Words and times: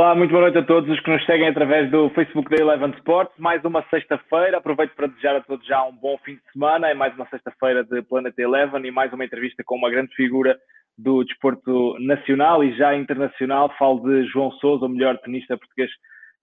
Olá, 0.00 0.14
muito 0.14 0.30
boa 0.30 0.44
noite 0.44 0.56
a 0.56 0.62
todos 0.62 0.88
os 0.88 0.98
que 1.00 1.10
nos 1.10 1.22
seguem 1.26 1.46
através 1.46 1.90
do 1.90 2.08
Facebook 2.14 2.48
da 2.48 2.56
Eleven 2.56 2.88
Sports. 2.96 3.38
Mais 3.38 3.62
uma 3.66 3.84
sexta-feira. 3.90 4.56
Aproveito 4.56 4.94
para 4.94 5.08
desejar 5.08 5.36
a 5.36 5.42
todos 5.42 5.66
já 5.66 5.84
um 5.84 5.94
bom 5.94 6.16
fim 6.24 6.36
de 6.36 6.52
semana. 6.54 6.88
É 6.88 6.94
mais 6.94 7.14
uma 7.14 7.28
sexta-feira 7.28 7.84
de 7.84 8.00
Planeta 8.00 8.40
Eleven 8.40 8.82
e 8.86 8.90
mais 8.90 9.12
uma 9.12 9.26
entrevista 9.26 9.62
com 9.62 9.76
uma 9.76 9.90
grande 9.90 10.14
figura 10.14 10.58
do 10.96 11.22
desporto 11.22 11.98
nacional 11.98 12.64
e 12.64 12.74
já 12.78 12.96
internacional. 12.96 13.70
Falo 13.78 14.00
de 14.00 14.24
João 14.28 14.50
Souza, 14.52 14.86
o 14.86 14.88
melhor 14.88 15.18
tenista 15.18 15.58
português 15.58 15.90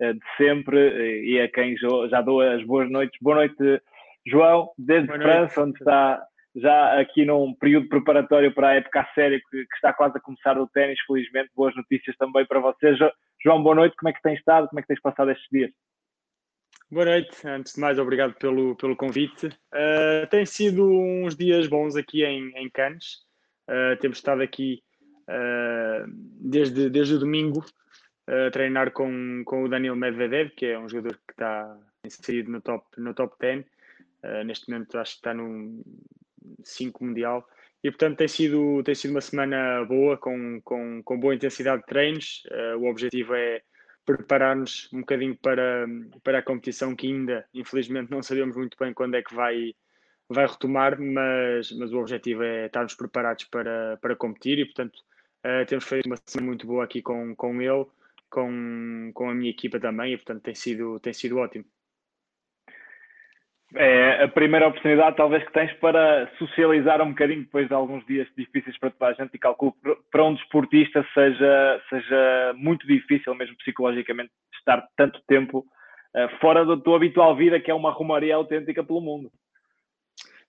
eh, 0.02 0.14
de 0.14 0.22
sempre 0.38 0.78
eh, 0.78 1.24
e 1.24 1.42
a 1.42 1.50
quem 1.50 1.76
já 2.12 2.22
dou 2.22 2.42
as 2.42 2.64
boas 2.64 2.88
noites. 2.92 3.18
Boa 3.20 3.38
noite, 3.38 3.82
João, 4.28 4.70
desde 4.78 5.08
noite. 5.08 5.24
França, 5.24 5.64
onde 5.64 5.80
está 5.80 6.22
já 6.56 7.00
aqui 7.00 7.26
num 7.26 7.56
período 7.56 7.90
preparatório 7.90 8.54
para 8.54 8.68
a 8.68 8.76
época 8.76 9.02
a 9.02 9.14
sério 9.16 9.40
que, 9.50 9.66
que 9.66 9.76
está 9.78 9.92
quase 9.94 10.16
a 10.16 10.22
começar 10.22 10.60
o 10.60 10.68
ténis, 10.68 11.00
felizmente. 11.08 11.50
Boas 11.56 11.76
notícias 11.76 12.16
também 12.18 12.46
para 12.46 12.60
vocês. 12.60 13.00
João, 13.40 13.62
boa 13.62 13.76
noite, 13.76 13.96
como 13.96 14.10
é 14.10 14.14
que 14.14 14.22
tens 14.22 14.40
estado? 14.40 14.68
Como 14.68 14.80
é 14.80 14.82
que 14.82 14.88
tens 14.88 15.00
passado 15.00 15.30
estes 15.30 15.48
dias? 15.52 15.72
Boa 16.90 17.06
noite, 17.06 17.48
antes 17.48 17.74
de 17.74 17.80
mais, 17.80 18.00
obrigado 18.00 18.34
pelo, 18.34 18.76
pelo 18.76 18.96
convite. 18.96 19.48
Uh, 19.72 20.26
tem 20.32 20.44
sido 20.44 20.90
uns 20.90 21.36
dias 21.36 21.68
bons 21.68 21.96
aqui 21.96 22.24
em, 22.24 22.50
em 22.58 22.68
Cannes. 22.68 23.26
Uh, 23.70 23.96
temos 24.00 24.18
estado 24.18 24.42
aqui 24.42 24.82
uh, 25.30 26.10
desde, 26.10 26.90
desde 26.90 27.14
o 27.14 27.20
domingo 27.20 27.64
a 28.28 28.50
treinar 28.50 28.92
com, 28.92 29.44
com 29.46 29.64
o 29.64 29.70
Daniel 29.70 29.96
Medvedev, 29.96 30.50
que 30.56 30.66
é 30.66 30.80
um 30.80 30.90
jogador 30.90 31.18
que 31.28 31.34
está 31.34 31.78
inserido 32.04 32.52
no 32.52 32.60
top, 32.60 32.86
no 32.98 33.14
top 33.14 33.36
10. 33.40 33.66
neste 34.46 34.70
momento 34.70 34.98
acho 34.98 35.12
que 35.12 35.20
está 35.20 35.34
no 35.34 35.82
5 36.64 37.06
mundial. 37.06 37.48
E 37.88 37.90
portanto 37.90 38.18
tem 38.18 38.28
sido, 38.28 38.84
tem 38.84 38.94
sido 38.94 39.12
uma 39.12 39.22
semana 39.22 39.86
boa, 39.86 40.18
com, 40.18 40.60
com, 40.62 41.02
com 41.02 41.18
boa 41.18 41.34
intensidade 41.34 41.84
de 41.84 41.88
treinos. 41.88 42.44
Uh, 42.52 42.78
o 42.80 42.90
objetivo 42.90 43.34
é 43.34 43.62
preparar-nos 44.06 44.90
um 44.92 45.00
bocadinho 45.00 45.38
para, 45.38 45.88
para 46.22 46.40
a 46.40 46.42
competição 46.42 46.94
que 46.94 47.08
ainda, 47.08 47.46
infelizmente, 47.54 48.12
não 48.12 48.22
sabemos 48.22 48.58
muito 48.58 48.76
bem 48.78 48.94
quando 48.94 49.16
é 49.16 49.22
que 49.24 49.34
vai, 49.34 49.74
vai 50.28 50.46
retomar, 50.46 51.00
mas, 51.00 51.72
mas 51.72 51.94
o 51.94 52.00
objetivo 52.00 52.44
é 52.44 52.66
estarmos 52.66 52.94
preparados 52.94 53.46
para, 53.46 53.96
para 54.02 54.18
competir. 54.18 54.60
E, 54.60 54.66
portanto, 54.66 54.98
uh, 55.46 55.66
temos 55.66 55.86
feito 55.86 56.08
uma 56.08 56.18
semana 56.26 56.48
muito 56.48 56.68
boa 56.68 56.84
aqui 56.84 57.02
com, 57.02 57.34
com 57.38 57.62
ele, 57.62 57.86
com, 58.30 59.12
com 59.14 59.30
a 59.30 59.34
minha 59.34 59.50
equipa 59.50 59.80
também. 59.80 60.12
E, 60.12 60.18
portanto, 60.18 60.44
tem 60.44 60.56
sido, 60.56 61.00
tem 61.00 61.14
sido 61.14 61.38
ótimo 61.38 61.64
é 63.76 64.24
a 64.24 64.28
primeira 64.30 64.68
oportunidade 64.68 65.18
talvez 65.18 65.44
que 65.44 65.52
tens 65.52 65.74
para 65.74 66.32
socializar 66.38 67.02
um 67.02 67.10
bocadinho 67.10 67.42
depois 67.42 67.68
de 67.68 67.74
alguns 67.74 68.06
dias 68.06 68.28
difíceis 68.38 68.78
para 68.78 68.92
toda 68.92 69.12
a 69.12 69.14
gente 69.14 69.34
e 69.34 69.40
calculo 69.40 69.76
para 70.10 70.24
um 70.24 70.36
desportista 70.36 71.06
seja, 71.14 71.82
seja 71.90 72.54
muito 72.56 72.88
difícil 72.88 73.36
mesmo 73.36 73.58
psicologicamente 73.58 74.32
estar 74.58 74.88
tanto 74.96 75.22
tempo 75.28 75.66
uh, 76.16 76.40
fora 76.40 76.66
da 76.66 76.78
tua 76.78 76.96
habitual 76.96 77.36
vida 77.36 77.60
que 77.60 77.70
é 77.70 77.74
uma 77.74 77.92
rumaria 77.92 78.36
autêntica 78.36 78.84
pelo 78.84 79.02
mundo. 79.02 79.30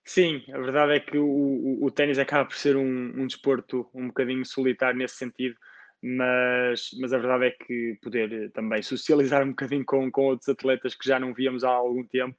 Sim, 0.04 0.42
a 0.52 0.58
verdade 0.58 0.92
é 0.92 1.00
que 1.00 1.18
o, 1.18 1.26
o, 1.26 1.84
o 1.84 1.90
ténis 1.90 2.18
acaba 2.18 2.46
por 2.46 2.54
ser 2.54 2.76
um, 2.76 3.12
um 3.16 3.26
desporto 3.26 3.90
um 3.92 4.06
bocadinho 4.06 4.44
solitário 4.46 4.96
nesse 4.96 5.16
sentido, 5.16 5.54
mas, 6.02 6.90
mas 6.98 7.12
a 7.12 7.18
verdade 7.18 7.46
é 7.46 7.50
que 7.50 7.98
poder 8.00 8.50
também 8.52 8.80
socializar 8.80 9.42
um 9.42 9.50
bocadinho 9.50 9.84
com, 9.84 10.10
com 10.10 10.26
outros 10.26 10.48
atletas 10.48 10.94
que 10.94 11.06
já 11.06 11.18
não 11.18 11.34
víamos 11.34 11.62
há 11.62 11.70
algum 11.70 12.06
tempo 12.06 12.36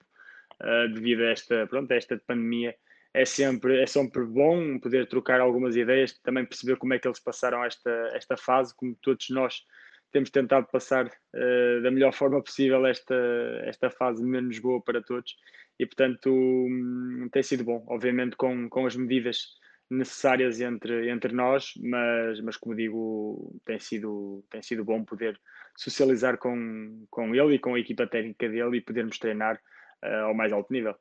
uh, 0.61 0.93
devido 0.93 1.23
a 1.23 1.31
esta, 1.31 1.67
pronto, 1.67 1.92
a 1.92 1.95
esta 1.95 2.17
pandemia. 2.25 2.75
É 3.14 3.25
sempre, 3.25 3.81
é 3.81 3.87
sempre 3.87 4.23
bom 4.23 4.77
poder 4.80 5.08
trocar 5.08 5.42
algumas 5.42 5.75
ideias, 5.75 6.14
também 6.20 6.45
perceber 6.45 6.77
como 6.77 6.93
é 6.93 6.99
que 6.99 7.08
eles 7.08 7.20
passaram 7.20 7.64
esta, 7.65 7.89
esta 8.14 8.37
fase, 8.37 8.75
como 8.75 8.95
todos 9.02 9.30
nós 9.31 9.64
temos 10.11 10.30
tentado 10.30 10.67
passar 10.71 11.05
uh, 11.08 11.81
da 11.81 11.92
melhor 11.92 12.14
forma 12.14 12.42
possível 12.42 12.86
esta, 12.86 13.15
esta 13.64 13.89
fase 13.89 14.23
menos 14.23 14.59
boa 14.59 14.81
para 14.81 15.02
todos 15.02 15.36
e, 15.80 15.86
portanto, 15.86 16.30
um, 16.30 17.30
tem 17.31 17.42
sido 17.42 17.64
bom, 17.64 17.83
obviamente 17.87 18.36
com, 18.36 18.67
com 18.69 18.86
as 18.86 18.95
medidas 18.95 19.58
necessárias 19.89 20.59
entre, 20.59 21.09
entre 21.09 21.33
nós, 21.33 21.73
mas, 21.81 22.42
mas 22.42 22.58
como 22.58 22.75
digo, 22.75 23.59
tem 23.65 23.80
sido, 23.80 24.43
tem 24.49 24.61
sido 24.61 24.83
bom 24.83 25.03
poder 25.03 25.39
socializar 25.75 26.37
com, 26.37 27.05
com 27.09 27.33
ele 27.33 27.55
e 27.55 27.59
com 27.59 27.73
a 27.73 27.80
equipa 27.80 28.05
técnica 28.05 28.48
dele 28.49 28.77
e 28.77 28.81
podermos 28.81 29.17
treinar 29.17 29.59
uh, 30.04 30.26
ao 30.26 30.33
mais 30.33 30.52
alto 30.52 30.71
nível. 30.71 30.95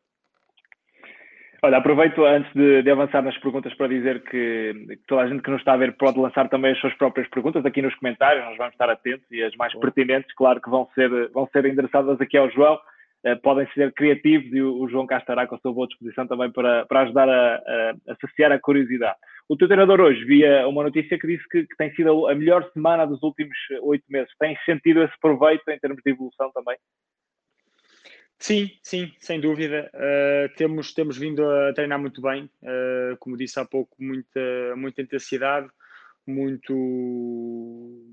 Olha, 1.60 1.78
aproveito 1.78 2.24
antes 2.24 2.52
de, 2.54 2.82
de, 2.82 2.90
avançar 2.90 3.20
nas 3.20 3.36
perguntas 3.38 3.74
para 3.74 3.88
dizer 3.88 4.22
que, 4.22 4.74
que, 4.88 4.96
toda 5.08 5.22
a 5.22 5.26
gente 5.26 5.42
que 5.42 5.50
nos 5.50 5.60
está 5.60 5.72
a 5.72 5.76
ver 5.76 5.96
pode 5.96 6.16
lançar 6.16 6.48
também 6.48 6.70
as 6.70 6.78
suas 6.78 6.94
próprias 6.94 7.28
perguntas 7.28 7.66
aqui 7.66 7.82
nos 7.82 7.94
comentários, 7.96 8.44
nós 8.44 8.56
vamos 8.56 8.74
estar 8.74 8.88
atentos 8.88 9.26
e 9.32 9.42
as 9.42 9.54
mais 9.56 9.74
pertinentes, 9.74 10.32
claro 10.34 10.60
que 10.60 10.70
vão 10.70 10.88
ser, 10.94 11.28
vão 11.30 11.48
ser 11.48 11.66
endereçadas 11.66 12.20
aqui 12.20 12.36
ao 12.36 12.50
João. 12.50 12.78
Uh, 13.26 13.36
podem 13.42 13.66
ser 13.72 13.92
criativos 13.94 14.52
e 14.52 14.62
o, 14.62 14.80
o, 14.80 14.88
João 14.88 15.04
cá 15.04 15.18
estará 15.18 15.44
com 15.48 15.56
a 15.56 15.58
sua 15.58 15.72
boa 15.72 15.88
disposição 15.88 16.28
também 16.28 16.52
para, 16.52 16.86
para 16.86 17.00
ajudar 17.00 17.28
a, 17.28 17.56
a, 17.56 18.12
a 18.12 18.16
saciar 18.20 18.52
a 18.52 18.60
curiosidade. 18.60 19.16
O 19.48 19.56
teu 19.56 19.66
treinador 19.66 20.00
hoje 20.00 20.24
via 20.24 20.68
uma 20.68 20.84
notícia 20.84 21.18
que 21.18 21.26
disse 21.26 21.42
que, 21.48 21.66
que 21.66 21.76
tem 21.76 21.92
sido 21.94 22.28
a 22.28 22.34
melhor 22.36 22.70
semana 22.72 23.04
dos 23.04 23.20
últimos 23.20 23.56
oito 23.82 24.04
meses. 24.08 24.30
Tens 24.38 24.62
sentido 24.64 25.02
esse 25.02 25.18
proveito 25.20 25.68
em 25.68 25.78
termos 25.80 26.00
de 26.04 26.10
evolução 26.12 26.52
também? 26.52 26.76
Sim, 28.38 28.70
sim, 28.82 29.12
sem 29.18 29.40
dúvida. 29.40 29.90
Uh, 29.92 30.54
temos, 30.56 30.94
temos 30.94 31.18
vindo 31.18 31.44
a 31.44 31.72
treinar 31.72 31.98
muito 31.98 32.22
bem, 32.22 32.48
uh, 32.62 33.16
como 33.18 33.36
disse 33.36 33.58
há 33.58 33.64
pouco, 33.64 33.96
muita, 33.98 34.40
muita 34.76 35.02
intensidade, 35.02 35.68
muito, 36.24 36.72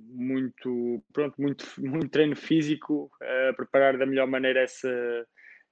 muito, 0.09 1.03
pronto, 1.13 1.39
muito, 1.39 1.65
muito 1.77 2.09
treino 2.09 2.35
físico, 2.35 3.11
uh, 3.21 3.55
preparar 3.55 3.97
da 3.97 4.05
melhor 4.05 4.27
maneira 4.27 4.63
esse, 4.63 4.87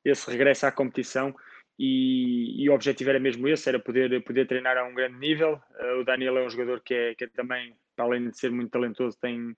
esse 0.05 0.29
regresso 0.29 0.67
à 0.67 0.71
competição. 0.71 1.33
E, 1.79 2.63
e, 2.63 2.69
o 2.69 2.73
objetivo 2.73 3.09
era 3.09 3.19
mesmo 3.19 3.47
esse, 3.47 3.67
era 3.67 3.79
poder, 3.79 4.23
poder 4.23 4.45
treinar 4.45 4.77
a 4.77 4.83
um 4.83 4.93
grande 4.93 5.17
nível. 5.17 5.59
o 5.99 6.03
Daniel 6.03 6.37
é 6.37 6.45
um 6.45 6.49
jogador 6.49 6.79
que 6.81 6.93
é, 6.93 7.15
que 7.15 7.23
é 7.23 7.27
também, 7.27 7.75
além 7.97 8.29
de 8.29 8.37
ser 8.37 8.51
muito 8.51 8.69
talentoso, 8.69 9.17
tem 9.19 9.55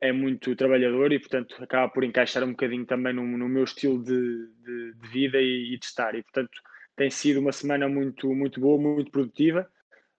é 0.00 0.12
muito 0.12 0.54
trabalhador 0.56 1.12
e, 1.12 1.18
portanto, 1.18 1.56
acaba 1.62 1.88
por 1.88 2.04
encaixar 2.04 2.44
um 2.44 2.50
bocadinho 2.50 2.84
também 2.86 3.12
no, 3.12 3.24
no 3.24 3.48
meu 3.48 3.64
estilo 3.64 4.02
de, 4.02 4.48
de, 4.62 4.94
de 4.94 5.08
vida 5.08 5.40
e, 5.40 5.74
e, 5.74 5.78
de 5.78 5.84
estar. 5.84 6.14
E, 6.14 6.22
portanto, 6.22 6.60
tem 6.96 7.10
sido 7.10 7.40
uma 7.40 7.52
semana 7.52 7.88
muito, 7.88 8.32
muito 8.34 8.60
boa, 8.60 8.80
muito 8.80 9.10
produtiva. 9.10 9.68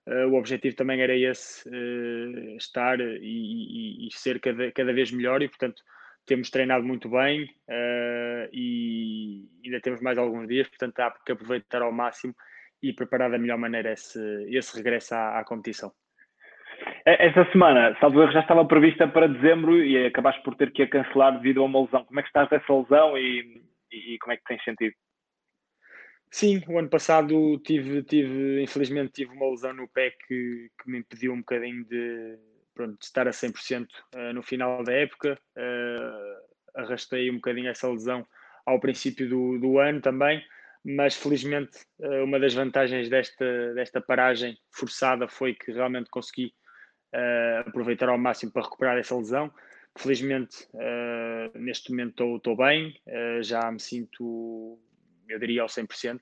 Uh, 0.08 0.28
o 0.30 0.36
objetivo 0.36 0.76
também 0.76 1.02
era 1.02 1.18
esse, 1.18 1.68
uh, 1.68 2.58
estar 2.58 3.00
e, 3.00 4.08
e, 4.08 4.10
ser 4.12 4.40
cada, 4.40 4.72
cada 4.72 4.94
vez 4.94 5.12
melhor 5.12 5.42
e, 5.42 5.48
portanto, 5.48 5.82
temos 6.26 6.50
treinado 6.50 6.84
muito 6.84 7.10
bem 7.10 7.44
uh, 7.44 8.50
e 8.52 9.48
ainda 9.64 9.80
temos 9.82 10.02
mais 10.02 10.18
alguns 10.18 10.48
dias, 10.48 10.68
portanto, 10.68 11.00
há 11.00 11.12
que 11.26 11.32
aproveitar 11.32 11.82
ao 11.82 11.92
máximo 11.92 12.36
e 12.82 12.94
preparar 12.94 13.32
da 13.32 13.40
melhor 13.40 13.58
maneira 13.58 13.94
esse, 13.94 14.20
esse 14.50 14.76
regresso 14.76 15.16
à, 15.16 15.40
à 15.40 15.44
competição. 15.44 15.92
Esta 17.08 17.46
semana, 17.52 17.96
salvo 18.00 18.24
erro, 18.24 18.32
já 18.32 18.40
estava 18.40 18.66
prevista 18.66 19.08
para 19.08 19.28
dezembro 19.28 19.78
e 19.86 20.08
acabaste 20.08 20.42
por 20.42 20.56
ter 20.56 20.72
que 20.72 20.82
a 20.82 20.90
cancelar 20.90 21.34
devido 21.34 21.62
a 21.62 21.66
uma 21.66 21.82
lesão. 21.82 22.04
Como 22.04 22.20
é 22.20 22.24
que 22.24 22.30
estás 22.30 22.50
dessa 22.50 22.74
lesão 22.74 23.16
e, 23.16 23.64
e, 23.92 24.18
como 24.18 24.34
é 24.34 24.38
que 24.38 24.44
tens 24.44 24.64
sentido? 24.64 24.96
Sim, 26.32 26.64
o 26.68 26.80
ano 26.80 26.90
passado 26.90 27.60
tive, 27.60 28.02
tive 28.02 28.64
infelizmente, 28.64 29.14
tive 29.14 29.32
uma 29.34 29.48
lesão 29.52 29.72
no 29.72 29.88
pé 29.88 30.16
que, 30.28 30.72
que 30.82 30.90
me 30.90 30.98
impediu 30.98 31.32
um 31.32 31.42
bocadinho 31.42 31.86
de, 31.86 32.40
pronto, 32.74 32.98
de 32.98 33.06
estar 33.06 33.28
a 33.28 33.32
100% 33.32 33.84
uh, 33.84 33.88
eh, 34.16 34.34
no 34.34 34.42
final 34.42 34.84
da 34.84 34.92
época. 34.92 35.40
Uh, 35.56 36.82
arrastei 36.82 37.30
um 37.30 37.36
bocadinho 37.36 37.70
essa 37.70 37.88
lesão 37.88 38.26
ao 38.66 38.80
princípio 38.80 39.30
do, 39.30 39.60
do 39.60 39.78
ano 39.78 40.02
também, 40.02 40.44
mas 40.84 41.16
felizmente 41.16 41.78
uh, 42.00 42.24
uma 42.24 42.40
das 42.40 42.56
vantagens 42.56 43.10
desta, 43.10 43.76
desta 43.76 44.02
paragem 44.02 44.58
forçada 44.72 45.28
foi 45.28 45.54
que 45.54 45.72
realmente 45.72 46.10
consegui 46.10 46.52
uh, 47.16 47.68
aproveitar 47.68 48.10
ao 48.10 48.18
máximo 48.18 48.52
para 48.52 48.64
recuperar 48.64 48.98
essa 48.98 49.16
lesão. 49.16 49.52
Felizmente, 49.98 50.68
uh, 50.74 51.58
neste 51.58 51.90
momento 51.92 52.36
estou 52.36 52.58
bem, 52.58 53.00
uh, 53.08 53.42
já 53.42 53.72
me 53.72 53.80
sinto, 53.80 54.78
eu 55.28 55.40
diria, 55.40 55.62
ao 55.62 55.68
100%, 55.68 56.20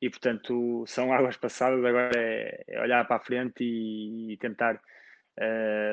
e 0.00 0.08
portanto 0.08 0.84
são 0.86 1.12
águas 1.12 1.36
passadas, 1.36 1.84
agora 1.84 2.12
é, 2.16 2.64
é 2.68 2.80
olhar 2.80 3.04
para 3.06 3.16
a 3.16 3.20
frente 3.20 3.64
e, 3.64 4.32
e 4.32 4.36
tentar 4.36 4.80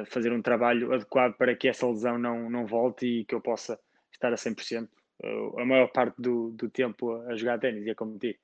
fazer 0.07 0.31
um 0.31 0.41
trabalho 0.41 0.93
adequado 0.93 1.33
para 1.33 1.53
que 1.53 1.67
essa 1.67 1.85
lesão 1.85 2.17
não, 2.17 2.49
não 2.49 2.65
volte 2.65 3.05
e 3.05 3.25
que 3.25 3.35
eu 3.35 3.41
possa 3.41 3.77
estar 4.09 4.31
a 4.31 4.37
100% 4.37 4.87
a 5.57 5.65
maior 5.65 5.91
parte 5.91 6.15
do, 6.21 6.51
do 6.51 6.69
tempo 6.69 7.11
a 7.27 7.35
jogar 7.35 7.59
ténis 7.59 7.85
e 7.85 7.89
a 7.89 7.95
competir. 7.95 8.39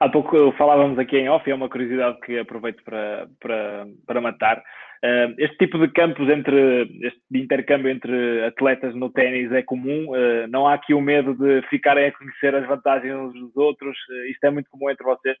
Há 0.00 0.08
pouco 0.08 0.50
falávamos 0.52 0.98
aqui 0.98 1.18
em 1.18 1.28
off, 1.28 1.46
e 1.46 1.52
é 1.52 1.54
uma 1.54 1.68
curiosidade 1.68 2.18
que 2.20 2.38
aproveito 2.38 2.82
para, 2.82 3.28
para, 3.38 3.86
para 4.06 4.20
matar. 4.20 4.64
Uh, 5.04 5.34
este 5.36 5.58
tipo 5.58 5.78
de 5.78 5.88
campos 5.92 6.26
entre, 6.30 6.82
este 7.02 7.20
de 7.30 7.40
intercâmbio 7.40 7.90
entre 7.90 8.44
atletas 8.46 8.94
no 8.94 9.10
ténis 9.10 9.52
é 9.52 9.62
comum, 9.62 10.10
uh, 10.10 10.46
não 10.48 10.66
há 10.66 10.74
aqui 10.74 10.94
o 10.94 11.02
medo 11.02 11.34
de 11.34 11.60
ficarem 11.68 12.06
a 12.06 12.12
conhecer 12.12 12.54
as 12.54 12.66
vantagens 12.66 13.14
uns 13.14 13.32
dos 13.34 13.56
outros, 13.56 13.96
uh, 14.08 14.30
isto 14.30 14.42
é 14.44 14.50
muito 14.50 14.70
comum 14.70 14.88
entre 14.88 15.04
vocês? 15.04 15.36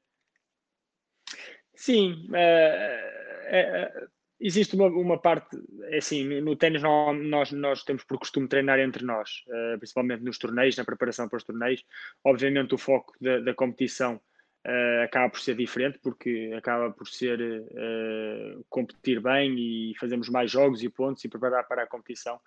Sim, 1.74 2.26
é, 2.34 3.90
existe 4.38 4.76
uma, 4.76 4.88
uma 4.88 5.18
parte, 5.18 5.56
é 5.84 5.96
assim, 5.96 6.40
no, 6.42 6.54
ténis 6.54 6.82
nós, 6.82 7.50
nós 7.52 7.82
temos 7.82 8.04
por 8.04 8.18
costume 8.18 8.46
treinar 8.46 8.78
entre 8.78 9.02
nós, 9.02 9.30
principalmente 9.78 10.22
nos 10.22 10.36
torneios, 10.36 10.76
na 10.76 10.84
preparação 10.84 11.26
para 11.26 11.38
os 11.38 11.44
torneios. 11.44 11.82
Obviamente 12.22 12.74
o 12.74 12.78
foco 12.78 13.14
da, 13.18 13.40
da 13.40 13.54
competição 13.54 14.20
uh, 14.66 15.04
acaba 15.04 15.30
por 15.30 15.40
ser 15.40 15.56
diferente, 15.56 15.98
porque 16.02 16.52
acaba 16.56 16.90
por 16.90 17.08
ser 17.08 17.40
uh, 17.40 18.64
competir 18.68 19.20
bem 19.20 19.54
e 19.58 19.94
fazemos 19.98 20.28
mais 20.28 20.50
jogos 20.50 20.82
e 20.82 20.88
pontos 20.88 21.24
e 21.24 21.28
preparar 21.28 21.66
para 21.66 21.82
a 21.82 21.86
competição. 21.86 22.40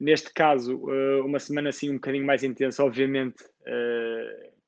Neste 0.00 0.32
caso, 0.32 0.80
uma 1.24 1.40
semana 1.40 1.70
assim 1.70 1.90
um 1.90 1.94
bocadinho 1.94 2.24
mais 2.24 2.44
intensa, 2.44 2.84
obviamente 2.84 3.42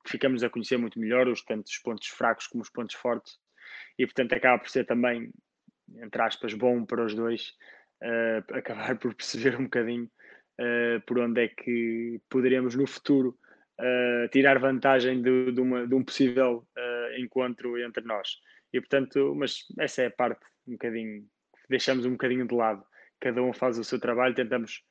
ficamos 0.05 0.43
a 0.43 0.51
conhecer 0.51 0.77
muito 0.77 0.99
melhor 0.99 1.29
os 1.29 1.41
tantos 1.45 1.79
pontos 1.79 2.09
fracos 2.09 2.49
como 2.49 2.65
os 2.65 2.69
pontos 2.69 2.97
fortes 2.97 3.39
e 3.97 4.05
portanto 4.05 4.33
acaba 4.33 4.59
por 4.59 4.69
ser 4.69 4.85
também 4.85 5.31
entre 5.99 6.23
aspas, 6.23 6.55
bom 6.55 6.85
para 6.85 7.05
os 7.05 7.15
dois, 7.15 7.55
uh, 8.03 8.45
acabar 8.55 8.97
por 8.99 9.15
perceber 9.15 9.57
um 9.59 9.65
bocadinho 9.65 10.11
uh, 10.61 11.01
por 11.07 11.19
onde 11.19 11.45
é 11.45 11.49
que 11.49 12.21
poderemos 12.29 12.75
no 12.75 12.87
futuro 12.87 13.37
uh, 13.81 14.29
tirar 14.29 14.59
vantagem 14.59 15.23
de, 15.23 15.53
de, 15.53 15.61
uma, 15.61 15.87
de 15.87 15.95
um 15.95 16.05
possível 16.05 16.67
encontro 17.19 17.79
entre 17.79 18.05
nós. 18.05 18.39
E 18.73 18.81
portanto, 18.81 19.35
mas 19.35 19.65
essa 19.79 20.03
é 20.03 20.07
a 20.07 20.11
parte 20.11 20.45
um 20.67 20.73
bocadinho, 20.73 21.27
deixamos 21.69 22.07
um 22.07 22.13
bocadinho 22.13 22.47
de 22.47 22.55
lado. 22.55 22.85
Cada 23.19 23.43
um 23.43 23.53
faz 23.53 23.79
o 23.79 23.85
seu 23.85 23.99
trabalho, 23.99 24.35
tentamos 24.35 24.83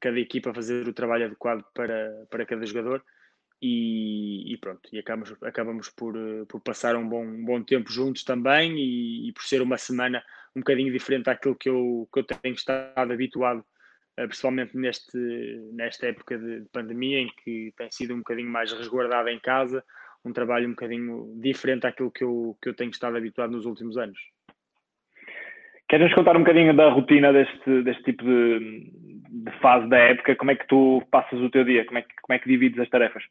cada 0.00 0.18
equipa 0.18 0.52
fazer 0.52 0.88
o 0.88 0.92
trabalho 0.92 1.26
adequado 1.26 1.64
para, 1.74 2.26
para 2.30 2.46
cada 2.46 2.66
jogador 2.66 3.04
e, 3.60 4.52
e, 4.52 4.56
pronto, 4.56 4.88
e 4.92 4.98
acabamos, 4.98 5.34
acabamos 5.42 5.88
por, 5.88 6.16
eh, 6.16 6.44
por 6.48 6.60
passar 6.60 6.94
um 6.94 7.08
bom, 7.08 7.24
um 7.24 7.44
bom 7.44 7.62
tempo 7.62 7.90
juntos 7.90 8.22
também 8.22 8.78
e, 8.78 9.28
e, 9.28 9.32
por 9.32 9.42
ser 9.42 9.60
uma 9.62 9.76
semana 9.76 10.22
um 10.54 10.60
bocadinho 10.60 10.92
diferente 10.92 11.24
daquilo 11.24 11.56
que 11.56 11.68
eu, 11.68 12.08
que 12.12 12.20
eu 12.20 12.24
tenho 12.24 12.54
estado 12.54 13.12
habituado, 13.12 13.60
eh, 13.60 13.64
principalmente 14.26 14.76
neste, 14.76 15.18
nesta 15.72 16.06
época 16.06 16.38
de, 16.38 16.60
de 16.60 16.68
pandemia, 16.70 17.20
em 17.20 17.28
que 17.42 17.72
tem 17.76 17.90
sido 17.90 18.14
um 18.14 18.18
bocadinho 18.18 18.50
mais 18.50 18.72
resguardado 18.72 19.28
em 19.28 19.38
casa, 19.38 19.84
um 20.24 20.32
trabalho 20.32 20.66
um 20.66 20.70
bocadinho 20.70 21.34
diferente 21.40 21.82
daquilo 21.82 22.10
que 22.10 22.24
eu, 22.24 22.56
que 22.60 22.68
eu 22.68 22.74
tenho 22.74 22.90
estado 22.90 23.16
habituado 23.16 23.52
nos 23.52 23.64
últimos 23.64 23.96
anos. 23.96 24.18
Queres-nos 25.88 26.14
contar 26.14 26.36
um 26.36 26.40
bocadinho 26.40 26.76
da 26.76 26.90
rotina 26.90 27.32
deste, 27.32 27.82
deste 27.82 28.02
tipo 28.02 28.22
de, 28.22 28.90
de, 29.30 29.50
fase 29.60 29.88
da 29.88 29.96
época? 29.96 30.36
Como 30.36 30.50
é 30.50 30.56
que 30.56 30.66
tu 30.66 31.02
passas 31.10 31.40
o 31.40 31.48
teu 31.48 31.64
dia? 31.64 31.86
Como 31.86 31.98
é 31.98 32.02
que, 32.02 32.14
como 32.20 32.36
é 32.36 32.38
que 32.38 32.48
divides 32.48 32.78
as 32.78 32.90
tarefas? 32.90 33.24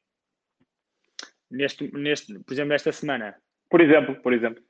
neste, 1.49 1.91
neste, 1.95 2.39
por 2.39 2.53
exemplo, 2.53 2.73
esta 2.73 2.91
semana? 2.91 3.35
Por 3.69 3.81
exemplo, 3.81 4.15
por 4.15 4.33
exemplo. 4.33 4.63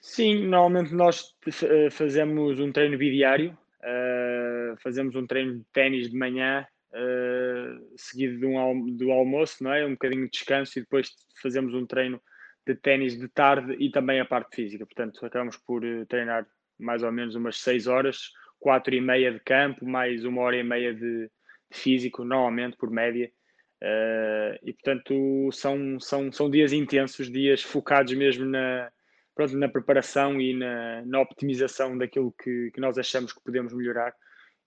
Sim, 0.00 0.46
normalmente 0.46 0.94
nós 0.94 1.36
eh, 1.62 1.90
fazemos 1.90 2.58
um 2.58 2.72
treino 2.72 2.96
bidiário, 2.96 3.56
uh, 3.82 4.49
fazemos 4.82 5.14
um 5.14 5.26
treino 5.26 5.58
de 5.58 5.64
ténis 5.72 6.10
de 6.10 6.16
manhã, 6.16 6.66
uh, 6.92 7.92
seguido 7.96 8.38
de 8.38 8.46
um, 8.46 8.96
do 8.96 9.10
almoço, 9.10 9.62
não 9.62 9.72
é? 9.72 9.84
um 9.84 9.92
bocadinho 9.92 10.24
de 10.24 10.30
descanso 10.30 10.78
e 10.78 10.82
depois 10.82 11.10
fazemos 11.42 11.74
um 11.74 11.86
treino 11.86 12.20
de 12.66 12.74
ténis 12.74 13.18
de 13.18 13.28
tarde 13.28 13.76
e 13.78 13.90
também 13.90 14.20
a 14.20 14.24
parte 14.24 14.56
física. 14.56 14.86
Portanto, 14.86 15.24
acabamos 15.24 15.56
por 15.56 15.82
treinar 16.08 16.46
mais 16.78 17.02
ou 17.02 17.12
menos 17.12 17.34
umas 17.34 17.58
6 17.58 17.86
horas, 17.86 18.30
4 18.58 18.94
e 18.94 19.00
meia 19.00 19.32
de 19.32 19.40
campo, 19.40 19.86
mais 19.86 20.24
uma 20.24 20.42
hora 20.42 20.56
e 20.56 20.62
meia 20.62 20.94
de, 20.94 21.30
de 21.70 21.78
físico, 21.78 22.24
normalmente 22.24 22.76
por 22.76 22.90
média. 22.90 23.30
Uh, 23.82 24.60
e 24.62 24.74
portanto 24.74 25.48
são, 25.52 25.98
são, 25.98 26.30
são 26.30 26.50
dias 26.50 26.70
intensos, 26.70 27.32
dias 27.32 27.62
focados 27.62 28.12
mesmo 28.12 28.44
na, 28.44 28.92
pronto, 29.34 29.56
na 29.56 29.70
preparação 29.70 30.38
e 30.38 30.54
na, 30.54 31.02
na 31.06 31.20
optimização 31.20 31.96
daquilo 31.96 32.30
que, 32.32 32.70
que 32.72 32.80
nós 32.80 32.98
achamos 32.98 33.32
que 33.32 33.42
podemos 33.42 33.72
melhorar 33.72 34.12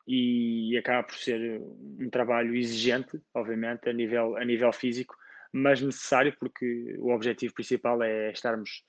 e, 0.07 0.77
acaba 0.77 1.03
por 1.03 1.15
ser 1.15 1.61
um 1.99 2.09
trabalho 2.09 2.55
exigente, 2.55 3.21
obviamente, 3.33 3.89
a 3.89 3.93
nível, 3.93 4.35
a 4.37 4.43
nível 4.43 4.71
físico, 4.73 5.15
mas 5.51 5.81
necessário 5.81 6.35
porque 6.39 6.95
o 6.99 7.13
objetivo 7.13 7.53
principal 7.53 8.01
é 8.03 8.31
estarmos, 8.31 8.83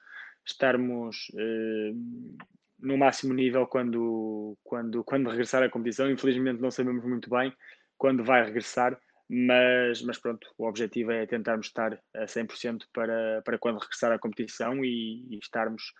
estarmos 0.45 1.29
uh, 1.35 2.37
no 2.81 2.99
máximo 2.99 3.33
nível 3.33 3.67
quando, 3.67 4.57
quando, 4.65 5.05
quando 5.05 5.31
regressar 5.31 5.63
à 5.63 5.69
competição. 5.69 6.11
Infelizmente 6.11 6.61
não 6.61 6.71
sabemos 6.71 7.05
muito 7.05 7.31
bem 7.31 7.55
quando 7.97 8.25
vai 8.25 8.45
regressar, 8.45 8.99
mas, 9.29 10.03
mas 10.03 10.19
pronto, 10.19 10.47
o 10.59 10.67
objetivo 10.67 11.13
é 11.13 11.27
tentarmos 11.27 11.67
estar 11.67 11.99
a 12.15 12.25
100% 12.25 12.85
para, 12.93 13.43
para 13.43 13.59
quando 13.59 13.79
regressar 13.79 14.13
à 14.13 14.19
competição 14.19 14.85
e, 14.85 15.27
e 15.31 15.39
estarmos 15.39 15.93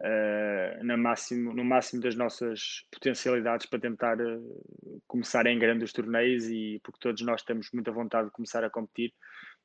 uh, 0.00 0.98
máximo, 0.98 1.52
no 1.52 1.64
máximo 1.64 2.02
das 2.02 2.14
nossas 2.14 2.86
potencialidades 2.90 3.66
para 3.66 3.80
tentar 3.80 4.20
uh, 4.20 5.02
começar 5.06 5.46
em 5.46 5.58
grande 5.58 5.84
os 5.84 5.92
torneios 5.92 6.48
e 6.48 6.80
porque 6.82 7.00
todos 7.00 7.22
nós 7.22 7.42
temos 7.42 7.70
muita 7.72 7.90
vontade 7.90 8.28
de 8.28 8.32
começar 8.32 8.64
a 8.64 8.70
competir 8.70 9.12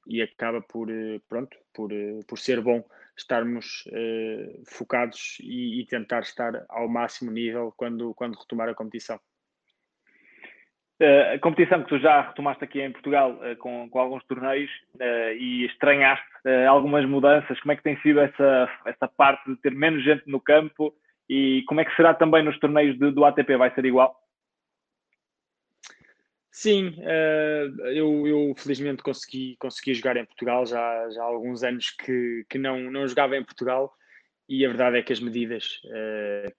e 0.08 0.22
acaba 0.22 0.62
por, 0.62 0.90
uh, 0.90 1.20
pronto, 1.28 1.58
por, 1.74 1.92
por 2.28 2.40
ser 2.40 2.62
bom 2.62 2.84
estarmos 3.16 3.84
focados 4.66 5.38
e, 5.40 5.82
e 5.82 5.86
tentar 5.86 6.22
estar 6.22 6.66
ao 6.68 6.90
máximo 6.90 7.30
nível 7.30 7.72
quando, 7.78 8.12
quando 8.16 8.40
retomar 8.40 8.68
a 8.70 8.74
competição. 8.74 9.20
Uh, 11.04 11.34
a 11.34 11.40
competição 11.40 11.84
que 11.84 11.90
tu 11.90 12.00
já 12.00 12.22
retomaste 12.22 12.64
aqui 12.64 12.80
em 12.80 12.90
Portugal 12.90 13.34
uh, 13.34 13.58
com, 13.58 13.90
com, 13.90 14.00
alguns 14.00 14.24
torneios 14.24 14.72
uh, 14.96 15.34
e 15.38 15.66
estranhaste 15.66 16.24
algumas 16.70 17.06
mudanças, 17.06 17.60
como 17.60 17.74
é 17.74 17.76
que 17.76 17.84
tem 17.84 18.00
sido 18.02 18.22
essa, 18.22 18.70
essa 18.86 19.08
parte 19.08 19.50
de 19.50 19.58
ter 19.58 19.74
menos 19.74 20.02
gente 20.02 20.24
no 20.28 20.40
campo 20.40 20.94
e 21.30 21.64
como 21.68 21.82
é 21.82 21.86
que 21.86 21.96
será 21.96 22.14
também 22.14 22.42
nos 22.42 22.58
torneios 22.60 22.98
de, 22.98 23.12
do 23.12 23.26
ATP? 23.26 23.58
Vai 23.58 23.74
ser 23.74 23.84
igual? 23.86 24.16
Sim, 26.52 26.96
eu, 27.94 28.28
eu, 28.28 28.54
felizmente 28.58 29.02
consegui, 29.02 29.56
consegui 29.58 29.94
jogar 29.94 30.18
em 30.18 30.26
Portugal, 30.26 30.66
já, 30.66 31.10
já 31.12 31.22
há 31.22 31.26
alguns 31.26 31.64
anos 31.64 31.92
que, 31.92 32.46
que 32.50 32.58
não, 32.58 32.92
não 32.92 33.08
jogava 33.08 33.38
em 33.38 33.44
Portugal 33.44 33.94
e 34.50 34.66
a 34.66 34.68
verdade 34.68 34.98
é 34.98 35.02
que 35.02 35.14
as 35.14 35.22
medidas 35.22 35.80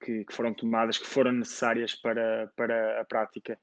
que, 0.03 0.25
que 0.25 0.35
foram 0.35 0.55
tomadas, 0.55 0.97
que 0.97 1.07
foram 1.07 1.33
necessárias 1.33 1.95
para, 1.95 2.51
para 2.57 3.03
a 3.03 3.05
prática 3.05 3.59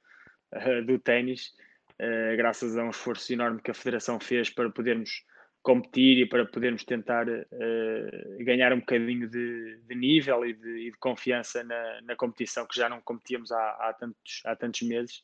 uh, 0.53 0.85
do 0.85 0.99
ténis, 0.99 1.53
uh, 1.99 2.35
graças 2.37 2.77
a 2.77 2.83
um 2.83 2.89
esforço 2.89 3.31
enorme 3.33 3.61
que 3.61 3.71
a 3.71 3.73
Federação 3.73 4.19
fez 4.19 4.49
para 4.49 4.69
podermos 4.69 5.23
competir 5.61 6.17
e 6.17 6.25
para 6.25 6.45
podermos 6.45 6.83
tentar 6.83 7.27
uh, 7.29 8.43
ganhar 8.43 8.73
um 8.73 8.79
bocadinho 8.79 9.29
de, 9.29 9.77
de 9.87 9.95
nível 9.95 10.45
e 10.45 10.53
de, 10.53 10.87
e 10.87 10.91
de, 10.91 10.97
confiança 10.97 11.63
na, 11.63 12.01
na 12.01 12.15
competição 12.15 12.65
que 12.65 12.75
já 12.75 12.89
não 12.89 12.99
competíamos 13.01 13.51
há, 13.51 13.69
há, 13.79 13.93
tantos, 13.93 14.41
há 14.45 14.55
tantos 14.55 14.81
meses. 14.81 15.23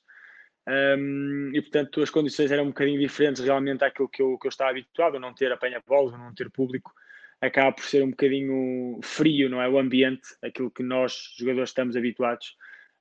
Um, 0.67 1.51
e 1.53 1.61
portanto 1.61 2.01
as 2.01 2.09
condições 2.09 2.51
eram 2.51 2.65
um 2.65 2.67
bocadinho 2.67 2.99
diferentes 2.99 3.41
realmente 3.41 3.85
àquilo 3.85 4.09
que 4.09 4.21
eu, 4.21 4.37
que 4.37 4.47
eu 4.47 4.49
estava 4.49 4.71
habituado, 4.71 5.15
a 5.15 5.19
não 5.19 5.33
ter 5.33 5.49
apanha-bola, 5.51 6.17
não 6.17 6.35
ter 6.35 6.51
público, 6.51 6.93
acaba 7.39 7.71
por 7.71 7.85
ser 7.85 8.03
um 8.03 8.09
bocadinho 8.09 8.99
frio, 9.01 9.49
não 9.49 9.61
é? 9.61 9.69
O 9.69 9.79
ambiente, 9.79 10.27
aquilo 10.43 10.69
que 10.69 10.83
nós, 10.83 11.33
jogadores, 11.37 11.69
estamos 11.69 11.95
habituados 11.95 12.55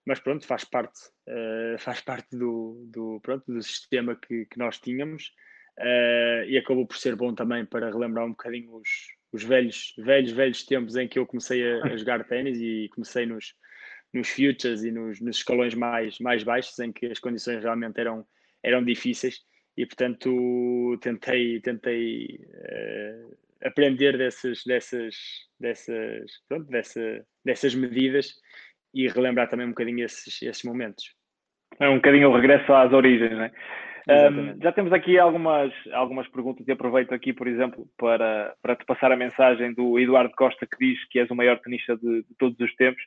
mas 0.06 0.20
pronto, 0.20 0.46
faz 0.46 0.64
parte, 0.64 0.98
uh, 1.28 1.76
faz 1.80 2.00
parte 2.00 2.36
do, 2.36 2.86
do, 2.86 3.20
pronto, 3.20 3.44
do 3.52 3.62
sistema 3.62 4.16
que, 4.16 4.46
que 4.46 4.58
nós 4.58 4.78
tínhamos. 4.78 5.32
Uh, 5.78 6.48
e 6.48 6.56
acabou 6.56 6.86
por 6.86 6.96
ser 6.96 7.14
bom 7.14 7.34
também 7.34 7.66
para 7.66 7.90
relembrar 7.90 8.25
um 8.25 8.30
bocadinho 8.30 8.76
os, 8.76 8.88
os 9.30 9.42
velhos, 9.42 9.92
velhos, 9.98 10.32
velhos 10.32 10.64
tempos 10.64 10.96
em 10.96 11.06
que 11.06 11.18
eu 11.18 11.26
comecei 11.26 11.62
a, 11.70 11.84
a 11.84 11.96
jogar 11.96 12.25
ténis 12.25 12.58
e 12.58 12.88
comecei 12.94 13.26
nos, 13.26 13.54
nos 14.10 14.30
futures 14.30 14.84
e 14.84 14.90
nos, 14.90 15.20
nos 15.20 15.36
escalões 15.36 15.75
mais, 15.75 16.18
mais 16.18 16.42
baixos, 16.42 16.78
em 16.78 16.90
que 16.92 17.06
as 17.06 17.18
condições 17.18 17.62
realmente 17.62 18.00
eram, 18.00 18.26
eram 18.62 18.82
difíceis. 18.82 19.40
E 19.76 19.84
portanto 19.84 20.98
tentei, 21.02 21.60
tentei 21.60 22.40
uh, 22.40 23.36
aprender 23.62 24.16
dessas, 24.16 24.62
dessas, 24.64 25.14
dessas, 25.60 26.30
pronto, 26.48 26.70
dessa, 26.70 27.26
dessas 27.44 27.75
medidas 27.75 28.34
e 28.96 29.08
relembrar 29.08 29.48
também 29.48 29.66
um 29.66 29.70
bocadinho 29.70 30.04
esses, 30.04 30.40
esses 30.42 30.64
momentos. 30.64 31.14
É 31.78 31.88
um 31.88 31.96
bocadinho 31.96 32.30
o 32.30 32.34
regresso 32.34 32.72
às 32.72 32.92
origens, 32.92 33.32
não 33.32 33.42
é? 33.42 33.52
Um, 34.08 34.56
já 34.62 34.70
temos 34.70 34.92
aqui 34.92 35.18
algumas, 35.18 35.72
algumas 35.92 36.28
perguntas 36.28 36.66
e 36.66 36.70
aproveito 36.70 37.12
aqui, 37.12 37.32
por 37.32 37.48
exemplo, 37.48 37.88
para, 37.98 38.54
para 38.62 38.76
te 38.76 38.84
passar 38.86 39.10
a 39.10 39.16
mensagem 39.16 39.74
do 39.74 39.98
Eduardo 39.98 40.32
Costa 40.36 40.64
que 40.64 40.78
diz 40.78 41.08
que 41.08 41.18
és 41.18 41.28
o 41.28 41.34
maior 41.34 41.58
tenista 41.58 41.96
de, 41.96 42.22
de 42.22 42.34
todos 42.38 42.58
os 42.60 42.72
tempos 42.76 43.02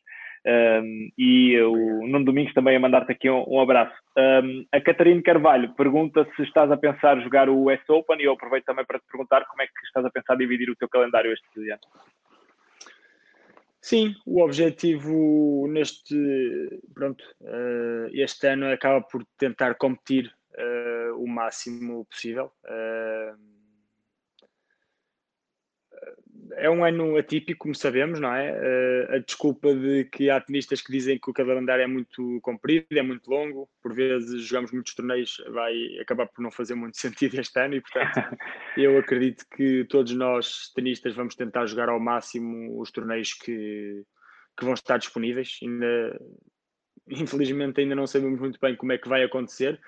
um, 0.45 1.09
e 1.17 1.57
o 1.61 2.05
Nuno 2.05 2.25
Domingos 2.25 2.53
também 2.53 2.75
a 2.75 2.79
mandar-te 2.81 3.13
aqui 3.13 3.29
um, 3.29 3.45
um 3.47 3.61
abraço. 3.61 3.95
A 4.73 4.81
Catarina 4.81 5.21
Carvalho 5.21 5.73
pergunta 5.75 6.27
se 6.35 6.43
estás 6.43 6.69
a 6.69 6.75
pensar 6.75 7.19
jogar 7.21 7.49
o 7.49 7.71
US 7.71 7.79
Open 7.89 8.19
e 8.19 8.25
eu 8.25 8.33
aproveito 8.33 8.65
também 8.65 8.85
para 8.85 8.99
te 8.99 9.05
perguntar 9.09 9.45
como 9.45 9.61
é 9.61 9.67
que 9.67 9.85
estás 9.85 10.05
a 10.05 10.11
pensar 10.11 10.35
dividir 10.35 10.69
o 10.69 10.75
teu 10.75 10.89
calendário 10.89 11.31
este 11.31 11.71
ano. 11.71 11.79
Sim, 13.81 14.13
o 14.25 14.41
objetivo 14.41 15.65
neste, 15.69 16.15
pronto, 16.93 17.23
uh, 17.41 18.09
este 18.13 18.47
ano 18.47 18.71
acaba 18.71 19.01
por 19.01 19.25
tentar 19.37 19.75
competir 19.75 20.29
uh, 20.57 21.15
o 21.17 21.27
máximo 21.27 22.05
possível. 22.05 22.51
É 26.53 26.69
um 26.69 26.83
ano 26.83 27.17
atípico, 27.17 27.59
como 27.59 27.75
sabemos, 27.75 28.19
não 28.19 28.33
é? 28.33 28.51
Uh, 28.51 29.15
a 29.15 29.17
desculpa 29.19 29.73
de 29.73 30.05
que 30.05 30.29
há 30.29 30.39
tenistas 30.41 30.81
que 30.81 30.91
dizem 30.91 31.19
que 31.19 31.29
o 31.29 31.33
calendário 31.33 31.83
é 31.83 31.87
muito 31.87 32.39
comprido, 32.41 32.87
é 32.91 33.01
muito 33.01 33.29
longo, 33.29 33.69
por 33.81 33.93
vezes 33.93 34.43
jogamos 34.43 34.71
muitos 34.71 34.95
torneios, 34.95 35.43
vai 35.49 35.73
acabar 35.99 36.27
por 36.27 36.41
não 36.41 36.51
fazer 36.51 36.75
muito 36.75 36.97
sentido 36.99 37.39
este 37.39 37.59
ano 37.59 37.75
e, 37.75 37.81
portanto, 37.81 38.37
eu 38.77 38.97
acredito 38.97 39.45
que 39.55 39.85
todos 39.85 40.13
nós, 40.13 40.71
tenistas, 40.73 41.13
vamos 41.13 41.35
tentar 41.35 41.65
jogar 41.65 41.89
ao 41.89 41.99
máximo 41.99 42.79
os 42.79 42.91
torneios 42.91 43.33
que, 43.33 44.03
que 44.57 44.65
vão 44.65 44.73
estar 44.73 44.97
disponíveis. 44.97 45.59
Ainda, 45.61 46.19
infelizmente, 47.09 47.81
ainda 47.81 47.95
não 47.95 48.07
sabemos 48.07 48.39
muito 48.39 48.59
bem 48.59 48.75
como 48.75 48.91
é 48.91 48.97
que 48.97 49.09
vai 49.09 49.23
acontecer. 49.23 49.79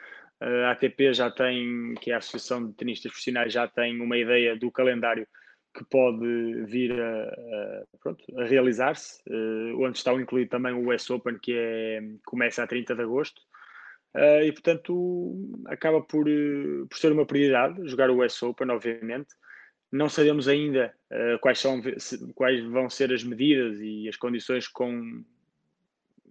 Uh, 0.42 0.66
a 0.66 0.72
ATP 0.72 1.14
já 1.14 1.32
tem, 1.32 1.94
que 2.02 2.12
é 2.12 2.16
a 2.16 2.18
Associação 2.18 2.68
de 2.68 2.74
Tenistas 2.74 3.12
Profissionais, 3.12 3.54
já 3.54 3.68
tem 3.68 4.00
uma 4.00 4.18
ideia 4.18 4.56
do 4.56 4.72
calendário 4.72 5.28
que 5.74 5.84
pode 5.86 6.66
vir 6.66 6.92
a, 7.00 7.24
a, 7.24 8.42
a 8.42 8.46
realizar-se, 8.46 9.22
uh, 9.30 9.82
onde 9.82 9.98
está 9.98 10.14
incluído 10.14 10.50
também 10.50 10.74
o 10.74 10.94
US 10.94 11.10
Open, 11.10 11.38
que 11.40 11.54
é, 11.56 12.02
começa 12.26 12.64
a 12.64 12.68
30 12.68 12.96
de 12.96 13.02
agosto, 13.02 13.42
uh, 14.16 14.44
e 14.44 14.52
portanto 14.52 15.62
acaba 15.68 16.02
por, 16.02 16.28
uh, 16.28 16.88
por 16.88 16.98
ser 16.98 17.12
uma 17.12 17.26
prioridade 17.26 17.88
jogar 17.88 18.10
o 18.10 18.24
US 18.24 18.42
Open, 18.44 18.70
obviamente. 18.70 19.30
Não 19.92 20.08
sabemos 20.08 20.48
ainda 20.48 20.96
quais, 21.42 21.60
são, 21.60 21.82
quais 22.34 22.64
vão 22.64 22.90
ser 22.90 23.12
as 23.12 23.26
medidas 23.26 23.78
e 23.82 24.08
as 24.08 24.16
condições 24.16 24.66
com, 24.66 25.22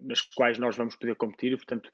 nas 0.01 0.23
quais 0.23 0.57
nós 0.57 0.75
vamos 0.75 0.97
poder 0.97 1.15
competir, 1.15 1.55
portanto. 1.59 1.93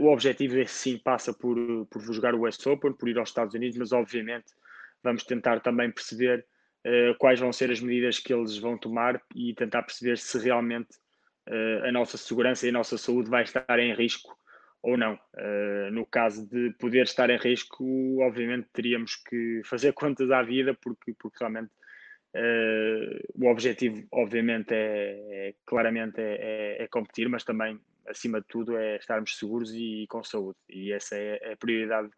o 0.00 0.06
objetivo 0.06 0.58
é 0.58 0.64
sim 0.64 0.96
passa 0.96 1.34
por, 1.34 1.58
por 1.90 2.00
jogar 2.10 2.34
o 2.34 2.48
US 2.48 2.66
Open, 2.66 2.94
por 2.94 3.06
ir 3.06 3.18
aos 3.18 3.28
Estados 3.28 3.54
Unidos, 3.54 3.76
mas 3.76 3.92
obviamente 3.92 4.46
vamos 5.06 5.22
tentar 5.22 5.60
também 5.60 5.90
perceber 5.90 6.44
uh, 6.84 7.16
quais 7.18 7.38
vão 7.38 7.52
ser 7.52 7.70
as 7.70 7.80
medidas 7.80 8.18
que 8.18 8.34
eles 8.34 8.58
vão 8.58 8.76
tomar 8.76 9.22
e 9.34 9.54
tentar 9.54 9.82
perceber 9.82 10.18
se 10.18 10.36
realmente 10.38 10.90
uh, 11.48 11.86
a 11.86 11.92
nossa 11.92 12.18
segurança 12.18 12.66
e 12.66 12.70
a 12.70 12.72
nossa 12.72 12.98
saúde 12.98 13.30
vai 13.30 13.44
estar 13.44 13.78
em 13.78 13.94
risco 13.94 14.36
ou 14.82 14.96
não. 14.96 15.14
Uh, 15.14 15.90
no 15.92 16.04
caso 16.04 16.44
de 16.48 16.72
poder 16.78 17.04
estar 17.04 17.30
em 17.30 17.38
risco, 17.38 17.84
obviamente 18.20 18.68
teríamos 18.72 19.14
que 19.14 19.62
fazer 19.64 19.92
contas 19.94 20.30
à 20.30 20.42
vida, 20.42 20.74
porque, 20.74 21.14
porque 21.18 21.38
realmente 21.40 21.70
o 23.34 23.46
objetivo, 23.46 24.06
obviamente, 24.12 24.70
é, 24.70 25.48
é 25.48 25.54
claramente 25.64 26.20
é, 26.20 26.76
é, 26.78 26.82
é, 26.82 26.86
competir, 26.88 27.30
mas 27.30 27.44
também, 27.44 27.80
acima 28.06 28.42
de 28.42 28.46
tudo, 28.46 28.76
é 28.76 28.96
estarmos 28.96 29.38
seguros 29.38 29.72
e, 29.72 30.02
e 30.02 30.06
com 30.06 30.22
saúde. 30.22 30.58
E 30.68 30.92
essa 30.92 31.16
é, 31.16 31.38
é 31.40 31.52
a 31.54 31.56
prioridade 31.56 32.10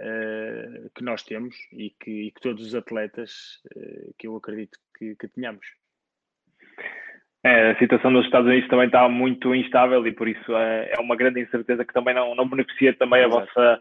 uh, 0.00 0.90
que 0.94 1.04
nós 1.04 1.22
temos 1.22 1.54
e 1.72 1.90
que, 2.00 2.28
e 2.28 2.30
que, 2.32 2.40
todos 2.40 2.66
os 2.66 2.74
atletas 2.74 3.60
uh, 3.76 4.14
que 4.18 4.26
eu 4.26 4.36
acredito 4.36 4.78
que, 4.98 5.14
que 5.16 5.28
tenhamos. 5.28 5.66
É, 7.42 7.70
a 7.70 7.78
situação 7.78 8.10
nos 8.10 8.26
Estados 8.26 8.48
Unidos 8.48 8.68
também 8.68 8.86
está 8.86 9.08
muito 9.08 9.54
instável 9.54 10.06
e 10.06 10.12
por 10.12 10.28
isso 10.28 10.54
é, 10.54 10.92
é 10.96 11.00
uma 11.00 11.16
grande 11.16 11.40
incerteza 11.40 11.84
que 11.84 11.94
também 11.94 12.14
não, 12.14 12.34
não 12.34 12.46
beneficia 12.46 12.94
também 12.94 13.24
a 13.24 13.28
vossa, 13.28 13.80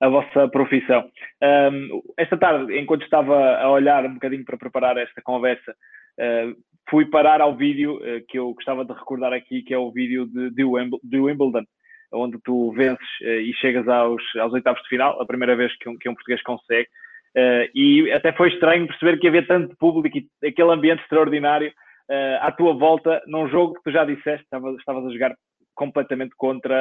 a 0.00 0.08
vossa 0.08 0.48
profissão. 0.48 1.10
Um, 1.42 2.02
esta 2.18 2.36
tarde, 2.36 2.78
enquanto 2.78 3.02
estava 3.02 3.56
a 3.56 3.70
olhar 3.70 4.04
um 4.04 4.14
bocadinho 4.14 4.44
para 4.44 4.58
preparar 4.58 4.98
esta 4.98 5.22
conversa, 5.22 5.72
uh, 5.72 6.54
fui 6.90 7.06
parar 7.06 7.40
ao 7.40 7.56
vídeo 7.56 7.96
uh, 7.96 8.24
que 8.28 8.38
eu 8.38 8.52
gostava 8.52 8.84
de 8.84 8.92
recordar 8.92 9.32
aqui, 9.32 9.62
que 9.62 9.72
é 9.72 9.78
o 9.78 9.90
vídeo 9.90 10.26
de, 10.26 10.50
de, 10.50 10.64
Wimbledon, 10.64 11.64
onde 12.12 12.38
tu 12.42 12.72
vences 12.72 13.08
uh, 13.22 13.40
e 13.40 13.52
chegas 13.54 13.86
aos, 13.88 14.22
aos 14.36 14.52
oitavos 14.52 14.82
de 14.82 14.88
final, 14.88 15.20
a 15.20 15.26
primeira 15.26 15.56
vez 15.56 15.76
que 15.78 15.88
um, 15.88 15.96
que 15.96 16.08
um 16.08 16.14
português 16.14 16.42
consegue. 16.42 16.88
Uh, 17.36 17.68
e 17.74 18.10
até 18.12 18.32
foi 18.32 18.48
estranho 18.48 18.86
perceber 18.86 19.18
que 19.18 19.28
havia 19.28 19.46
tanto 19.46 19.76
público 19.76 20.18
e 20.18 20.46
aquele 20.46 20.72
ambiente 20.72 21.02
extraordinário 21.02 21.68
uh, 21.68 22.38
à 22.40 22.50
tua 22.50 22.74
volta 22.74 23.22
num 23.26 23.48
jogo 23.48 23.74
que 23.74 23.82
tu 23.84 23.92
já 23.92 24.04
disseste, 24.04 24.44
estavas, 24.44 24.76
estavas 24.76 25.06
a 25.06 25.10
jogar 25.10 25.36
completamente 25.74 26.34
contra, 26.36 26.74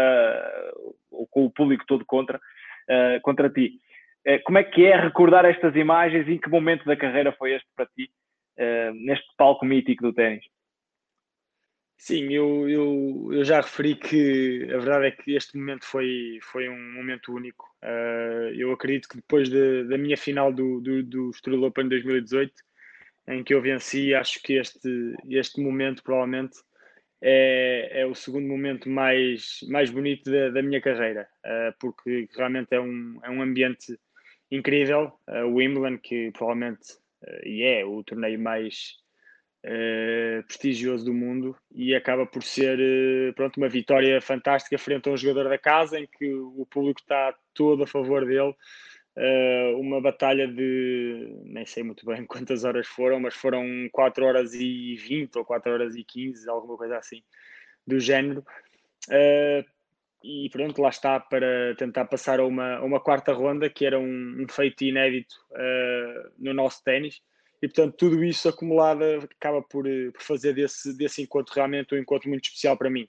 ou 1.11 1.27
com 1.29 1.45
o 1.45 1.51
público 1.51 1.85
todo 1.87 2.03
contra, 2.03 2.39
contra 3.21 3.47
ti. 3.47 3.73
como 4.43 4.57
é 4.57 4.63
que 4.63 4.87
é 4.87 4.99
recordar 4.99 5.45
estas 5.45 5.75
imagens 5.75 6.27
e 6.27 6.31
em 6.31 6.39
que 6.39 6.49
momento 6.49 6.83
da 6.83 6.95
carreira 6.95 7.31
foi 7.33 7.53
este 7.53 7.67
para 7.75 7.85
ti, 7.95 8.09
neste 8.95 9.27
palco 9.37 9.63
mítico 9.63 10.01
do 10.01 10.13
ténis? 10.13 10.43
Sim, 11.97 12.31
eu, 12.31 12.69
eu, 12.69 13.29
eu 13.33 13.43
já 13.43 13.59
referi 13.59 13.95
que 13.95 14.63
a 14.71 14.77
verdade 14.77 15.07
é 15.07 15.11
que 15.11 15.35
este 15.35 15.57
momento 15.57 15.85
foi, 15.85 16.39
foi 16.41 16.69
um 16.69 16.93
momento 16.93 17.33
único. 17.33 17.65
Uh, 17.83 18.53
eu 18.55 18.71
acredito 18.71 19.09
que 19.09 19.17
depois 19.17 19.49
de, 19.49 19.83
da 19.85 19.97
minha 19.97 20.15
final 20.15 20.53
do, 20.53 20.79
do, 20.79 21.03
do 21.03 21.29
Estoril 21.31 21.63
Open 21.63 21.89
2018, 21.89 22.53
em 23.29 23.43
que 23.43 23.53
eu 23.53 23.61
venci, 23.61 24.13
acho 24.13 24.41
que 24.43 24.53
este, 24.53 25.15
este 25.27 25.59
momento 25.59 26.03
provavelmente 26.03 26.57
é, 27.21 28.01
é 28.01 28.05
o 28.05 28.13
segundo 28.13 28.47
momento 28.47 28.87
mais, 28.89 29.59
mais 29.67 29.89
bonito 29.89 30.31
da, 30.31 30.49
da 30.49 30.61
minha 30.61 30.79
carreira, 30.79 31.27
uh, 31.45 31.75
porque 31.79 32.29
realmente 32.37 32.69
é 32.71 32.79
um, 32.79 33.19
é 33.23 33.29
um 33.29 33.41
ambiente 33.41 33.99
incrível. 34.51 35.19
Uh, 35.27 35.45
o 35.45 35.55
Wimbledon, 35.55 35.97
que 35.97 36.31
provavelmente 36.31 36.95
e 37.43 37.63
é 37.63 37.83
o 37.83 38.03
torneio 38.03 38.39
mais 38.39 38.97
uh, 39.65 40.43
prestigioso 40.43 41.05
do 41.05 41.13
mundo 41.13 41.55
e 41.73 41.95
acaba 41.95 42.25
por 42.25 42.43
ser 42.43 42.79
uh, 42.79 43.33
pronto, 43.33 43.57
uma 43.57 43.69
vitória 43.69 44.21
fantástica 44.21 44.77
frente 44.77 45.07
a 45.07 45.11
um 45.11 45.17
jogador 45.17 45.49
da 45.49 45.57
casa 45.57 45.99
em 45.99 46.07
que 46.07 46.33
o 46.33 46.65
público 46.69 46.99
está 46.99 47.33
todo 47.53 47.83
a 47.83 47.87
favor 47.87 48.25
dele. 48.25 48.55
Uh, 49.15 49.79
uma 49.79 49.99
batalha 49.99 50.47
de 50.47 51.41
nem 51.45 51.65
sei 51.65 51.81
muito 51.81 52.05
bem 52.05 52.23
quantas 52.27 52.63
horas 52.63 52.87
foram, 52.87 53.19
mas 53.19 53.33
foram 53.33 53.65
4 53.91 54.25
horas 54.25 54.53
e 54.53 54.95
20 54.95 55.37
ou 55.37 55.45
4 55.45 55.71
horas 55.71 55.95
e 55.95 56.03
15, 56.03 56.47
alguma 56.49 56.77
coisa 56.77 56.97
assim 56.97 57.23
do 57.85 57.99
género. 57.99 58.45
Uh, 59.09 59.65
e 60.23 60.49
pronto, 60.49 60.81
lá 60.81 60.89
está 60.89 61.19
para 61.19 61.75
tentar 61.77 62.05
passar 62.05 62.39
a 62.39 62.45
uma, 62.45 62.81
uma 62.81 62.99
quarta 62.99 63.31
ronda, 63.31 63.69
que 63.69 63.85
era 63.85 63.99
um, 63.99 64.43
um 64.43 64.47
feito 64.49 64.83
inédito 64.83 65.35
uh, 65.51 66.31
no 66.37 66.53
nosso 66.53 66.83
ténis. 66.83 67.21
E, 67.61 67.67
portanto, 67.67 67.95
tudo 67.97 68.23
isso 68.23 68.47
acumulado 68.47 69.03
acaba 69.03 69.61
por, 69.63 69.87
eh, 69.87 70.11
por 70.11 70.21
fazer 70.21 70.53
desse, 70.53 70.95
desse 70.95 71.21
encontro 71.21 71.55
realmente 71.55 71.95
um 71.95 71.97
encontro 71.97 72.29
muito 72.29 72.45
especial 72.45 72.77
para 72.77 72.89
mim. 72.89 73.07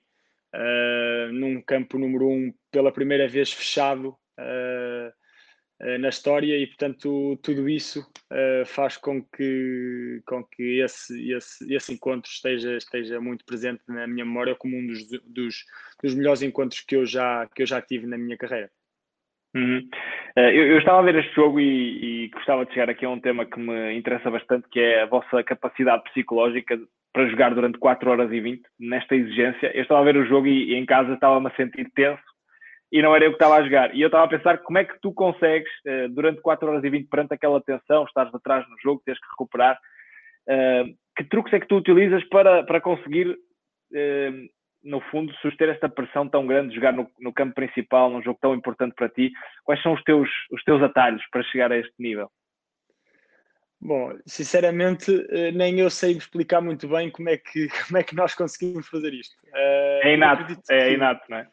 Uh, 0.55 1.31
num 1.31 1.61
campo 1.61 1.99
número 1.99 2.27
um, 2.27 2.51
pela 2.71 2.91
primeira 2.91 3.29
vez 3.29 3.53
fechado 3.53 4.17
uh, 4.39 5.13
uh, 5.83 5.99
na 5.99 6.09
história, 6.09 6.57
e, 6.57 6.67
portanto, 6.67 7.39
tudo 7.43 7.69
isso 7.69 8.03
faz 8.67 8.97
com 8.97 9.23
que, 9.23 10.23
com 10.27 10.43
que 10.45 10.81
esse, 10.81 11.33
esse, 11.33 11.75
esse 11.75 11.93
encontro 11.93 12.31
esteja, 12.31 12.77
esteja 12.77 13.21
muito 13.21 13.45
presente 13.45 13.83
na 13.87 14.07
minha 14.07 14.25
memória 14.25 14.55
como 14.55 14.77
um 14.77 14.87
dos, 14.87 15.07
dos, 15.25 15.65
dos 16.03 16.15
melhores 16.15 16.41
encontros 16.41 16.81
que 16.81 16.97
eu, 16.97 17.05
já, 17.05 17.47
que 17.55 17.63
eu 17.63 17.67
já 17.67 17.83
tive 17.83 18.07
na 18.07 18.17
minha 18.17 18.37
carreira. 18.37 18.71
Uhum. 19.55 19.89
Eh, 20.37 20.51
eu, 20.51 20.67
eu, 20.73 20.79
estava 20.79 20.99
a 20.99 21.03
ver 21.03 21.17
este 21.17 21.35
jogo 21.35 21.59
e, 21.59 22.25
e, 22.25 22.29
gostava 22.29 22.67
de 22.67 22.73
chegar 22.73 22.91
aqui 22.91 23.05
a 23.05 23.11
um 23.11 23.21
tema 23.21 23.47
que 23.47 23.59
me 23.59 23.97
interessa 23.97 24.31
bastante, 24.31 24.69
que 24.69 24.79
é 24.79 25.03
a 25.03 25.07
vossa 25.07 25.43
capacidade 25.43 26.05
psicológica 26.05 26.79
para 27.13 27.29
jogar 27.29 27.55
durante 27.55 27.79
4 27.79 28.11
horas 28.11 28.31
e 28.31 28.41
20, 28.41 28.63
nesta 28.79 29.17
exigência. 29.17 29.75
Eu 29.75 29.83
estava 29.83 30.01
a 30.01 30.05
ver 30.05 30.17
o 30.17 30.27
jogo 30.27 30.47
e, 30.47 30.73
e 30.73 30.75
em 30.75 30.85
casa 30.85 31.15
estava-me 31.15 31.49
a 31.49 31.57
sentir 31.57 31.91
tenso 31.95 32.23
e 32.93 33.03
não 33.03 33.15
era 33.15 33.25
eu 33.25 33.31
que 33.31 33.37
estava 33.37 33.57
a 33.57 33.63
jogar. 33.63 33.95
E 33.95 34.01
eu 34.01 34.07
estava 34.07 34.25
a 34.25 34.29
pensar 34.29 34.59
como 34.59 34.79
é 34.79 34.85
que 34.85 35.01
tu 35.01 35.13
consegues, 35.13 35.71
uh, 35.87 36.09
durante 36.11 36.41
4 36.41 36.69
horas 36.69 36.85
e 36.85 36.91
20, 36.91 37.09
perante 37.09 37.35
aquela 37.35 37.61
tensão, 37.61 38.05
estares 38.05 38.35
atrás 38.35 38.69
no 38.69 38.77
jogo, 38.83 39.03
tens 39.05 39.19
que 39.19 39.31
recuperar, 39.31 39.79
uh, 40.49 40.95
que 41.17 41.25
truques 41.25 41.53
é 41.53 41.61
que 41.61 41.67
tu 41.67 41.77
utilizas 41.77 42.23
para, 42.29 42.63
para 42.65 42.81
conseguir 42.81 43.37
no 44.83 45.01
fundo, 45.11 45.33
suster 45.37 45.69
esta 45.69 45.89
pressão 45.89 46.29
tão 46.29 46.47
grande 46.47 46.71
de 46.71 46.77
jogar 46.77 46.93
no, 46.93 47.11
no, 47.19 47.33
campo 47.33 47.55
principal, 47.55 48.11
num 48.11 48.23
jogo 48.23 48.39
tão 48.41 48.55
importante 48.55 48.95
para 48.95 49.09
ti, 49.09 49.33
quais 49.65 49.83
são 49.83 49.93
os 49.93 50.03
teus, 50.03 50.29
os 50.51 50.63
teus 50.65 50.83
atalhos 50.83 51.23
para 51.31 51.43
chegar 51.45 51.73
a 51.73 51.79
este 51.79 51.95
nível? 51.99 52.31
Bom, 53.81 54.17
sinceramente, 54.27 55.13
eh, 55.31 55.53
nem 55.53 55.79
eu 55.79 55.89
sei 55.89 56.13
explicar 56.13 56.61
muito 56.61 56.89
bem 56.89 57.11
como 57.11 57.29
é 57.29 57.37
que, 57.37 57.69
como 57.87 57.99
é 57.99 58.03
que 58.03 58.15
nós 58.15 58.35
conseguimos 58.35 58.89
fazer 58.89 59.15
isto. 59.15 59.37
Uh, 59.47 60.07
é 60.07 60.15
inato, 60.15 60.61
é 60.71 60.93
inato, 60.93 61.25
não 61.29 61.39
é? 61.39 61.49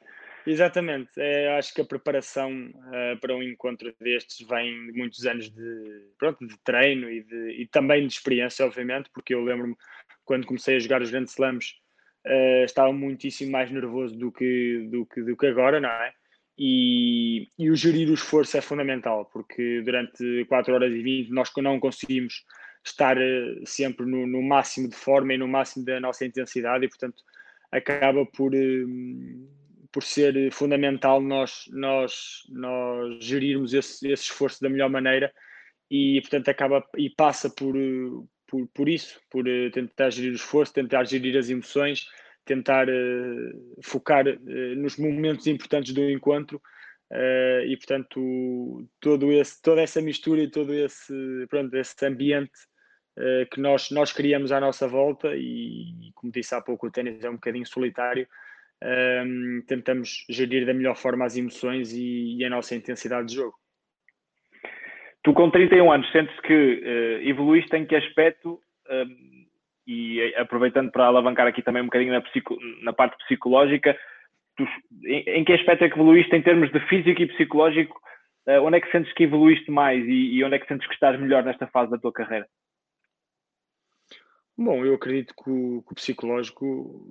Exatamente, 0.48 1.10
é, 1.17 1.58
acho 1.58 1.74
que 1.74 1.82
a 1.82 1.86
preparação 1.86 2.51
uh, 2.51 3.20
para 3.20 3.36
um 3.36 3.41
encontro 3.41 3.91
destes 4.00 4.48
vem 4.48 4.91
de 4.91 4.94
muitos 4.94 5.25
anos 5.25 5.50
de, 5.50 6.05
pronto, 6.20 6.46
de 6.46 6.55
treino 6.63 7.10
e, 7.10 7.24
de, 7.24 7.62
e 7.62 7.67
também 7.67 8.05
de 8.05 8.13
experiência, 8.13 8.63
obviamente, 8.63 9.10
porque 9.12 9.34
eu 9.34 9.44
lembro-me 9.44 9.75
quando 10.24 10.46
comecei 10.46 10.75
a 10.75 10.79
jogar 10.79 11.01
os 11.01 11.10
Grand 11.10 11.25
Slams, 11.25 11.74
uh, 12.25 12.65
estava 12.65 12.91
muitíssimo 12.91 13.51
mais 13.51 13.72
nervoso 13.72 14.17
do 14.17 14.32
que, 14.32 14.88
do 14.91 15.05
que, 15.05 15.22
do 15.22 15.38
que 15.38 15.48
agora, 15.48 15.79
não 15.79 15.89
é? 15.89 16.13
E, 16.58 17.50
e 17.58 17.70
o 17.70 17.75
gerir 17.75 18.10
o 18.10 18.13
esforço 18.13 18.58
é 18.58 18.62
fundamental, 18.62 19.25
porque 19.25 19.82
durante 19.82 20.46
4 20.46 20.74
horas 20.74 20.91
e 20.94 21.01
20 21.01 21.29
nós 21.29 21.51
não 21.58 21.79
conseguimos 21.79 22.46
estar 22.84 23.17
uh, 23.17 23.65
sempre 23.65 24.05
no, 24.05 24.25
no, 24.25 24.41
máximo 24.41 24.88
de 24.88 24.96
forma 24.96 25.34
e 25.34 25.38
no 25.38 25.48
máximo 25.48 25.86
da 25.86 26.00
nossa 26.00 26.25
intensidade 26.25 26.86
e, 26.86 26.89
portanto, 26.89 27.24
acaba 27.72 28.25
por, 28.25 28.53
uh, 28.53 29.50
por 29.91 30.03
ser 30.03 30.51
fundamental 30.51 31.22
nós, 31.22 31.65
nós, 31.72 32.44
nós 32.50 33.24
gerirmos 33.24 33.74
esse, 33.74 34.08
esse 34.08 34.24
esforço 34.24 34.62
da 34.62 34.70
melhor 34.70 34.89
maneira 34.89 35.34
e, 35.89 36.22
portanto, 36.22 36.50
acaba 36.50 36.86
e 36.98 37.10
passa 37.10 37.50
por, 37.50 37.75
por, 38.48 38.68
por 38.74 38.90
isso, 38.90 39.20
por 39.30 39.48
uh, 39.48 39.72
tentar 39.72 40.10
gerir 40.10 40.32
o 40.32 40.36
esforço, 40.36 40.74
tentar 40.74 41.04
gerir 41.06 41.38
as 41.38 41.50
emoções, 41.50 42.08
tentar 42.46 42.88
uh, 42.88 43.82
focar 43.82 44.28
uh, 44.28 44.75
nos 44.75 44.98
momentos 44.98 45.48
importantes 45.48 45.94
do 45.94 46.10
encontro 46.10 46.62
e, 47.68 47.78
portanto, 47.78 48.90
todo 49.00 49.32
esse, 49.32 49.62
toda 49.62 49.82
essa 49.82 50.02
mistura 50.02 50.42
e 50.42 50.50
todo 50.50 50.74
esse, 50.74 51.14
pronto, 51.50 51.74
esse 51.75 52.06
ambiente 52.06 52.52
que 53.54 53.62
nós, 53.62 53.92
nós 53.92 54.12
criamos 54.12 54.52
à 54.52 54.60
nossa 54.60 54.88
volta 54.88 55.30
e, 55.36 56.12
como 56.16 56.34
disse 56.34 56.56
há 56.56 56.60
pouco, 56.60 56.88
o 56.88 56.92
ténis 56.92 57.24
é 57.24 57.30
um 57.30 57.36
bocadinho 57.36 57.66
solitário, 57.66 58.28
um, 58.84 59.62
tentamos 59.68 60.25
gerir 60.30 60.66
da 60.66 60.74
melhor 60.74 60.98
forma 60.98 61.25
as 61.25 61.38
emoções 61.38 61.94
e, 61.94 62.38
e 62.38 62.44
a 62.44 62.50
nossa 62.50 62.75
intensidade 62.75 63.28
de 63.28 63.36
jogo. 63.36 63.56
Tu, 65.25 65.34
com 65.34 65.50
31 65.50 65.91
anos, 65.91 66.12
sentes 66.12 66.39
que 66.41 66.53
uh, 66.53 67.27
evoluíste 67.27 67.75
em 67.75 67.84
que 67.84 67.96
aspecto, 67.96 68.62
uh, 68.86 69.36
e 69.88 70.36
aproveitando 70.36 70.91
para 70.91 71.08
alavancar 71.08 71.48
aqui 71.48 71.63
também 71.63 71.82
um 71.82 71.86
bocadinho 71.86 72.13
na, 72.13 72.22
psico, 72.22 72.55
na 72.84 72.94
parte 72.94 73.17
psicológica, 73.24 73.98
tu, 74.55 74.63
em, 75.03 75.24
em, 75.39 75.44
que 75.44 75.53
aspecto 75.53 75.84
é 75.84 75.89
que 75.89 75.96
evoluíste 75.96 76.36
em 76.36 76.44
termos 76.44 76.72
de 76.72 76.79
físico 76.82 77.24
e 77.24 77.25
psicológico? 77.25 78.00
Uh, 78.48 78.62
onde 78.62 78.77
é 78.77 78.82
que 78.82 78.91
sentes 78.91 79.12
que 79.13 79.24
evoluíste 79.24 79.72
mais 79.72 80.05
e, 80.05 80.36
e, 80.36 80.44
onde 80.44 80.58
é 80.58 80.60
que 80.60 80.67
sentes 80.67 80.88
que 80.88 80.94
estás 80.94 81.20
melhor 81.20 81.44
nesta 81.44 81.65
fase 81.65 81.89
da 81.89 81.98
tua 81.98 82.13
carreira? 82.13 82.48
Bom, 84.55 84.86
eu 84.86 84.94
acredito 84.94 85.34
que 85.34 85.50
o, 85.50 85.82
que 85.88 85.91
o 85.91 85.96
psicológico, 85.96 87.03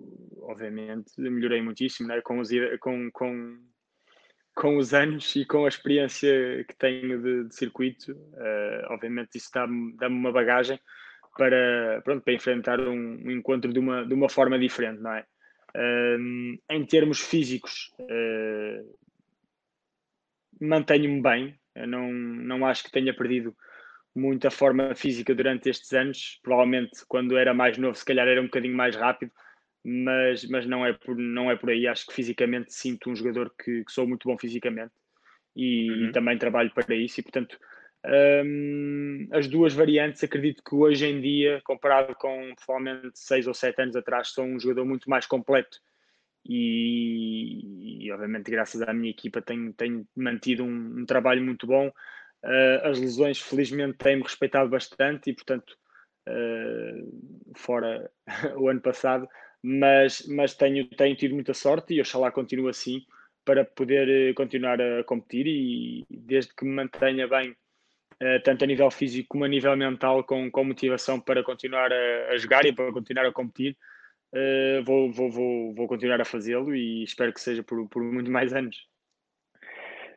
obviamente, 0.42 1.10
melhorei 1.18 1.60
muitíssimo 1.60 2.08
né? 2.08 2.20
com, 2.20 2.38
os, 2.38 2.48
com, 2.78 3.10
com 3.10 3.58
com 4.54 4.76
os 4.76 4.94
anos 4.94 5.34
e 5.36 5.44
com 5.44 5.64
a 5.64 5.68
experiência 5.68 6.64
que 6.68 6.76
tenho 6.76 7.20
de, 7.20 7.48
de 7.48 7.54
circuito, 7.54 8.12
uh, 8.12 8.92
obviamente 8.92 9.36
isso 9.36 9.50
dá-me 9.52 9.96
dá 9.96 10.08
uma 10.08 10.32
bagagem 10.32 10.78
para, 11.36 12.00
pronto, 12.04 12.22
para 12.22 12.32
enfrentar 12.32 12.80
um, 12.80 13.20
um, 13.24 13.30
encontro 13.30 13.72
de 13.72 13.78
uma, 13.78 14.06
de 14.06 14.14
uma 14.14 14.28
forma 14.28 14.58
diferente, 14.58 15.00
não 15.00 15.12
é? 15.12 15.24
Uh, 15.76 16.56
em 16.70 16.86
termos 16.86 17.20
físicos, 17.20 17.92
uh, 17.98 18.96
mantenho-me 20.60 21.20
bem, 21.20 21.58
Eu 21.74 21.88
não, 21.88 22.12
não 22.12 22.66
acho 22.66 22.84
que 22.84 22.92
tenha 22.92 23.12
perdido 23.12 23.54
muita 24.14 24.50
forma 24.50 24.94
física 24.94 25.34
durante 25.34 25.68
estes 25.68 25.92
anos. 25.92 26.38
Provavelmente, 26.42 27.04
quando 27.08 27.36
era 27.36 27.52
mais 27.52 27.76
novo, 27.76 27.96
se 27.96 28.04
calhar 28.04 28.28
era 28.28 28.40
um 28.40 28.44
bocadinho 28.44 28.76
mais 28.76 28.94
rápido, 28.94 29.32
mas, 29.84 30.44
mas 30.46 30.66
não, 30.66 30.84
é 30.84 30.92
por, 30.92 31.16
não 31.16 31.50
é 31.50 31.56
por 31.56 31.70
aí. 31.70 31.86
Acho 31.86 32.06
que 32.06 32.14
fisicamente 32.14 32.72
sinto 32.72 33.10
um 33.10 33.16
jogador 33.16 33.52
que, 33.62 33.84
que 33.84 33.92
sou 33.92 34.06
muito 34.06 34.26
bom 34.26 34.38
fisicamente 34.38 34.92
e, 35.54 35.90
uhum. 35.90 36.08
e, 36.08 36.12
também 36.12 36.38
trabalho 36.38 36.72
para 36.72 36.94
isso. 36.94 37.20
E 37.20 37.22
portanto, 37.22 37.58
um, 38.06 39.28
as 39.32 39.46
duas 39.46 39.74
variantes, 39.74 40.24
acredito 40.24 40.62
que 40.62 40.74
hoje 40.74 41.06
em 41.06 41.20
dia, 41.20 41.60
comparado 41.64 42.14
com 42.14 42.54
provavelmente 42.64 43.18
seis 43.18 43.46
ou 43.46 43.54
sete 43.54 43.82
anos 43.82 43.96
atrás, 43.96 44.28
sou 44.28 44.44
um 44.44 44.58
jogador 44.58 44.86
muito 44.86 45.08
mais 45.08 45.26
completo. 45.26 45.78
E, 46.46 48.04
e 48.04 48.12
obviamente, 48.12 48.50
graças 48.50 48.82
à 48.82 48.92
minha 48.92 49.10
equipa, 49.10 49.40
tenho, 49.40 49.72
tenho 49.72 50.06
mantido 50.14 50.64
um, 50.64 51.00
um 51.00 51.06
trabalho 51.06 51.42
muito 51.42 51.66
bom. 51.66 51.88
Uh, 51.88 52.86
as 52.86 53.00
lesões, 53.00 53.40
felizmente, 53.40 53.96
têm-me 53.96 54.22
respeitado 54.22 54.68
bastante 54.68 55.30
e, 55.30 55.34
portanto, 55.34 55.74
uh, 56.28 57.54
fora 57.56 58.10
o 58.58 58.68
ano 58.68 58.82
passado, 58.82 59.26
mas, 59.66 60.26
mas 60.28 60.54
tenho, 60.54 60.86
tenho 60.90 61.16
tido 61.16 61.34
muita 61.34 61.54
sorte 61.54 61.94
e 61.94 62.00
oxalá 62.00 62.30
continue 62.30 62.68
assim 62.68 63.02
para 63.46 63.64
poder 63.64 64.06
eh, 64.10 64.34
continuar 64.34 64.78
a 64.78 65.02
competir 65.04 65.46
e 65.46 66.04
desde 66.10 66.54
que 66.54 66.66
me 66.66 66.72
mantenha 66.72 67.26
bem, 67.26 67.56
eh, 68.20 68.40
tanto 68.40 68.64
a 68.64 68.66
nível 68.66 68.90
físico 68.90 69.28
como 69.30 69.44
a 69.46 69.48
nível 69.48 69.74
mental, 69.74 70.22
com, 70.24 70.50
com 70.50 70.64
motivação 70.64 71.18
para 71.18 71.42
continuar 71.42 71.90
a, 71.90 72.32
a 72.32 72.36
jogar 72.36 72.66
e 72.66 72.74
para 72.74 72.92
continuar 72.92 73.24
a 73.24 73.32
competir, 73.32 73.74
eh, 74.34 74.82
vou, 74.84 75.10
vou, 75.10 75.30
vou, 75.30 75.74
vou 75.74 75.88
continuar 75.88 76.20
a 76.20 76.26
fazê-lo 76.26 76.74
e 76.74 77.02
espero 77.02 77.32
que 77.32 77.40
seja 77.40 77.62
por, 77.62 77.88
por 77.88 78.02
muito 78.02 78.30
mais 78.30 78.52
anos. 78.52 78.76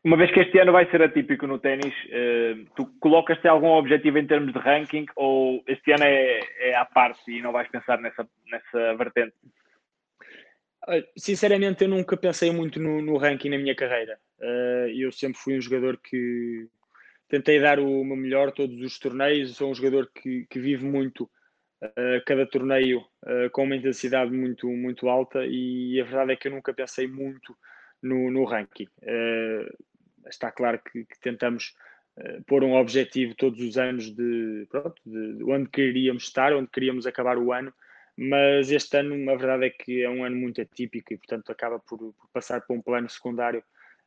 Uma 0.03 0.15
vez 0.15 0.31
que 0.31 0.39
este 0.39 0.59
ano 0.59 0.71
vai 0.71 0.89
ser 0.89 1.01
atípico 1.01 1.47
no 1.47 1.59
ténis, 1.59 1.93
uh, 2.05 2.65
tu 2.75 2.85
colocas-te 2.99 3.47
algum 3.47 3.69
objetivo 3.69 4.17
em 4.17 4.27
termos 4.27 4.53
de 4.53 4.59
ranking 4.59 5.05
ou 5.15 5.63
este 5.67 5.91
ano 5.91 6.03
é, 6.03 6.39
é 6.59 6.75
à 6.75 6.85
parte 6.85 7.31
e 7.31 7.41
não 7.41 7.51
vais 7.51 7.67
pensar 7.69 7.99
nessa, 7.99 8.27
nessa 8.49 8.95
vertente? 8.95 9.35
Sinceramente, 11.17 11.83
eu 11.83 11.89
nunca 11.89 12.15
pensei 12.15 12.51
muito 12.51 12.79
no, 12.79 13.01
no 13.01 13.17
ranking 13.17 13.49
na 13.49 13.57
minha 13.57 13.75
carreira. 13.75 14.17
Uh, 14.39 14.87
eu 14.95 15.11
sempre 15.11 15.37
fui 15.37 15.57
um 15.57 15.61
jogador 15.61 15.97
que 15.97 16.67
tentei 17.27 17.59
dar 17.59 17.79
o 17.79 18.03
meu 18.05 18.15
melhor 18.15 18.51
todos 18.51 18.79
os 18.79 18.97
torneios. 18.97 19.57
Sou 19.57 19.71
um 19.71 19.75
jogador 19.75 20.09
que, 20.13 20.45
que 20.49 20.59
vive 20.59 20.85
muito 20.85 21.29
uh, 21.83 22.23
cada 22.25 22.45
torneio 22.45 23.03
com 23.51 23.63
uma 23.63 23.75
intensidade 23.75 24.31
muito, 24.31 24.69
muito 24.69 25.09
alta 25.09 25.45
e 25.45 25.99
a 25.99 26.05
verdade 26.05 26.31
é 26.31 26.35
que 26.37 26.47
eu 26.47 26.53
nunca 26.53 26.73
pensei 26.73 27.07
muito 27.07 27.53
no, 28.01 28.31
no 28.31 28.43
ranking. 28.45 28.87
Uh, 29.01 29.67
está 30.29 30.51
claro 30.51 30.79
que, 30.79 31.05
que 31.05 31.19
tentamos 31.19 31.73
uh, 32.17 32.43
pôr 32.45 32.63
um 32.63 32.75
objetivo 32.75 33.35
todos 33.35 33.59
os 33.61 33.77
anos 33.77 34.11
de, 34.11 34.67
pronto, 34.69 35.01
de, 35.05 35.33
de, 35.33 35.43
onde 35.43 35.69
queríamos 35.69 36.23
estar, 36.23 36.53
onde 36.53 36.69
queríamos 36.69 37.05
acabar 37.05 37.37
o 37.37 37.51
ano, 37.51 37.73
mas 38.15 38.71
este 38.71 38.97
ano 38.97 39.31
a 39.31 39.35
verdade 39.35 39.65
é 39.65 39.69
que 39.69 40.03
é 40.03 40.09
um 40.09 40.23
ano 40.23 40.35
muito 40.35 40.61
atípico 40.61 41.13
e, 41.13 41.17
portanto, 41.17 41.51
acaba 41.51 41.79
por, 41.79 41.97
por 41.97 42.29
passar 42.33 42.61
para 42.61 42.75
um 42.75 42.81
plano 42.81 43.09
secundário 43.09 43.63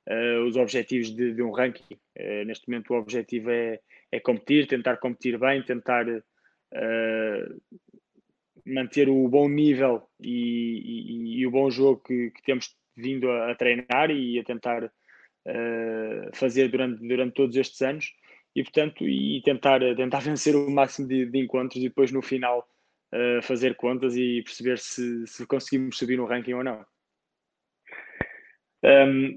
uh, 0.08 0.44
os 0.46 0.56
objetivos 0.56 1.14
de, 1.14 1.32
de 1.32 1.42
um 1.42 1.52
ranking. 1.52 1.98
Uh, 2.18 2.44
neste 2.44 2.68
momento, 2.68 2.92
o 2.92 2.98
objetivo 2.98 3.50
é, 3.50 3.80
é 4.10 4.20
competir, 4.20 4.66
tentar 4.66 4.96
competir 4.96 5.38
bem, 5.38 5.62
tentar 5.62 6.06
manter 8.64 9.08
o 9.08 9.26
bom 9.28 9.48
nível 9.48 10.08
e, 10.20 11.34
e, 11.34 11.40
e 11.40 11.46
o 11.46 11.50
bom 11.50 11.68
jogo 11.68 12.00
que, 12.06 12.30
que 12.30 12.42
temos 12.44 12.76
vindo 12.96 13.30
a, 13.30 13.52
a, 13.52 13.54
treinar 13.54 14.10
e 14.10 14.38
a 14.38 14.44
tentar 14.44 14.84
uh, 14.84 16.30
fazer 16.34 16.68
durante, 16.68 17.06
durante 17.06 17.34
todos 17.34 17.56
estes 17.56 17.80
anos 17.82 18.12
e 18.54 18.62
portanto 18.62 19.06
e 19.06 19.40
tentar, 19.42 19.80
tentar 19.96 20.20
vencer 20.22 20.54
o 20.54 20.70
máximo 20.70 21.08
de, 21.08 21.26
de 21.26 21.38
encontros 21.38 21.82
e 21.82 21.88
depois 21.88 22.10
no 22.10 22.22
final 22.22 22.66
uh, 23.12 23.42
fazer 23.42 23.74
contas 23.76 24.16
e 24.16 24.42
perceber 24.42 24.78
se, 24.78 25.26
se 25.26 25.46
conseguimos 25.46 25.98
subir 25.98 26.16
no 26.16 26.26
ranking 26.26 26.54
ou 26.54 26.64
não. 26.64 26.84
Um, 28.82 29.34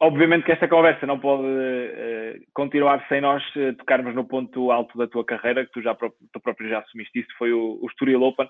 obviamente 0.00 0.44
que 0.44 0.50
esta 0.50 0.66
conversa 0.66 1.06
não 1.06 1.20
pode 1.20 1.44
uh, 1.44 2.40
continuar 2.52 3.06
sem 3.08 3.20
nós 3.20 3.42
uh, 3.54 3.72
tocarmos 3.74 4.16
no 4.16 4.26
ponto 4.26 4.72
alto 4.72 4.98
da 4.98 5.06
tua 5.06 5.24
carreira, 5.24 5.64
que 5.64 5.70
tu 5.70 5.80
já 5.80 5.94
tu 5.94 6.40
próprio 6.40 6.68
já 6.68 6.80
assumiste 6.80 7.20
isso, 7.20 7.28
foi 7.38 7.52
o, 7.52 7.80
o 7.80 8.22
Open, 8.22 8.48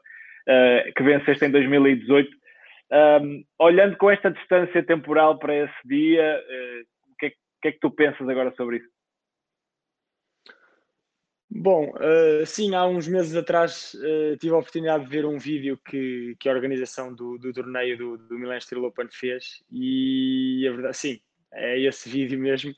que 0.96 1.02
venceste 1.02 1.44
em 1.44 1.50
2018. 1.50 2.30
Um, 2.92 3.44
olhando 3.58 3.96
com 3.96 4.10
esta 4.10 4.30
distância 4.30 4.82
temporal 4.84 5.38
para 5.38 5.54
esse 5.54 5.88
dia, 5.88 6.42
o 7.12 7.16
que, 7.16 7.26
é, 7.26 7.30
que, 7.62 7.68
é, 7.68 7.72
que 7.72 7.78
tu 7.78 7.90
pensas 7.90 8.28
agora 8.28 8.52
sobre 8.56 8.78
isso? 8.78 8.88
Bom, 11.52 11.92
uh, 11.96 12.46
sim, 12.46 12.74
há 12.76 12.86
uns 12.86 13.08
meses 13.08 13.34
atrás 13.34 13.94
uh, 13.94 14.36
tive 14.36 14.54
a 14.54 14.58
oportunidade 14.58 15.04
de 15.04 15.10
ver 15.10 15.26
um 15.26 15.36
vídeo 15.36 15.78
que, 15.84 16.36
que 16.38 16.48
a 16.48 16.52
organização 16.52 17.12
do, 17.12 17.38
do 17.38 17.52
torneio 17.52 17.98
do, 17.98 18.18
do 18.18 18.38
Milan 18.38 18.60
Steel 18.60 18.84
Open 18.84 19.08
fez 19.10 19.60
e 19.70 20.64
a 20.68 20.72
verdade, 20.72 20.96
sim, 20.96 21.20
é 21.52 21.80
esse 21.80 22.08
vídeo 22.08 22.38
mesmo. 22.38 22.70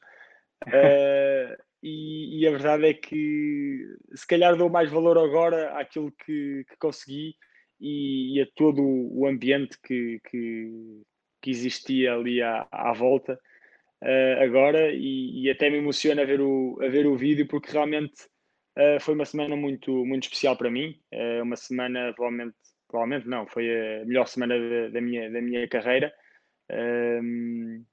Uh, 0.67 1.55
e, 1.83 2.41
e, 2.41 2.49
a 2.49 2.51
verdade 2.51 2.87
é 2.87 2.95
que 2.95 3.87
se 4.15 4.27
calhar 4.27 4.57
dou 4.57 4.71
mais 4.71 4.91
valor 4.91 5.19
agora 5.19 5.79
àquilo 5.79 6.11
que, 6.11 6.65
que 6.69 6.77
consegui 6.79 7.37
e, 7.83 8.39
e, 8.39 8.41
a 8.43 8.47
todo 8.55 8.83
o 8.83 9.27
ambiente 9.27 9.79
que, 9.83 10.21
que, 10.31 11.03
que 11.41 11.51
existia 11.51 12.15
ali 12.15 12.41
à, 12.41 12.67
à 12.71 12.93
volta 12.93 13.39
agora. 14.41 14.93
E, 14.93 15.43
e, 15.43 15.51
até 15.51 15.71
me 15.71 15.79
emociona 15.79 16.23
a 16.23 16.25
ver 16.25 16.41
o, 16.41 16.79
a 16.83 16.89
ver 16.89 17.07
o 17.07 17.17
vídeo 17.17 17.47
porque 17.47 17.73
realmente 17.73 18.27
Uh, 18.77 18.99
foi 19.01 19.15
uma 19.15 19.27
semana 19.27 19.55
muito, 19.55 20.05
muito 20.07 20.25
especial 20.25 20.57
para 20.57 20.71
mim, 20.71 20.99
uh, 21.13 21.43
uma 21.43 21.57
semana 21.57 22.13
provavelmente, 22.15 22.57
provavelmente 22.89 23.29
não, 23.29 23.47
foi 23.47 23.69
a 24.01 24.05
melhor 24.07 24.27
semana 24.27 24.59
da, 24.59 24.89
da 24.89 25.01
minha, 25.01 25.31
da 25.31 25.43
minha 25.43 25.69
carreira. 25.69 26.13
Uh, 26.71 27.85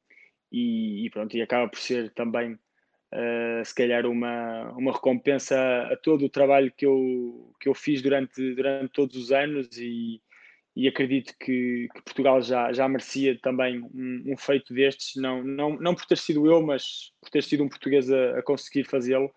e, 0.52 1.06
e, 1.06 1.10
pronto, 1.10 1.36
e 1.36 1.42
acaba 1.42 1.70
por 1.70 1.80
ser 1.80 2.12
também 2.14 2.58
uh, 3.14 3.66
se 3.66 3.74
calhar 3.74 4.06
uma, 4.06 4.72
uma 4.72 4.92
recompensa 4.92 5.58
a 5.92 5.96
todo 5.98 6.26
o 6.26 6.30
trabalho 6.30 6.72
que 6.76 6.86
eu, 6.86 7.54
que 7.60 7.70
eu 7.70 7.74
fiz 7.74 8.02
durante, 8.02 8.56
durante 8.56 8.92
todos 8.92 9.16
os 9.16 9.32
anos 9.32 9.68
e, 9.78 10.22
e 10.76 10.88
acredito 10.88 11.34
que, 11.40 11.88
que, 11.94 12.02
Portugal 12.04 12.42
já, 12.42 12.72
já 12.74 12.88
merecia 12.88 13.38
também 13.42 13.80
um, 13.80 14.24
um, 14.34 14.38
feito 14.38 14.74
destes, 14.74 15.22
não, 15.22 15.44
não, 15.44 15.78
não 15.78 15.96
por 15.96 16.06
ter 16.06 16.18
sido 16.18 16.46
eu, 16.46 16.62
mas 16.62 17.12
por 17.22 17.30
ter 17.30 17.44
sido 17.44 17.64
um 17.64 17.70
português 17.70 18.12
a, 18.12 18.40
a 18.40 18.44
conseguir 18.44 18.86
fazê-lo. 18.86 19.32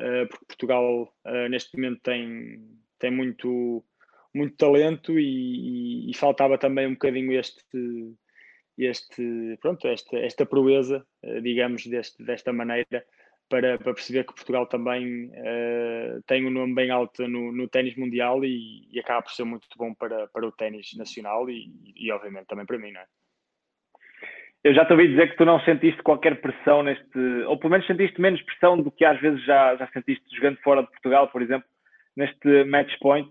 Eh, 0.00 0.26
porque 0.26 0.46
Portugal 0.46 1.14
uh, 1.26 1.48
neste 1.50 1.76
momento 1.76 2.00
tem, 2.02 2.58
tem 2.98 3.10
muito, 3.10 3.84
muito 4.34 4.56
talento 4.56 5.18
e, 5.18 6.06
e, 6.06 6.10
e, 6.10 6.14
faltava 6.14 6.56
também 6.56 6.86
um 6.86 6.92
bocadinho 6.92 7.38
este, 7.38 7.62
este 8.86 9.58
pronto, 9.60 9.86
esta, 9.86 10.18
esta 10.18 10.46
proeza, 10.46 11.04
uh, 11.22 11.40
digamos, 11.40 11.86
deste, 11.86 12.22
desta 12.24 12.52
maneira, 12.52 13.04
para, 13.50 13.76
para 13.78 13.94
perceber 13.94 14.24
que 14.24 14.34
Portugal 14.34 14.64
também 14.66 15.26
uh, 15.26 16.22
tem 16.26 16.46
um 16.46 16.50
nome 16.50 16.72
bem 16.72 16.90
alto 16.90 17.26
no, 17.26 17.50
no 17.50 17.68
ténis 17.68 17.96
mundial 17.96 18.44
e, 18.44 18.88
e, 18.92 19.00
acaba 19.00 19.22
por 19.22 19.32
ser 19.32 19.42
muito 19.42 19.66
bom 19.76 19.92
para, 19.92 20.28
para 20.28 20.46
o 20.46 20.52
ténis 20.52 20.96
nacional 20.96 21.50
e, 21.50 21.68
e, 21.96 22.12
obviamente 22.12 22.46
também 22.46 22.64
para 22.64 22.78
mim, 22.78 22.92
não 22.92 23.00
é? 23.00 23.06
Eu 24.62 24.74
já 24.74 24.84
te 24.84 24.92
ouvi 24.92 25.08
dizer 25.08 25.30
que 25.30 25.36
tu 25.36 25.44
não 25.44 25.58
sentiste 25.60 26.02
qualquer 26.02 26.40
pressão 26.40 26.82
neste, 26.82 27.18
ou 27.46 27.58
pelo 27.58 27.72
menos 27.72 27.86
sentiste 27.86 28.20
menos 28.20 28.40
pressão 28.42 28.80
do 28.80 28.90
que 28.90 29.04
às 29.04 29.20
vezes 29.20 29.42
já, 29.44 29.74
já 29.74 29.88
sentiste 29.88 30.24
jogando 30.36 30.58
fora 30.58 30.82
de 30.82 30.90
Portugal, 30.90 31.28
por 31.28 31.42
exemplo, 31.42 31.68
neste 32.14 32.64
match 32.64 32.92
point. 33.00 33.28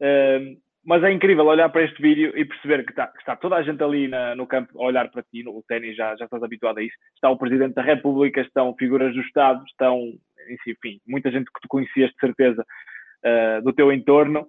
Uh, 0.00 0.60
mas 0.86 1.02
é 1.02 1.10
incrível 1.10 1.44
olhar 1.44 1.68
para 1.68 1.82
este 1.82 2.00
vídeo 2.00 2.32
e 2.36 2.44
perceber 2.44 2.84
que 2.84 2.92
está, 2.92 3.08
que 3.08 3.18
está 3.18 3.34
toda 3.34 3.56
a 3.56 3.62
gente 3.62 3.82
ali 3.82 4.06
na, 4.06 4.36
no 4.36 4.46
campo 4.46 4.80
a 4.80 4.86
olhar 4.86 5.10
para 5.10 5.22
ti, 5.24 5.42
no 5.42 5.60
ténis 5.66 5.96
já, 5.96 6.14
já 6.14 6.26
estás 6.26 6.42
habituado 6.42 6.78
a 6.78 6.82
isso. 6.82 6.94
Está 7.14 7.28
o 7.28 7.36
Presidente 7.36 7.74
da 7.74 7.82
República, 7.82 8.40
estão 8.40 8.72
figuras 8.78 9.12
do 9.12 9.20
Estado, 9.20 9.64
estão, 9.66 10.00
enfim, 10.68 11.00
muita 11.04 11.28
gente 11.32 11.46
que 11.46 11.60
tu 11.60 11.68
conhecias 11.68 12.10
de 12.10 12.20
certeza 12.20 12.62
uh, 12.62 13.62
do 13.62 13.72
teu 13.72 13.92
entorno. 13.92 14.46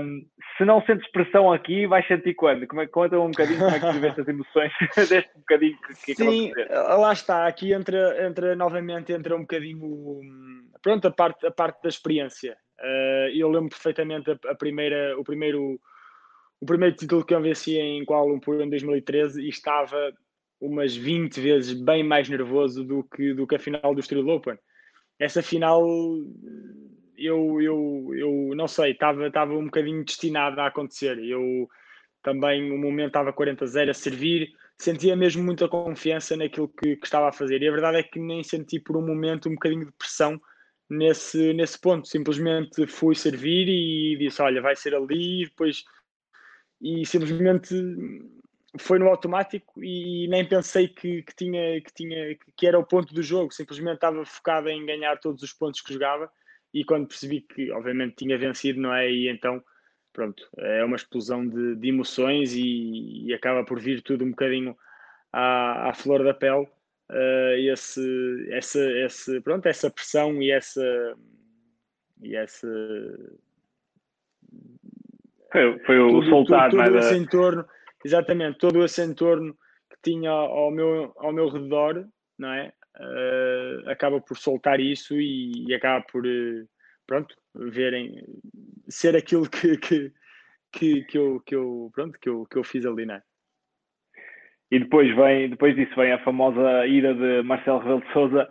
Um, 0.00 0.26
se 0.58 0.64
não 0.64 0.82
sentes 0.82 1.08
pressão 1.12 1.52
aqui, 1.52 1.86
vais 1.86 2.06
sentir 2.08 2.34
quando? 2.34 2.66
Como 2.66 2.82
é, 2.82 2.86
conta 2.88 3.20
um 3.20 3.30
bocadinho 3.30 3.60
como 3.60 3.70
é 3.70 3.78
que 3.78 3.92
tiveste 3.92 4.20
as 4.20 4.28
emoções 4.28 4.72
deste 5.08 5.38
bocadinho 5.38 5.78
que, 5.86 6.06
que 6.06 6.14
Sim, 6.16 6.52
lá 6.98 7.12
está, 7.12 7.46
aqui 7.46 7.72
entra, 7.72 8.26
entra 8.26 8.56
novamente 8.56 9.12
entra 9.12 9.36
um 9.36 9.42
bocadinho 9.42 10.20
pronto, 10.82 11.06
a 11.06 11.10
parte, 11.12 11.46
a 11.46 11.52
parte 11.52 11.82
da 11.82 11.88
experiência. 11.88 12.56
Uh, 12.82 13.30
eu 13.32 13.48
lembro 13.48 13.70
perfeitamente 13.70 14.30
a, 14.30 14.38
a, 14.50 14.54
primeira, 14.56 15.16
o, 15.16 15.22
primeiro, 15.22 15.80
o 16.60 16.66
primeiro 16.66 16.96
título 16.96 17.24
que 17.24 17.32
eu 17.32 17.40
venci 17.40 17.76
em 17.76 18.04
Kuala 18.04 18.26
Lumpur 18.26 18.60
em 18.60 18.68
2013 18.68 19.40
e 19.40 19.48
estava 19.48 20.12
umas 20.60 20.94
20 20.96 21.40
vezes 21.40 21.72
bem 21.72 22.02
mais 22.02 22.28
nervoso 22.28 22.84
do 22.84 23.04
que, 23.04 23.34
do 23.34 23.46
que 23.46 23.54
a 23.54 23.58
final 23.58 23.94
do 23.94 24.00
Estoril 24.00 24.28
Open. 24.28 24.58
Essa 25.18 25.42
final, 25.42 25.84
eu, 27.16 27.60
eu, 27.60 28.10
eu 28.14 28.54
não 28.56 28.66
sei, 28.66 28.90
estava, 28.92 29.28
estava 29.28 29.54
um 29.54 29.66
bocadinho 29.66 30.04
destinada 30.04 30.62
a 30.62 30.66
acontecer. 30.66 31.18
Eu 31.18 31.68
também, 32.22 32.68
no 32.68 32.78
momento, 32.78 33.08
estava 33.08 33.32
40-0 33.32 33.90
a 33.90 33.94
servir, 33.94 34.52
sentia 34.76 35.14
mesmo 35.14 35.42
muita 35.42 35.68
confiança 35.68 36.36
naquilo 36.36 36.68
que, 36.68 36.96
que, 36.96 37.04
estava 37.04 37.28
a 37.28 37.32
fazer. 37.32 37.62
E 37.62 37.68
a 37.68 37.72
verdade 37.72 37.98
é 37.98 38.02
que 38.02 38.18
nem 38.18 38.42
senti 38.42 38.80
por 38.80 38.96
um 38.96 39.06
momento 39.06 39.48
um 39.48 39.54
bocadinho 39.54 39.86
de 39.86 39.92
pressão 39.92 40.40
nesse, 40.92 41.52
nesse 41.52 41.78
ponto. 41.78 42.06
Simplesmente 42.06 42.86
fui 42.86 43.14
servir 43.14 43.68
e 43.68 44.16
disse: 44.18 44.42
Olha, 44.42 44.60
vai 44.60 44.76
ser 44.76 44.94
ali, 44.94 45.42
e 45.42 45.44
depois. 45.46 45.84
E 46.80 47.06
simplesmente 47.06 47.74
foi 48.78 48.98
no 48.98 49.08
automático 49.08 49.82
e 49.82 50.26
nem 50.28 50.44
pensei 50.48 50.88
que, 50.88 51.22
que, 51.22 51.34
tinha, 51.36 51.80
que, 51.80 51.92
tinha, 51.94 52.36
que 52.56 52.66
era 52.66 52.78
o 52.78 52.84
ponto 52.84 53.14
do 53.14 53.22
jogo. 53.22 53.52
Simplesmente 53.52 53.96
estava 53.96 54.24
focado 54.24 54.68
em 54.68 54.84
ganhar 54.84 55.18
todos 55.18 55.42
os 55.42 55.52
pontos 55.52 55.80
que 55.80 55.92
jogava. 55.92 56.30
E 56.74 56.84
quando 56.84 57.06
percebi 57.06 57.42
que, 57.42 57.70
obviamente, 57.70 58.16
tinha 58.16 58.36
vencido, 58.38 58.80
não 58.80 58.94
é? 58.94 59.10
E 59.10 59.28
então, 59.28 59.62
pronto, 60.12 60.48
é 60.56 60.84
uma 60.84 60.96
explosão 60.96 61.46
de, 61.46 61.76
de 61.76 61.88
emoções 61.88 62.54
e, 62.54 63.26
e 63.26 63.34
acaba 63.34 63.64
por 63.64 63.78
vir 63.78 64.02
tudo 64.02 64.24
um 64.24 64.30
bocadinho 64.30 64.76
à, 65.32 65.90
à 65.90 65.94
flor 65.94 66.24
da 66.24 66.34
pele 66.34 66.66
uh, 67.12 67.54
esse, 67.58 68.48
essa, 68.50 68.80
esse, 69.00 69.40
pronto, 69.40 69.66
essa 69.66 69.90
pressão 69.90 70.42
e 70.42 70.50
essa. 70.50 71.16
E 72.20 72.36
essa 72.36 72.68
foi, 75.52 75.78
foi 75.80 76.00
o 76.00 76.08
tudo, 76.08 76.28
soltar, 76.30 76.70
tudo, 76.70 76.82
todo 76.82 76.98
esse 76.98 77.14
entorno, 77.14 77.64
exatamente, 78.04 78.58
todo 78.58 78.84
esse 78.84 79.04
entorno 79.04 79.54
que 79.90 80.10
tinha 80.10 80.30
ao 80.30 80.70
meu, 80.70 81.12
ao 81.16 81.32
meu 81.32 81.48
redor, 81.48 82.08
não 82.38 82.52
é? 82.52 82.72
Uh, 82.98 83.90
acaba 83.90 84.20
por 84.20 84.36
soltar 84.36 84.80
isso 84.80 85.14
e, 85.14 85.66
e 85.66 85.74
acaba 85.74 86.04
por, 86.10 86.26
uh, 86.26 86.68
pronto, 87.06 87.34
verem, 87.54 88.24
ser 88.88 89.14
aquilo 89.14 89.48
que, 89.48 89.76
que, 89.76 90.12
que, 90.72 91.04
que, 91.04 91.18
eu, 91.18 91.40
que, 91.40 91.54
eu, 91.54 91.90
pronto, 91.94 92.18
que, 92.18 92.28
eu, 92.28 92.46
que 92.46 92.56
eu 92.56 92.64
fiz 92.64 92.86
ali, 92.86 93.04
não 93.04 93.16
é? 93.16 93.22
E 94.72 94.78
depois, 94.78 95.14
vem, 95.14 95.50
depois 95.50 95.76
disso 95.76 95.94
vem 95.94 96.12
a 96.12 96.24
famosa 96.24 96.86
ida 96.86 97.12
de 97.12 97.42
Marcelo 97.42 97.80
Rebelo 97.80 98.00
de 98.00 98.12
Souza 98.14 98.48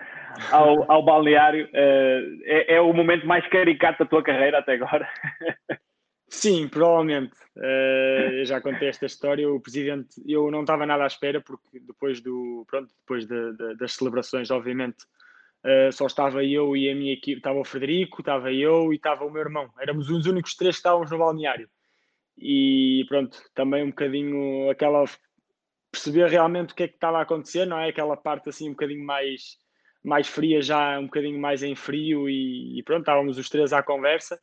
ao, 0.51 0.85
ao 0.89 1.03
balneário. 1.03 1.65
Uh, 1.65 2.39
é, 2.43 2.75
é, 2.75 2.79
o 2.79 2.93
momento 2.93 3.25
mais 3.25 3.45
caricato 3.47 4.03
da 4.03 4.09
tua 4.09 4.21
carreira 4.21 4.59
até 4.59 4.73
agora. 4.73 5.09
Sim, 6.29 6.67
provavelmente. 6.67 7.33
Uh, 7.57 8.33
eu 8.33 8.45
já 8.45 8.61
contei 8.61 8.87
esta 8.87 9.07
história. 9.07 9.49
O 9.49 9.59
presidente, 9.59 10.09
eu 10.27 10.51
não 10.51 10.61
estava 10.61 10.85
nada 10.85 11.05
à 11.05 11.07
espera, 11.07 11.41
porque 11.41 11.79
depois, 11.79 12.21
do, 12.21 12.67
pronto, 12.69 12.93
depois 12.99 13.25
de, 13.25 13.53
de, 13.53 13.75
das 13.77 13.93
celebrações, 13.93 14.51
obviamente, 14.51 15.03
uh, 15.65 15.91
só 15.91 16.05
estava 16.05 16.45
eu 16.45 16.77
e 16.77 16.87
a 16.87 16.93
minha 16.93 17.13
equipe. 17.13 17.37
Estava 17.37 17.57
o 17.57 17.65
Frederico, 17.65 18.21
estava 18.21 18.53
eu 18.53 18.93
e 18.93 18.97
estava 18.97 19.25
o 19.25 19.31
meu 19.31 19.41
irmão. 19.41 19.71
Éramos 19.79 20.07
os 20.11 20.27
únicos 20.27 20.53
três 20.53 20.75
que 20.75 20.81
estávamos 20.81 21.09
no 21.09 21.17
balneário. 21.17 21.67
E 22.37 23.05
pronto, 23.09 23.39
também 23.55 23.83
um 23.83 23.89
bocadinho 23.89 24.69
aquela 24.69 25.03
perceber 25.91 26.29
realmente 26.29 26.71
o 26.71 26.75
que 26.75 26.83
é 26.83 26.87
que 26.87 26.95
estava 26.95 27.19
a 27.19 27.21
acontecer, 27.21 27.65
não 27.65 27.77
é? 27.77 27.89
Aquela 27.89 28.15
parte 28.15 28.49
assim 28.49 28.69
um 28.69 28.71
bocadinho 28.71 29.05
mais, 29.05 29.57
mais 30.03 30.27
fria, 30.27 30.61
já 30.61 30.97
um 30.99 31.05
bocadinho 31.05 31.39
mais 31.39 31.61
em 31.61 31.75
frio 31.75 32.29
e, 32.29 32.79
e 32.79 32.83
pronto, 32.83 33.01
estávamos 33.01 33.37
os 33.37 33.49
três 33.49 33.73
à 33.73 33.83
conversa, 33.83 34.39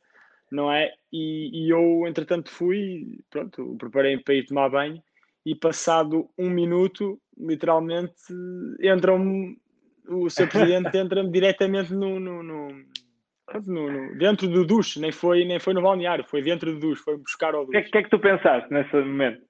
não 0.51 0.71
é? 0.71 0.91
E, 1.11 1.65
e 1.65 1.69
eu, 1.69 2.07
entretanto, 2.07 2.51
fui, 2.51 3.19
pronto, 3.29 3.75
preparei 3.79 4.17
para 4.17 4.35
ir 4.35 4.45
tomar 4.45 4.69
banho 4.69 5.01
e 5.45 5.55
passado 5.55 6.29
um 6.37 6.49
minuto, 6.49 7.19
literalmente, 7.37 8.13
entra-me, 8.79 9.57
o 10.07 10.29
seu 10.29 10.47
presidente 10.49 10.95
entra-me 10.95 11.31
diretamente 11.31 11.93
no, 11.93 12.19
no, 12.19 12.43
no 12.43 12.67
no, 13.65 13.91
no, 13.91 14.17
dentro 14.17 14.47
do 14.47 14.63
duche, 14.63 14.99
nem 14.99 15.11
foi, 15.11 15.43
nem 15.43 15.59
foi 15.59 15.73
no 15.73 15.81
balneário, 15.81 16.23
foi 16.23 16.41
dentro 16.41 16.71
do 16.71 16.79
duche, 16.79 17.01
foi 17.01 17.17
buscar 17.17 17.55
ao 17.55 17.65
duche. 17.65 17.79
O 17.79 17.81
que, 17.81 17.87
é, 17.87 17.91
que, 17.91 17.97
é 17.97 18.03
que 18.03 18.09
tu 18.09 18.19
pensaste 18.19 18.71
nesse 18.71 18.95
momento? 18.95 19.41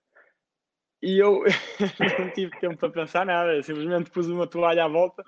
E 1.01 1.17
eu 1.17 1.43
não 2.19 2.29
tive 2.31 2.57
tempo 2.59 2.77
para 2.77 2.89
pensar 2.89 3.25
nada, 3.25 3.61
simplesmente 3.63 4.11
pus 4.11 4.27
uma 4.27 4.47
toalha 4.47 4.83
à 4.83 4.87
volta, 4.87 5.23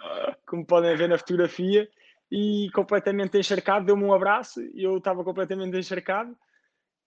como 0.45 0.65
podem 0.65 0.95
ver 0.95 1.07
na 1.07 1.17
fotografia, 1.17 1.89
e 2.29 2.69
completamente 2.73 3.38
encharcado, 3.38 3.86
deu-me 3.86 4.03
um 4.03 4.13
abraço, 4.13 4.62
e 4.62 4.84
eu 4.84 4.97
estava 4.97 5.23
completamente 5.23 5.77
encharcado, 5.77 6.36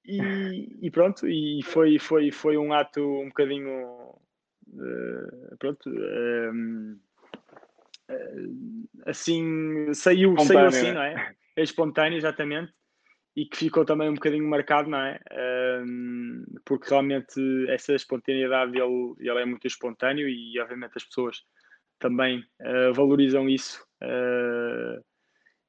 e, 0.05 0.79
e, 0.83 0.91
pronto, 0.91 1.27
e 1.27 1.63
foi, 1.63 1.99
foi, 1.99 2.31
foi 2.31 2.57
um 2.57 2.73
ato 2.73 3.03
um 3.03 3.29
bocadinho, 3.29 3.87
uh, 4.69 5.57
pronto, 5.59 5.91
uh, 5.91 6.93
uh, 8.11 8.89
assim, 9.07 9.93
saiu, 9.95 10.39
saiu 10.39 10.67
assim, 10.67 10.93
não 10.93 11.03
é? 11.03 11.35
É 11.57 11.63
espontâneo, 11.63 12.17
exatamente 12.17 12.73
e 13.37 13.47
que 13.47 13.57
ficou 13.57 13.85
também 13.85 14.09
um 14.09 14.15
bocadinho 14.15 14.49
marcado, 14.49 14.89
não 14.89 14.99
é? 14.99 15.19
Um, 15.85 16.45
porque 16.65 16.89
realmente 16.89 17.41
essa 17.69 17.93
espontaneidade 17.93 18.79
ele, 18.79 19.15
ele 19.19 19.41
é 19.41 19.45
muito 19.45 19.67
espontâneo 19.67 20.29
e 20.29 20.59
obviamente 20.61 20.93
as 20.97 21.05
pessoas 21.05 21.43
também 21.99 22.45
uh, 22.61 22.95
valorizam 22.95 23.49
isso. 23.49 23.85
Uh, 24.03 25.03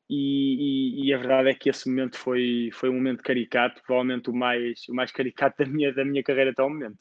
e, 0.07 1.01
e, 1.01 1.07
e, 1.07 1.13
a 1.13 1.17
verdade 1.17 1.49
é 1.49 1.53
que 1.55 1.67
esse 1.67 1.89
momento 1.89 2.17
foi, 2.17 2.69
foi 2.71 2.89
um 2.89 2.93
momento 2.93 3.23
caricato, 3.23 3.81
provavelmente 3.83 4.29
o 4.29 4.33
mais, 4.33 4.87
o 4.87 4.93
mais 4.93 5.11
caricato 5.11 5.57
da 5.63 5.69
minha, 5.69 5.91
da 5.91 6.05
minha 6.05 6.23
carreira 6.23 6.51
até 6.51 6.61
o 6.61 6.69
momento. 6.69 6.97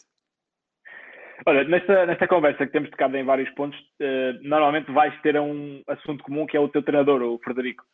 Olha, 1.44 1.64
nesta, 1.64 2.07
nesta 2.07 2.27
conversa 2.27 2.64
que 2.64 2.72
temos 2.72 2.88
tocado 2.88 3.16
em 3.18 3.24
vários 3.24 3.50
pontos, 3.50 3.79
uh, 4.00 4.40
normalmente 4.40 4.90
vais 4.90 5.20
ter 5.20 5.38
um 5.38 5.83
assunto 5.87 6.24
comum 6.24 6.46
que 6.46 6.57
é 6.57 6.61
o 6.61 6.68
teu 6.70 6.83
treinador, 6.83 7.20
o 7.22 7.38
Frederico 7.40 7.85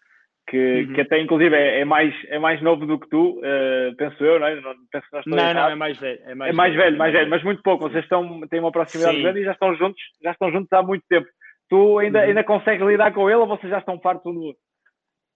que, 0.49 0.83
uhum. 0.83 0.95
que 0.95 1.01
até 1.01 1.21
inclusive 1.21 1.55
é, 1.55 1.81
é, 1.81 1.85
mais, 1.85 2.15
é 2.29 2.39
mais 2.39 2.61
novo 2.61 2.87
do 2.87 2.99
que 2.99 3.09
tu, 3.09 3.39
uh, 3.39 3.97
penso 3.97 4.25
eu, 4.25 4.41
não 4.41 4.47
é? 4.47 4.61
Não, 4.61 4.75
penso 4.91 5.07
que 5.09 5.31
não, 5.31 5.55
não, 5.55 5.69
é 5.69 5.75
mais 5.75 5.99
velho. 5.99 6.21
É 6.25 6.35
mais, 6.35 6.51
é 6.51 6.53
mais 6.53 6.75
velho, 6.75 6.85
velho, 6.85 6.99
mais 6.99 7.13
velho, 7.13 7.31
mas 7.31 7.45
muito 7.45 7.63
pouco. 7.63 7.89
Vocês 7.89 8.05
estão, 8.05 8.41
têm 8.49 8.61
uma 8.61 8.73
proximidade 8.73 9.17
Sim. 9.17 9.23
grande 9.23 9.41
e 9.41 9.45
já 9.45 9.53
estão 9.53 9.75
juntos, 9.77 10.03
já 10.23 10.33
estão 10.33 10.51
juntos 10.51 10.73
há 10.73 10.83
muito 10.83 11.05
tempo. 11.09 11.27
Tu 11.69 11.99
ainda, 11.99 12.21
uhum. 12.21 12.25
ainda 12.27 12.45
consegues 12.45 12.87
lidar 12.87 13.13
com 13.13 13.31
ele 13.31 13.39
ou 13.39 13.47
vocês 13.47 13.71
já 13.71 13.79
estão 13.79 14.01
fartos 14.01 14.27
um 14.27 14.35
do 14.35 14.43
outro? 14.43 14.63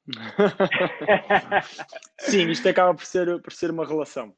Sim, 2.20 2.50
isto 2.50 2.68
acaba 2.68 2.94
por 2.94 3.04
ser, 3.04 3.40
por 3.40 3.52
ser 3.52 3.70
uma 3.70 3.86
relação 3.86 4.34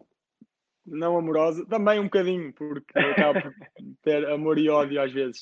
não 0.87 1.19
amorosa, 1.19 1.67
também 1.67 1.99
um 1.99 2.05
bocadinho, 2.05 2.53
porque 2.53 2.97
acaba 2.97 3.41
por 3.41 3.53
ter 4.03 4.25
amor 4.31 4.59
e 4.59 4.69
ódio 4.69 5.03
às 5.03 5.13
vezes. 5.13 5.41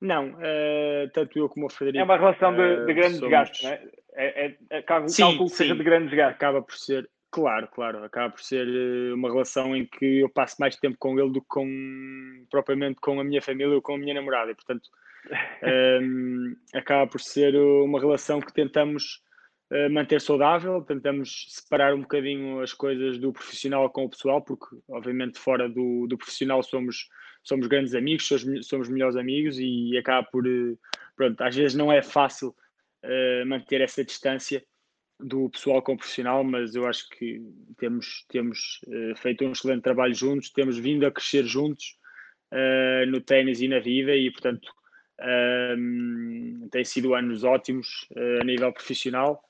Não, 0.00 0.30
uh, 0.30 1.08
tanto 1.14 1.38
eu 1.38 1.48
como 1.48 1.66
o 1.66 1.70
Frederico. 1.70 2.00
É 2.00 2.04
uma 2.04 2.18
relação 2.18 2.54
de, 2.54 2.86
de 2.86 2.92
grande 2.92 3.14
somos... 3.14 3.20
desgaste, 3.20 3.64
não 3.64 3.72
é? 3.72 3.82
É, 4.14 4.46
é, 4.46 4.56
é 4.70 5.08
sim, 5.08 5.22
cálculo 5.22 5.50
que 5.50 5.56
seja 5.56 5.74
de 5.74 5.84
grande 5.84 6.08
desgaste. 6.08 6.34
Acaba 6.34 6.62
por 6.62 6.76
ser, 6.76 7.08
claro, 7.30 7.68
claro, 7.68 8.04
acaba 8.04 8.30
por 8.30 8.42
ser 8.42 8.66
eh, 8.66 9.12
uma 9.14 9.30
relação 9.30 9.74
em 9.74 9.86
que 9.86 10.20
eu 10.20 10.28
passo 10.28 10.56
mais 10.58 10.76
tempo 10.76 10.96
com 10.98 11.18
ele 11.18 11.30
do 11.30 11.40
que 11.40 11.48
com, 11.48 12.46
propriamente 12.50 13.00
com 13.00 13.20
a 13.20 13.24
minha 13.24 13.42
família 13.42 13.74
ou 13.74 13.82
com 13.82 13.94
a 13.94 13.98
minha 13.98 14.14
namorada. 14.14 14.50
E, 14.50 14.54
portanto, 14.54 14.88
um, 15.62 15.66
ehm, 15.66 16.56
acaba 16.74 17.06
por 17.06 17.20
ser 17.20 17.56
uma 17.56 18.00
relação 18.00 18.40
que 18.40 18.52
tentamos 18.52 19.22
uh, 19.72 19.90
manter 19.90 20.20
saudável, 20.20 20.82
tentamos 20.82 21.46
separar 21.48 21.94
um 21.94 22.02
bocadinho 22.02 22.60
as 22.60 22.72
coisas 22.72 23.18
do 23.18 23.32
profissional 23.32 23.88
com 23.90 24.04
o 24.04 24.10
pessoal, 24.10 24.42
porque, 24.42 24.76
obviamente, 24.88 25.38
fora 25.38 25.68
do, 25.68 26.06
do 26.06 26.18
profissional 26.18 26.62
somos 26.62 27.08
somos 27.42 27.66
grandes 27.66 27.94
amigos, 27.94 28.26
somos, 28.26 28.66
somos 28.66 28.88
melhores 28.88 29.16
amigos 29.16 29.58
e 29.58 29.96
acaba 29.98 30.26
por, 30.30 30.46
eh, 30.46 30.76
pronto, 31.16 31.40
às 31.42 31.54
vezes 31.54 31.74
não 31.74 31.92
é 31.92 32.02
fácil 32.02 32.54
uh, 33.04 33.46
manter 33.46 33.80
essa 33.80 34.04
distância 34.04 34.62
do 35.18 35.48
pessoal 35.50 35.82
com 35.82 35.94
o 35.94 35.96
profissional, 35.96 36.42
mas 36.42 36.74
eu 36.74 36.86
acho 36.86 37.08
que 37.10 37.40
temos, 37.78 38.24
temos 38.28 38.80
uh, 38.86 39.16
feito 39.16 39.44
um 39.44 39.52
excelente 39.52 39.82
trabalho 39.82 40.14
juntos, 40.14 40.50
temos 40.50 40.78
vindo 40.78 41.06
a 41.06 41.10
crescer 41.10 41.44
juntos 41.44 41.96
uh, 42.52 43.06
no 43.06 43.20
ténis 43.20 43.60
e 43.60 43.68
na 43.68 43.78
vida 43.78 44.14
e, 44.14 44.30
portanto, 44.30 44.72
tem 46.72 46.84
sido 46.84 47.14
anos 47.14 47.44
ótimos 47.44 48.08
a 48.40 48.44
nível 48.44 48.72
profissional. 48.72 49.40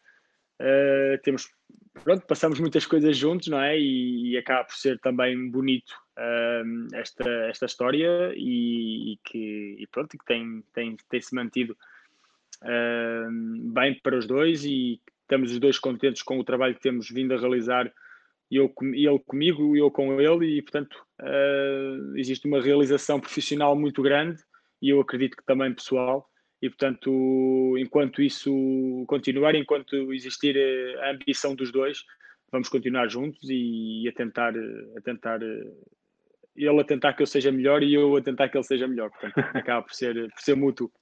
temos, 1.23 1.49
pronto, 2.05 2.27
passamos 2.27 2.61
muitas 2.61 2.85
coisas 2.85 3.17
juntos, 3.17 3.49
não 3.49 3.59
é? 3.59 3.79
E, 3.79 4.33
e 4.33 4.37
acaba 4.37 4.65
por 4.65 4.75
ser 4.75 4.99
também 4.99 5.51
bonito 5.51 5.95
esta, 6.93 7.27
esta 7.49 7.65
história 7.65 8.35
e, 8.37 9.15
e 9.15 9.19
que, 9.25 9.77
e 9.79 9.87
pronto, 9.87 10.19
que 10.19 10.25
tem, 10.27 10.62
tem, 10.75 10.95
tem 11.09 11.21
se 11.23 11.35
mantido 11.35 11.75
bem 13.72 13.98
para 14.03 14.16
os 14.16 14.27
dois 14.27 14.64
e 14.64 15.01
estamos 15.22 15.53
os 15.53 15.59
dois 15.59 15.79
contentes 15.79 16.22
com 16.22 16.38
o 16.38 16.44
trabalho 16.44 16.75
que 16.75 16.81
temos 16.81 17.09
vindo 17.09 17.35
a 17.35 17.38
realizar, 17.38 17.90
eu, 18.51 18.72
ele 18.92 19.18
comigo 19.20 19.75
e 19.75 19.81
eu 19.81 19.90
com 19.90 20.20
ele, 20.20 20.59
e 20.59 20.62
portanto 20.62 20.94
uh, 21.20 22.16
existe 22.16 22.46
uma 22.46 22.61
realização 22.61 23.18
profissional 23.18 23.75
muito 23.75 24.03
grande 24.03 24.42
e 24.81 24.90
eu 24.90 25.01
acredito 25.01 25.37
que 25.37 25.44
também 25.44 25.72
pessoal. 25.75 26.29
E 26.61 26.68
portanto, 26.68 27.75
enquanto 27.79 28.22
isso 28.22 29.05
continuar, 29.09 29.55
enquanto 29.55 30.12
existir 30.12 30.57
a 31.01 31.11
ambição 31.11 31.57
dos 31.57 31.72
dois, 31.72 32.05
vamos 32.53 32.68
continuar 32.68 33.09
juntos 33.09 33.40
e, 33.51 34.07
a 34.09 34.12
tentar, 34.12 34.55
a 34.96 35.01
tentar 35.01 35.40
ele 36.55 36.81
a 36.81 36.85
tentar 36.85 37.14
que 37.14 37.22
eu 37.22 37.27
seja 37.27 37.51
melhor 37.51 37.83
e 37.83 37.94
eu 37.94 38.14
a 38.16 38.22
tentar 38.22 38.48
que 38.48 38.57
ele 38.57 38.64
seja 38.64 38.87
melhor. 38.87 39.11
Portanto, 39.11 39.38
acaba 39.57 39.83
por 39.83 39.94
ser, 39.94 40.14
por 40.31 40.40
ser 40.40 40.55
mútuo. 40.55 40.92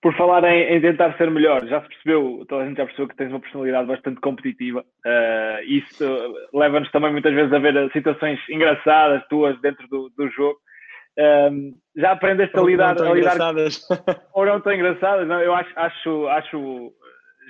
Por 0.00 0.16
falar 0.16 0.44
em, 0.44 0.76
em, 0.76 0.80
tentar 0.80 1.16
ser 1.16 1.28
melhor, 1.28 1.66
já 1.66 1.82
se 1.82 1.88
percebeu, 1.88 2.44
toda 2.48 2.62
a 2.62 2.66
gente 2.68 2.76
já 2.76 2.84
percebeu 2.84 3.08
que 3.08 3.16
tens 3.16 3.30
uma 3.30 3.40
personalidade 3.40 3.88
bastante 3.88 4.20
competitiva. 4.20 4.84
Uh, 5.04 5.64
isso 5.66 6.04
leva-nos 6.54 6.90
também 6.92 7.10
muitas 7.10 7.34
vezes 7.34 7.52
a 7.52 7.58
ver 7.58 7.90
situações 7.92 8.38
engraçadas 8.48 9.26
tuas 9.28 9.60
dentro 9.60 9.88
do, 9.88 10.08
do 10.16 10.28
jogo. 10.30 10.56
Uh, 11.18 11.74
já 11.96 12.12
aprendeste 12.12 12.56
a 12.56 12.62
lidar, 12.62 13.02
a 13.02 13.12
lidar 13.12 13.38
ou 14.32 14.46
não 14.46 14.60
tão 14.60 14.72
engraçadas. 14.72 15.26
Não? 15.26 15.40
Eu 15.40 15.52
acho, 15.52 15.72
acho, 15.74 16.28
acho 16.28 16.92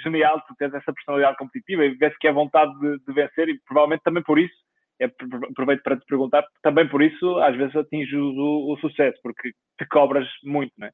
genial 0.03 0.41
tu 0.47 0.55
teres 0.57 0.75
essa 0.75 0.93
personalidade 0.93 1.37
competitiva 1.37 1.85
e 1.85 1.95
vês 1.95 2.17
que 2.19 2.29
é 2.29 2.33
vontade 2.33 2.73
de, 2.81 2.99
de, 2.99 3.13
vencer 3.13 3.49
e 3.49 3.61
provavelmente 3.67 4.03
também 4.03 4.23
por 4.23 4.39
isso, 4.39 4.55
é, 5.01 5.05
aproveito 5.51 5.83
para 5.83 5.97
te 5.97 6.07
perguntar, 6.07 6.45
também 6.63 6.89
por 6.89 7.03
isso 7.03 7.39
às 7.41 7.57
vezes 7.57 7.77
atinges 7.77 8.15
o, 8.15 8.73
o 8.73 8.79
sucesso, 8.81 9.19
porque 9.23 9.51
te 9.79 9.87
cobras 9.87 10.27
muito, 10.43 10.73
não 10.79 10.87
é? 10.87 10.91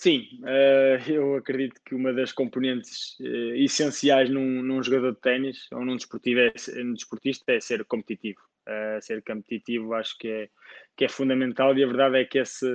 Sim, 0.00 0.26
uh, 0.44 1.10
eu 1.12 1.34
acredito 1.34 1.78
que 1.84 1.94
uma 1.94 2.10
das 2.10 2.32
componentes 2.32 3.18
uh, 3.20 3.54
essenciais 3.56 4.30
num, 4.30 4.62
num, 4.62 4.82
jogador 4.82 5.12
de 5.12 5.20
ténis 5.20 5.66
ou 5.70 5.84
num, 5.84 5.94
desportivo 5.94 6.40
é, 6.40 6.54
num 6.82 6.94
desportista 6.94 7.52
é 7.52 7.60
ser 7.60 7.84
competitivo. 7.84 8.40
Uh, 8.66 9.02
ser 9.02 9.22
competitivo 9.22 9.92
acho 9.92 10.16
que 10.16 10.26
é, 10.26 10.48
que 10.96 11.04
é 11.04 11.08
fundamental 11.08 11.76
e 11.76 11.84
a 11.84 11.86
verdade 11.86 12.16
é 12.16 12.24
que 12.24 12.38
esse, 12.38 12.66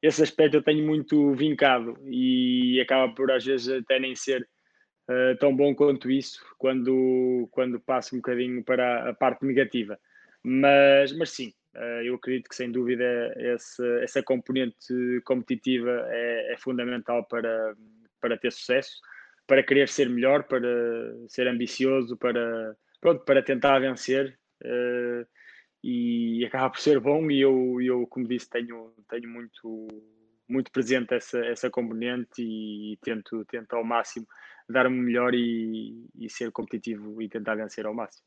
esse 0.00 0.22
aspecto 0.22 0.56
eu 0.56 0.62
tenho 0.62 0.82
muito 0.86 1.34
vincado 1.34 1.98
e 2.08 2.80
acaba 2.80 3.14
por 3.14 3.30
às 3.30 3.44
vezes 3.44 3.68
até 3.68 4.00
nem 4.00 4.14
ser 4.16 4.48
tão 5.40 5.54
bom 5.54 5.74
quanto 5.74 6.10
isso 6.10 6.40
quando, 6.56 7.48
quando 7.50 7.80
passo 7.80 8.14
um 8.14 8.18
bocadinho 8.18 8.64
para 8.64 9.10
a 9.10 9.12
parte 9.12 9.44
negativa. 9.44 9.98
Mas, 10.42 11.12
mas 11.12 11.30
sim, 11.30 11.52
eu 12.04 12.16
acredito 12.16 12.48
que, 12.48 12.56
sem 12.56 12.70
dúvida, 12.70 13.04
essa, 13.36 13.86
essa 14.02 14.22
componente 14.22 15.20
competitiva 15.24 16.06
é, 16.08 16.52
é, 16.52 16.56
fundamental 16.56 17.24
para, 17.26 17.74
para 18.20 18.36
ter 18.36 18.52
sucesso, 18.52 19.00
para 19.46 19.62
querer 19.62 19.88
ser 19.88 20.08
melhor, 20.08 20.44
para 20.44 20.68
ser 21.28 21.46
ambicioso, 21.48 22.16
para, 22.16 22.76
pronto, 23.00 23.24
para 23.24 23.42
tentar 23.42 23.78
vencer. 23.78 24.38
Uh, 24.62 25.26
e 25.82 26.44
acaba 26.44 26.70
por 26.70 26.80
ser 26.80 27.00
bom. 27.00 27.30
E 27.30 27.40
eu, 27.40 27.80
eu 27.80 28.06
como 28.06 28.28
disse, 28.28 28.48
tenho, 28.48 28.92
tenho 29.08 29.28
muito, 29.28 29.88
muito 30.48 30.70
presente 30.70 31.14
essa, 31.14 31.38
essa 31.46 31.70
componente 31.70 32.42
e, 32.42 32.92
e 32.92 32.96
tento, 32.98 33.44
tento 33.46 33.74
ao 33.74 33.84
máximo 33.84 34.26
dar-me 34.68 34.96
melhor 34.96 35.34
e, 35.34 36.08
e 36.14 36.30
ser 36.30 36.52
competitivo 36.52 37.20
e 37.20 37.28
tentar 37.28 37.56
vencer 37.56 37.86
ao 37.86 37.94
máximo. 37.94 38.24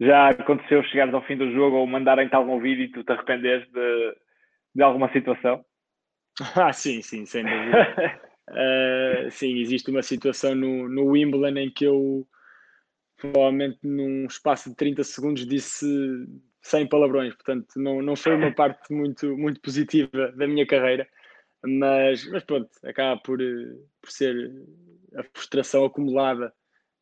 Já 0.00 0.28
aconteceu 0.30 0.82
chegares 0.84 1.14
ao 1.14 1.24
fim 1.24 1.36
do 1.36 1.50
jogo 1.52 1.76
ou 1.76 1.86
mandarem-te 1.86 2.34
algum 2.34 2.60
vídeo 2.60 2.84
e 2.84 2.92
tu 2.92 3.02
te 3.02 3.12
arrependes 3.12 3.66
de, 3.72 4.16
de 4.74 4.82
alguma 4.82 5.10
situação? 5.12 5.64
Ah, 6.54 6.70
sim, 6.70 7.00
sim, 7.00 7.24
sem 7.24 7.44
dúvida. 7.44 8.20
uh, 8.50 9.30
sim, 9.32 9.58
existe 9.58 9.90
uma 9.90 10.02
situação 10.02 10.54
no, 10.54 10.86
no 10.86 11.06
Wimbledon 11.06 11.58
em 11.58 11.70
que 11.70 11.86
eu 11.86 12.28
provavelmente 13.16 13.78
num 13.82 14.26
espaço 14.26 14.68
de 14.68 14.76
30 14.76 15.02
segundos 15.02 15.46
disse 15.46 15.86
100 16.60 16.88
palavrões, 16.88 17.34
portanto 17.34 17.68
não, 17.76 18.02
não 18.02 18.14
foi 18.14 18.34
uma 18.34 18.52
parte 18.52 18.92
muito, 18.92 19.34
muito 19.36 19.60
positiva 19.62 20.30
da 20.32 20.46
minha 20.46 20.66
carreira, 20.66 21.08
mas, 21.64 22.28
mas 22.30 22.44
pronto, 22.44 22.68
acaba 22.84 23.18
por, 23.20 23.38
por 23.38 24.10
ser 24.10 24.52
a 25.16 25.22
frustração 25.22 25.84
acumulada 25.84 26.52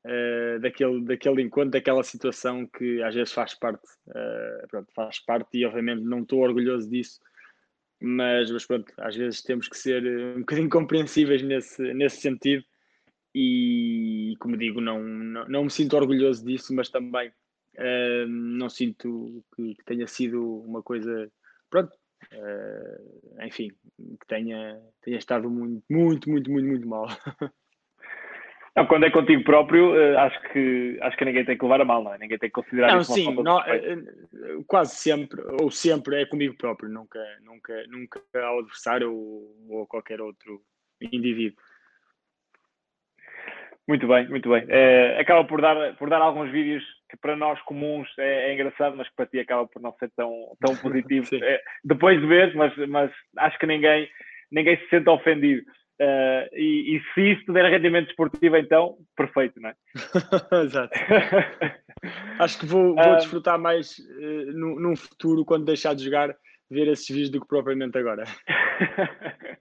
uh, 0.05 0.61
daquele, 0.61 1.05
daquele 1.05 1.43
encontro, 1.43 1.71
daquela 1.71 2.03
situação 2.03 2.67
que 2.67 3.03
às 3.03 3.14
vezes 3.14 3.33
faz 3.33 3.55
parte, 3.55 3.85
uh, 4.09 4.69
pronto, 4.69 4.93
faz 4.95 5.19
parte 5.21 5.59
e 5.59 5.64
obviamente 5.64 6.03
não 6.03 6.23
estou 6.23 6.40
orgulhoso 6.40 6.88
disso, 6.88 7.21
mas, 8.01 8.51
mas 8.51 8.67
pronto, 8.67 8.93
às 8.99 9.17
vezes 9.17 9.43
temos 9.43 9.69
que 9.69 9.77
ser 9.77 10.05
um 10.37 10.40
bocadinho 10.40 10.69
compreensíveis 10.69 11.43
nesse, 11.43 11.83
nesse 11.95 12.21
sentido 12.21 12.64
e 13.35 14.37
como 14.38 14.57
digo, 14.57 14.81
não, 14.81 15.03
não, 15.03 15.49
não 15.49 15.64
me 15.64 15.71
sinto 15.71 15.97
orgulhoso 15.97 16.45
disso, 16.45 16.73
mas 16.75 16.88
também 16.88 17.29
uh, 17.29 18.27
não 18.29 18.69
sinto 18.69 19.45
que, 19.57 19.75
que, 19.75 19.85
tenha 19.85 20.07
sido 20.07 20.61
uma 20.61 20.83
coisa, 20.83 21.31
pronto, 21.69 21.93
uh, 22.33 23.43
enfim, 23.43 23.71
que 23.99 24.27
tenha, 24.29 24.81
tenha 25.03 25.19
estado 25.19 25.51
muito, 25.51 25.83
muito, 25.90 26.31
muito, 26.31 26.51
muito, 26.51 26.69
muito 26.69 26.88
mal. 26.88 27.07
Não, 28.77 28.87
quando 28.87 29.07
é 29.07 29.11
contigo 29.11 29.45
próprio, 29.45 29.93
uh, 29.93 30.19
acho, 30.19 30.41
que, 30.53 30.99
acho 31.01 31.17
que 31.17 31.25
ninguém 31.25 31.45
tem 31.45 31.57
que 31.57 31.63
levar 31.65 31.81
a 31.81 31.85
mal, 31.85 32.03
não 32.03 32.13
é? 32.13 32.19
Ninguém 32.19 32.39
tem 32.39 32.49
que 32.49 32.55
considerar 32.55 32.93
não, 32.93 33.01
isso 33.01 33.13
sim, 33.13 33.33
não, 33.43 33.61
eh, 33.61 33.99
quase 34.67 34.97
sempre, 34.97 35.41
ou 35.61 35.71
sempre 35.71 36.23
é 36.23 36.27
comigo 36.27 36.57
próprio, 36.57 36.89
nunca, 36.89 37.21
nunca, 37.43 37.85
nunca 37.87 38.21
ao 38.35 38.59
adversário 38.59 39.13
ou, 39.13 39.55
ou 39.69 39.87
qualquer 39.87 40.21
outro 40.21 40.61
indivíduo. 41.01 41.57
Muito 43.87 44.09
bem, 44.09 44.29
muito 44.29 44.49
bem. 44.49 44.65
É, 44.69 45.21
acaba 45.21 45.45
por 45.45 45.61
dar, 45.61 45.95
por 45.97 46.09
dar 46.09 46.21
alguns 46.21 46.51
vídeos 46.51 46.83
que 47.11 47.17
para 47.19 47.37
nós 47.37 47.61
comuns 47.63 48.09
é, 48.19 48.51
é 48.51 48.55
engraçado, 48.55 48.97
mas 48.97 49.09
que 49.09 49.15
para 49.15 49.27
ti 49.27 49.39
acaba 49.39 49.69
por 49.69 49.81
não 49.81 49.93
ser 49.99 50.11
tão, 50.17 50.33
tão 50.59 50.75
positivo. 50.83 51.29
é, 51.35 51.61
depois 51.85 52.21
de 52.21 52.27
ver, 52.27 52.55
mas, 52.57 52.75
mas 52.89 53.13
acho 53.37 53.59
que 53.59 53.67
ninguém, 53.67 54.09
ninguém 54.51 54.77
se 54.79 54.89
sente 54.89 55.09
ofendido. 55.09 55.65
Uh, 56.00 56.50
e, 56.52 56.96
e, 56.96 57.02
se 57.14 57.33
isso 57.33 57.52
der 57.52 57.70
rendimento 57.70 58.11
esportivo, 58.11 58.57
então, 58.57 58.96
perfeito, 59.16 59.61
não 59.61 59.70
é? 59.70 59.74
Exato. 60.64 60.92
Acho 62.40 62.59
que 62.59 62.66
vou, 62.66 62.96
vou 62.96 63.12
uh, 63.12 63.16
desfrutar 63.16 63.59
mais 63.59 63.98
uh, 63.98 64.52
num 64.52 64.96
futuro, 64.96 65.44
quando 65.44 65.64
deixar 65.64 65.94
de 65.94 66.04
jogar, 66.04 66.35
ver 66.68 66.88
esses 66.88 67.09
vídeos 67.09 67.30
do 67.30 67.40
que 67.40 67.46
propriamente 67.46 67.96
agora. 67.96 68.24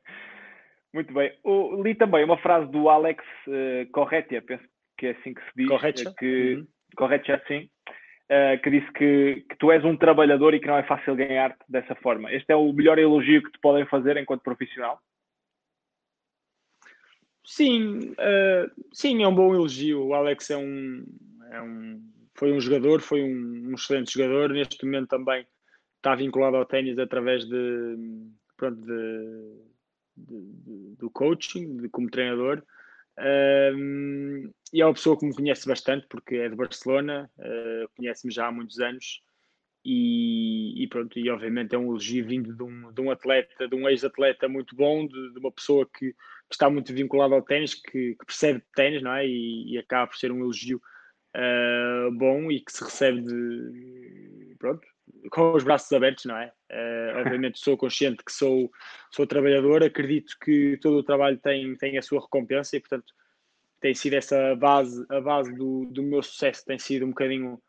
Muito 0.93 1.13
bem. 1.13 1.31
O, 1.43 1.81
li 1.81 1.93
também 1.95 2.23
uma 2.23 2.37
frase 2.37 2.71
do 2.71 2.89
Alex 2.89 3.23
uh, 3.47 3.89
Corretia, 3.91 4.41
penso 4.41 4.63
que 4.97 5.07
é 5.07 5.11
assim 5.11 5.33
que 5.33 5.41
se 5.41 5.51
diz. 5.55 5.67
Corretia? 5.67 6.13
Que, 6.17 6.55
uhum. 6.55 6.67
Corretia, 6.95 7.41
sim. 7.47 7.69
Uh, 8.31 8.59
que 8.61 8.69
disse 8.71 8.91
que, 8.93 9.45
que, 9.49 9.57
tu 9.57 9.71
és 9.71 9.83
um 9.85 9.97
trabalhador 9.97 10.53
e 10.53 10.59
que 10.59 10.67
não 10.67 10.77
é 10.77 10.83
fácil 10.83 11.15
ganhar 11.15 11.55
dessa 11.69 11.93
forma. 11.95 12.31
Este 12.31 12.53
é 12.53 12.55
o 12.55 12.71
melhor 12.73 12.97
elogio 12.97 13.43
que 13.43 13.51
te 13.51 13.59
podem 13.59 13.85
fazer 13.85 14.17
enquanto 14.17 14.41
profissional? 14.41 14.99
Sim, 17.45 18.11
uh, 18.11 18.85
sim, 18.93 19.21
é 19.21 19.27
um 19.27 19.35
bom 19.35 19.53
elogio. 19.53 20.05
O 20.05 20.13
Alex 20.13 20.49
é 20.49 20.57
um, 20.57 21.05
é 21.51 21.61
um 21.61 22.01
foi 22.35 22.51
um 22.51 22.59
jogador, 22.59 23.01
foi 23.01 23.21
um, 23.23 23.69
um, 23.69 23.75
excelente 23.75 24.13
jogador. 24.13 24.49
Neste 24.49 24.83
momento 24.85 25.09
também 25.09 25.45
está 25.97 26.15
vinculado 26.15 26.57
ao 26.57 26.65
ténis 26.65 26.97
através 26.97 27.45
de, 27.45 27.97
pronto, 28.57 28.81
de, 28.81 29.57
de, 30.17 30.95
do 30.97 31.09
coaching, 31.09 31.77
de, 31.77 31.89
como 31.89 32.09
treinador. 32.09 32.63
Uh, 33.17 34.51
e 34.73 34.81
é 34.81 34.85
uma 34.85 34.93
pessoa 34.93 35.17
que 35.17 35.25
me 35.25 35.35
conhece 35.35 35.67
bastante 35.67 36.07
porque 36.07 36.35
é 36.35 36.49
de 36.49 36.55
Barcelona, 36.55 37.29
uh, 37.37 37.87
conhece-me 37.95 38.33
já 38.33 38.47
há 38.47 38.51
muitos 38.51 38.79
anos 38.79 39.21
e, 39.85 40.81
e, 40.81 40.87
pronto, 40.87 41.19
e 41.19 41.29
obviamente 41.29 41.75
é 41.75 41.77
um 41.77 41.89
elogio 41.89 42.25
vindo 42.25 42.55
de 42.55 42.63
um, 42.63 42.91
de 42.91 43.01
um 43.01 43.11
atleta, 43.11 43.67
de 43.67 43.75
um 43.75 43.87
ex-atleta 43.89 44.47
muito 44.47 44.75
bom, 44.75 45.05
de, 45.05 45.33
de, 45.33 45.39
uma 45.39 45.51
pessoa 45.51 45.85
que, 45.85 46.15
está 46.53 46.69
muito 46.69 46.93
vinculada 46.93 47.35
ao 47.35 47.41
ténis, 47.41 47.73
que, 47.75 48.15
que 48.15 48.25
percebe 48.25 48.63
ténis, 48.75 49.01
não 49.01 49.13
é? 49.13 49.25
E, 49.27 49.73
e, 49.73 49.77
acaba 49.77 50.07
por 50.07 50.17
ser 50.17 50.31
um 50.31 50.39
elogio 50.39 50.81
uh, 51.35 52.11
bom 52.11 52.51
e 52.51 52.59
que 52.59 52.71
se 52.71 52.83
recebe 52.83 53.21
de, 53.21 54.55
pronto, 54.59 54.87
com 55.31 55.53
os 55.53 55.63
braços 55.63 55.91
abertos, 55.91 56.25
não 56.25 56.37
é? 56.37 56.51
Uh, 56.71 57.19
obviamente 57.19 57.59
sou 57.59 57.77
consciente 57.77 58.23
que 58.23 58.31
sou, 58.31 58.71
sou 59.11 59.27
trabalhador, 59.27 59.83
acredito 59.83 60.35
que 60.43 60.77
todo 60.81 60.97
o 60.97 61.03
trabalho 61.03 61.37
tem, 61.37 61.75
tem 61.75 61.97
a 61.97 62.01
sua 62.01 62.21
recompensa 62.21 62.75
e, 62.75 62.79
portanto, 62.79 63.13
tem 63.79 63.93
sido 63.93 64.13
essa 64.13 64.55
base, 64.55 65.05
a 65.09 65.19
base 65.19 65.53
do, 65.53 65.85
do 65.85 66.01
meu 66.01 66.23
sucesso 66.23 66.65
tem 66.65 66.79
sido 66.79 67.05
um 67.05 67.09
bocadinho, 67.09 67.61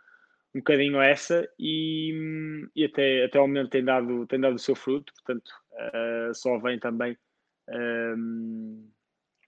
um 0.54 0.58
bocadinho 0.58 1.00
essa 1.00 1.48
e, 1.58 2.68
e 2.74 2.84
até, 2.84 3.24
até 3.24 3.38
ao 3.38 3.48
momento 3.48 3.70
tem 3.70 3.84
dado, 3.84 4.26
tem 4.26 4.38
dado 4.38 4.54
o 4.54 4.58
seu 4.58 4.76
fruto, 4.76 5.12
portanto, 5.14 5.50
uh, 5.72 6.34
só 6.34 6.58
vem 6.58 6.78
também 6.78 7.16
um, 7.68 8.90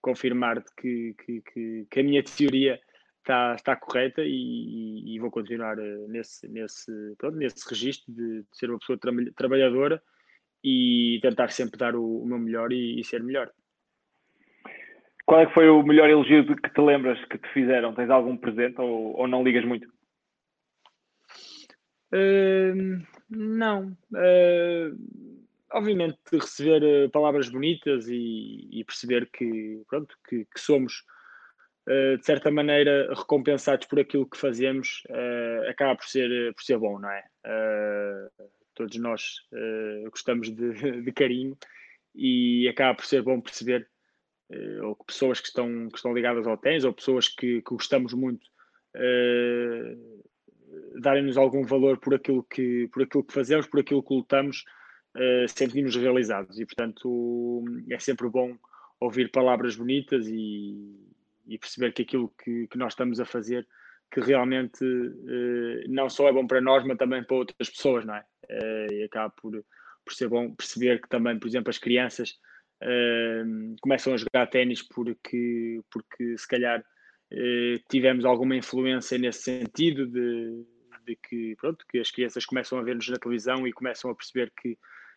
confirmar 0.00 0.62
que, 0.76 1.14
que, 1.14 1.42
que, 1.42 1.87
que, 1.90 2.00
a 2.00 2.02
minha 2.02 2.22
teoria 2.22 2.81
está, 3.18 3.55
está 3.55 3.76
correta 3.76 4.22
e, 4.24 5.14
e, 5.14 5.18
vou 5.18 5.31
continuar 5.31 5.79
eh, 5.79 6.07
nesse, 6.09 6.46
nesse, 6.48 6.92
pronto, 7.18 7.37
nesse 7.37 7.68
registro 7.68 8.12
de, 8.14 8.42
de 8.42 8.57
ser 8.57 8.70
uma 8.70 8.79
pessoa 8.79 8.98
tra 8.98 9.11
trabalhadora 9.37 10.00
e 10.62 11.18
tentar 11.22 11.50
sempre 11.50 11.76
dar 11.76 11.96
o, 11.96 12.22
o 12.22 12.26
meu 12.26 12.38
melhor 12.38 12.72
e, 12.72 13.00
e, 13.00 13.05
ser 13.05 13.22
melhor. 13.22 13.50
Qual 15.24 15.40
é 15.40 15.46
que 15.46 15.55
foi 15.55 15.68
o 15.68 15.83
melhor 15.83 16.09
elogio 16.09 16.46
que 16.57 16.70
te 16.70 16.81
lembras 16.81 17.22
que 17.24 17.38
te 17.38 17.48
fizeram? 17.52 17.94
Tens 17.94 18.11
algum 18.11 18.37
presente 18.37 18.81
ou, 18.81 19.16
ou 19.16 19.26
não 19.26 19.42
ligas 19.42 19.64
muito? 19.64 19.88
Uh, 22.12 23.05
não. 23.29 23.96
Uh, 24.12 25.36
obviamente 25.72 26.18
receber 26.33 26.83
uh, 26.83 27.11
palavras 27.11 27.48
bonitas 27.48 28.09
e, 28.09 28.68
e, 28.70 28.85
perceber 28.85 29.29
que, 29.31 29.83
pronto, 29.88 30.16
que, 30.29 30.44
que 30.44 30.61
somos 30.61 31.02
uh, 31.88 32.16
de 32.18 32.24
certa 32.24 32.50
maneira 32.50 33.12
recompensados 33.14 33.87
por 33.87 34.00
aquilo 34.00 34.29
que 34.29 34.38
fazemos 34.38 35.02
uh, 35.11 35.68
acaba 35.68 35.96
por 35.96 36.07
ser, 36.07 36.55
por 36.55 36.62
ser 36.62 36.79
bom, 36.79 36.98
não 36.98 37.11
é? 37.11 37.24
todos 38.74 38.98
nós 38.98 39.22
gostamos 40.11 40.50
de, 40.50 41.00
de, 41.02 41.12
carinho 41.12 41.57
e 42.14 42.68
acaba 42.68 42.94
por 42.94 43.07
ser 43.07 43.22
bom 43.22 43.40
perceber 43.40 43.88
ou 44.83 44.94
que 44.94 45.07
pessoas 45.07 45.40
que 45.40 45.48
estão, 45.48 45.88
que 45.88 45.96
estão 45.96 46.12
ligadas 46.12 46.46
ao 46.46 46.59
ténis 46.59 46.85
ou 46.85 46.92
pessoas 46.92 47.26
que, 47.26 47.62
que 47.62 47.70
gostamos 47.70 48.12
muito 48.12 48.46
darem-nos 51.00 51.38
algum 51.38 51.64
valor 51.64 51.98
por 51.98 52.14
aquilo, 52.14 52.42
que, 52.42 52.88
por 52.92 53.02
aquilo 53.02 53.24
que 53.24 53.33
fazemos, 53.33 53.66
por 53.66 53.81
aquilo 53.81 54.02
que 54.02 54.14
lutamos 54.14 54.64
uh, 55.16 55.48
sentimos 55.48 55.96
realizados 55.96 56.59
e, 56.61 56.66
portanto, 56.66 57.64
é 57.90 57.98
sempre 57.98 58.29
bom 58.29 58.57
ouvir 59.00 59.31
palavras 59.31 59.76
bonitas 59.76 60.26
e, 60.29 60.96
e 61.46 61.59
perceber 61.59 61.92
que 61.92 62.02
aquilo 62.02 62.33
que, 62.42 62.66
que, 62.68 62.79
nós 62.79 62.92
estamos 62.92 63.20
a 63.20 63.24
fazer 63.24 63.66
que 64.11 64.20
realmente 64.20 64.85
uh, 64.85 65.85
não 65.88 66.09
só 66.09 66.29
é 66.29 66.33
bom 66.33 66.46
para 66.46 66.61
nós, 66.61 66.85
mas 66.85 66.96
também 66.96 67.24
para 67.24 67.37
outras 67.37 67.70
pessoas, 67.70 68.05
não 68.05 68.14
é? 68.14 68.24
Uh, 68.48 68.92
e 68.92 69.05
acaba 69.05 69.31
por, 69.31 69.52
por 70.05 70.14
ser 70.14 70.29
bom 70.29 70.55
perceber 70.55 71.00
que 71.00 71.09
também, 71.09 71.38
por 71.38 71.48
exemplo, 71.48 71.70
as 71.70 71.79
crianças 71.79 72.38
começam 73.81 74.12
a 74.12 74.18
jogar 74.18 74.46
ténis 74.48 74.83
porque, 74.83 75.81
porque 75.90 76.37
se 76.37 76.46
calhar 76.46 76.85
tivemos 77.88 78.26
alguma 78.26 78.55
influência 78.55 79.16
nesse 79.16 79.44
sentido 79.44 80.07
de, 80.07 80.62
de 81.07 81.16
que, 81.16 81.57
pronto, 81.57 81.87
que 81.88 81.98
as 81.98 82.11
crianças 82.11 82.44
começam 82.44 82.79
a 82.79 82.83
ver-nos 82.83 83.09
na 83.09 83.16
televisão 83.16 83.66
e 83.66 83.72
começam 83.72 84.11
a 84.11 84.14
perceber 84.14 84.52
que 84.61 84.76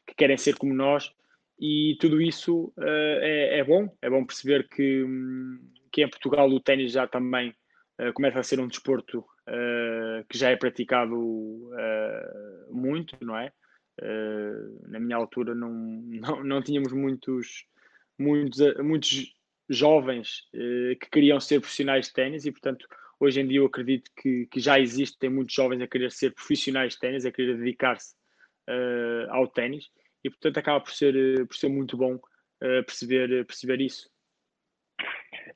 que 0.10 0.16
querem 0.16 0.38
ser 0.38 0.56
como 0.56 0.74
nós, 0.74 1.14
e 1.60 1.98
tudo 2.00 2.22
isso 2.22 2.74
uh, 2.78 3.20
é, 3.22 3.60
é, 3.60 3.64
bom, 3.64 3.94
é 4.02 4.10
bom 4.10 4.26
perceber 4.26 4.68
que, 4.70 5.04
hum, 5.04 5.60
que 5.92 6.02
em 6.02 6.10
Portugal 6.10 6.50
o 6.50 6.60
ténis 6.60 6.94
já 6.94 7.06
também 7.06 7.54
uh, 8.00 8.14
começa 8.14 8.40
a 8.40 8.44
ser 8.44 8.62
um 8.62 8.68
desporto 8.68 9.20
uh, 9.20 10.26
que 10.30 10.38
já 10.38 10.50
é 10.50 10.56
praticado 10.56 11.16
muito, 12.70 13.18
não 13.22 13.38
é? 13.38 13.52
na 14.88 14.98
minha 14.98 15.18
altura 15.18 15.54
não, 15.54 15.70
não, 16.08 16.44
não 16.44 16.62
tínhamos 16.62 16.94
muitos, 16.94 17.66
muitos, 18.18 18.60
muitos 18.82 19.34
jovens 19.68 20.48
que 20.54 21.10
queriam 21.12 21.40
ser 21.40 21.60
profissionais 21.60 22.08
de 22.08 22.14
ténis 22.14 22.46
e, 22.46 22.52
portanto, 22.52 22.88
hoje 23.20 23.42
em 23.42 23.48
dia 23.48 23.60
eu 23.60 23.66
acredito 23.66 24.10
que, 24.16 24.46
que 24.46 24.60
já 24.62 24.80
existem 24.80 25.30
muitos 25.30 25.54
jovens 25.54 25.82
a 25.82 25.88
querer 25.88 26.12
ser 26.14 26.34
profissionais 26.34 26.94
de 26.94 27.00
ténis, 27.00 27.26
a 27.26 27.32
querer 27.32 27.58
dedicar-se 27.58 28.16
ao 29.30 29.48
ténis 29.48 29.90
e 30.24 30.30
portanto 30.30 30.58
acaba 30.58 30.82
por 30.82 30.92
ser, 30.92 31.16
eh, 31.16 31.46
por 31.46 31.56
ser 31.56 31.70
muito 31.70 31.98
bom 31.98 32.16
uh, 32.16 32.84
perceber, 32.86 33.46
perceber 33.46 33.82
isso. 33.82 34.10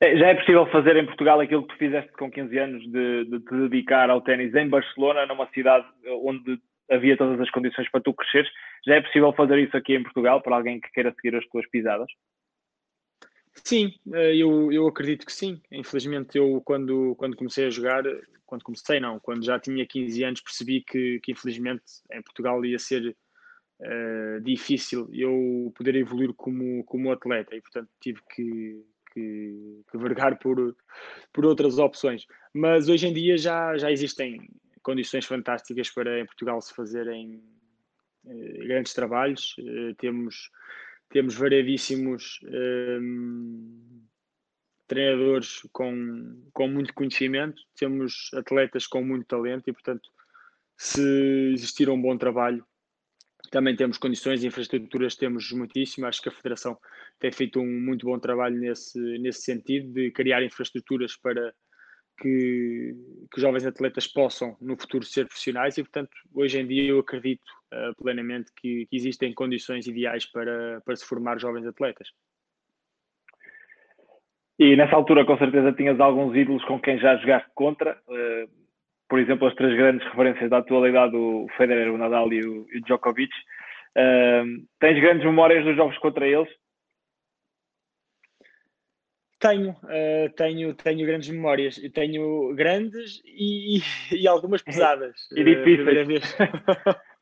É, 0.00 0.16
já 0.16 0.28
é 0.28 0.34
possível 0.34 0.66
fazer 0.66 0.96
em 0.96 1.06
Portugal 1.06 1.40
aquilo 1.40 1.66
que 1.66 1.74
tu 1.74 1.78
fizeste 1.78 2.12
com 2.12 2.30
15 2.30 2.58
anos 2.58 2.82
de, 2.90 3.24
de 3.24 3.40
te 3.40 3.54
dedicar 3.68 4.10
ao 4.10 4.20
ténis 4.20 4.54
em 4.54 4.68
Barcelona, 4.68 5.26
numa 5.26 5.48
cidade 5.50 5.86
onde 6.22 6.58
havia 6.90 7.16
todas 7.16 7.40
as 7.40 7.50
condições 7.50 7.88
para 7.90 8.00
tu 8.00 8.12
cresceres. 8.12 8.50
Já 8.86 8.96
é 8.96 9.00
possível 9.00 9.32
fazer 9.32 9.58
isso 9.58 9.76
aqui 9.76 9.94
em 9.94 10.02
Portugal 10.02 10.42
para 10.42 10.56
alguém 10.56 10.80
que 10.80 10.90
queira 10.90 11.14
seguir 11.14 11.36
as 11.36 11.46
tuas 11.46 11.68
pisadas? 11.70 12.08
Sim, 13.62 13.94
eu, 14.12 14.72
eu 14.72 14.86
acredito 14.86 15.24
que 15.24 15.32
sim. 15.32 15.60
Infelizmente, 15.70 16.36
eu 16.36 16.60
quando, 16.64 17.14
quando 17.16 17.36
comecei 17.36 17.66
a 17.66 17.70
jogar, 17.70 18.02
quando 18.44 18.64
comecei 18.64 19.00
não, 19.00 19.20
quando 19.20 19.44
já 19.44 19.58
tinha 19.58 19.86
15 19.86 20.24
anos, 20.24 20.40
percebi 20.40 20.82
que, 20.82 21.20
que 21.20 21.32
infelizmente 21.32 21.84
em 22.12 22.22
Portugal 22.22 22.64
ia 22.64 22.78
ser 22.78 23.16
uh, 23.84 24.40
difícil 24.40 25.08
eu 25.12 25.72
poder 25.76 25.94
evoluir 25.96 26.32
como, 26.34 26.84
como 26.84 27.12
atleta 27.12 27.54
e 27.54 27.60
portanto 27.60 27.88
tive 28.00 28.20
que, 28.34 28.84
que, 29.12 29.82
que 29.90 29.98
vergar 29.98 30.38
por, 30.38 30.76
por 31.32 31.44
outras 31.44 31.78
opções. 31.78 32.26
Mas 32.52 32.88
hoje 32.88 33.06
em 33.06 33.12
dia 33.12 33.36
já, 33.36 33.76
já 33.76 33.90
existem 33.90 34.48
condições 34.82 35.26
fantásticas 35.26 35.90
para 35.90 36.20
em 36.20 36.26
Portugal 36.26 36.60
se 36.60 36.74
fazerem 36.74 37.42
uh, 38.24 38.66
grandes 38.66 38.94
trabalhos. 38.94 39.54
Uh, 39.58 39.94
temos, 39.96 40.50
temos 41.10 41.34
variedíssimos 41.34 42.40
treinadores 44.86 45.62
com, 45.72 46.42
com 46.52 46.68
muito 46.68 46.92
conhecimento, 46.92 47.62
temos 47.74 48.30
atletas 48.34 48.86
com 48.86 49.02
muito 49.02 49.26
talento 49.26 49.68
e, 49.68 49.72
portanto, 49.72 50.10
se 50.76 51.00
existir 51.52 51.88
um 51.88 52.00
bom 52.00 52.16
trabalho, 52.16 52.64
também 53.54 53.76
temos 53.76 53.98
condições 53.98 54.42
e 54.42 54.48
infraestruturas, 54.48 55.14
temos 55.14 55.52
muitíssimo. 55.52 56.06
Acho 56.06 56.20
que 56.20 56.28
a 56.28 56.32
Federação 56.32 56.76
tem 57.20 57.30
feito 57.30 57.60
um 57.60 57.80
muito 57.80 58.04
bom 58.04 58.18
trabalho 58.18 58.58
nesse, 58.58 58.98
nesse 59.18 59.42
sentido, 59.42 59.92
de 59.92 60.10
criar 60.10 60.42
infraestruturas 60.42 61.16
para 61.16 61.54
que, 62.20 62.96
que 63.32 63.40
jovens 63.40 63.64
atletas 63.64 64.08
possam 64.08 64.56
no 64.60 64.76
futuro 64.76 65.04
ser 65.04 65.26
profissionais 65.26 65.78
e, 65.78 65.84
portanto, 65.84 66.10
hoje 66.34 66.58
em 66.58 66.66
dia 66.66 66.82
eu 66.82 66.98
acredito 66.98 67.44
uh, 67.72 67.94
plenamente 68.02 68.50
que, 68.56 68.86
que 68.86 68.96
existem 68.96 69.32
condições 69.32 69.86
ideais 69.86 70.26
para, 70.26 70.80
para 70.84 70.96
se 70.96 71.06
formar 71.06 71.38
jovens 71.38 71.64
atletas. 71.64 72.08
E 74.58 74.74
nessa 74.74 74.96
altura, 74.96 75.24
com 75.24 75.38
certeza, 75.38 75.72
tinhas 75.72 76.00
alguns 76.00 76.34
ídolos 76.34 76.64
com 76.64 76.80
quem 76.80 76.98
já 76.98 77.16
jogaste 77.18 77.50
contra. 77.54 78.02
Uh, 78.08 78.63
por 79.08 79.18
exemplo, 79.18 79.46
as 79.46 79.54
três 79.54 79.74
grandes 79.76 80.06
referências 80.08 80.50
da 80.50 80.58
atualidade, 80.58 81.14
o 81.16 81.46
Federer, 81.56 81.92
o 81.92 81.98
Nadal 81.98 82.32
e 82.32 82.40
o, 82.40 82.66
e 82.72 82.78
o 82.78 82.82
Djokovic. 82.82 83.32
Uh, 83.96 84.66
tens 84.80 85.00
grandes 85.00 85.24
memórias 85.24 85.64
dos 85.64 85.76
jogos 85.76 85.96
contra 85.98 86.26
eles? 86.26 86.48
Tenho, 89.38 89.70
uh, 89.70 90.32
tenho, 90.36 90.74
tenho 90.74 91.06
grandes 91.06 91.28
memórias. 91.28 91.76
Tenho 91.92 92.54
grandes 92.54 93.20
e, 93.24 93.80
e 94.12 94.26
algumas 94.26 94.62
pesadas. 94.62 95.28
e 95.32 95.44
difíceis. 95.44 95.80
Uh, 95.80 95.84
primeira 95.84 96.04
vez. 96.04 96.36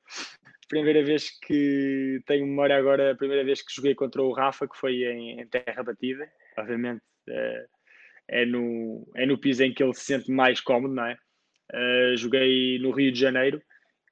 primeira 0.68 1.04
vez 1.04 1.38
que 1.40 2.22
tenho 2.26 2.46
memória 2.46 2.78
agora, 2.78 3.12
a 3.12 3.14
primeira 3.14 3.44
vez 3.44 3.60
que 3.60 3.74
joguei 3.74 3.94
contra 3.94 4.22
o 4.22 4.32
Rafa, 4.32 4.66
que 4.66 4.78
foi 4.78 5.04
em, 5.04 5.40
em 5.40 5.46
terra 5.46 5.82
batida, 5.82 6.26
obviamente 6.56 7.02
uh, 7.28 7.68
é, 8.28 8.46
no, 8.46 9.06
é 9.14 9.26
no 9.26 9.36
piso 9.36 9.62
em 9.62 9.74
que 9.74 9.82
ele 9.82 9.92
se 9.92 10.04
sente 10.04 10.30
mais 10.30 10.60
cómodo, 10.60 10.94
não 10.94 11.04
é? 11.04 11.18
Uh, 11.72 12.16
joguei 12.16 12.78
no 12.78 12.90
Rio 12.90 13.10
de 13.10 13.18
Janeiro 13.18 13.62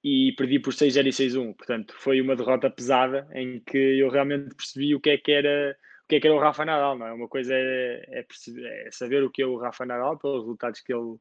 e 0.02 0.32
perdi 0.36 0.58
por 0.58 0.72
6-0 0.72 1.06
e 1.06 1.10
6-1. 1.10 1.56
Portanto, 1.56 1.94
foi 1.98 2.20
uma 2.20 2.36
derrota 2.36 2.70
pesada 2.70 3.28
em 3.34 3.60
que 3.60 3.76
eu 3.76 4.08
realmente 4.08 4.54
percebi 4.54 4.94
o 4.94 5.00
que 5.00 5.10
é 5.10 5.18
que 5.18 5.32
era 5.32 5.76
o 6.04 6.08
que 6.10 6.16
é 6.16 6.20
que 6.20 6.26
era 6.26 6.34
o 6.36 6.40
Rafa 6.40 6.64
Nadal, 6.64 6.98
não 6.98 7.06
é? 7.06 7.12
Uma 7.12 7.28
coisa 7.28 7.54
é, 7.54 8.04
é, 8.08 8.22
perceber, 8.22 8.66
é 8.66 8.90
saber 8.90 9.22
o 9.22 9.30
que 9.30 9.42
é 9.42 9.46
o 9.46 9.56
Rafa 9.56 9.86
Nadal 9.86 10.18
pelos 10.18 10.40
resultados 10.40 10.80
que 10.80 10.92
ele 10.92 11.16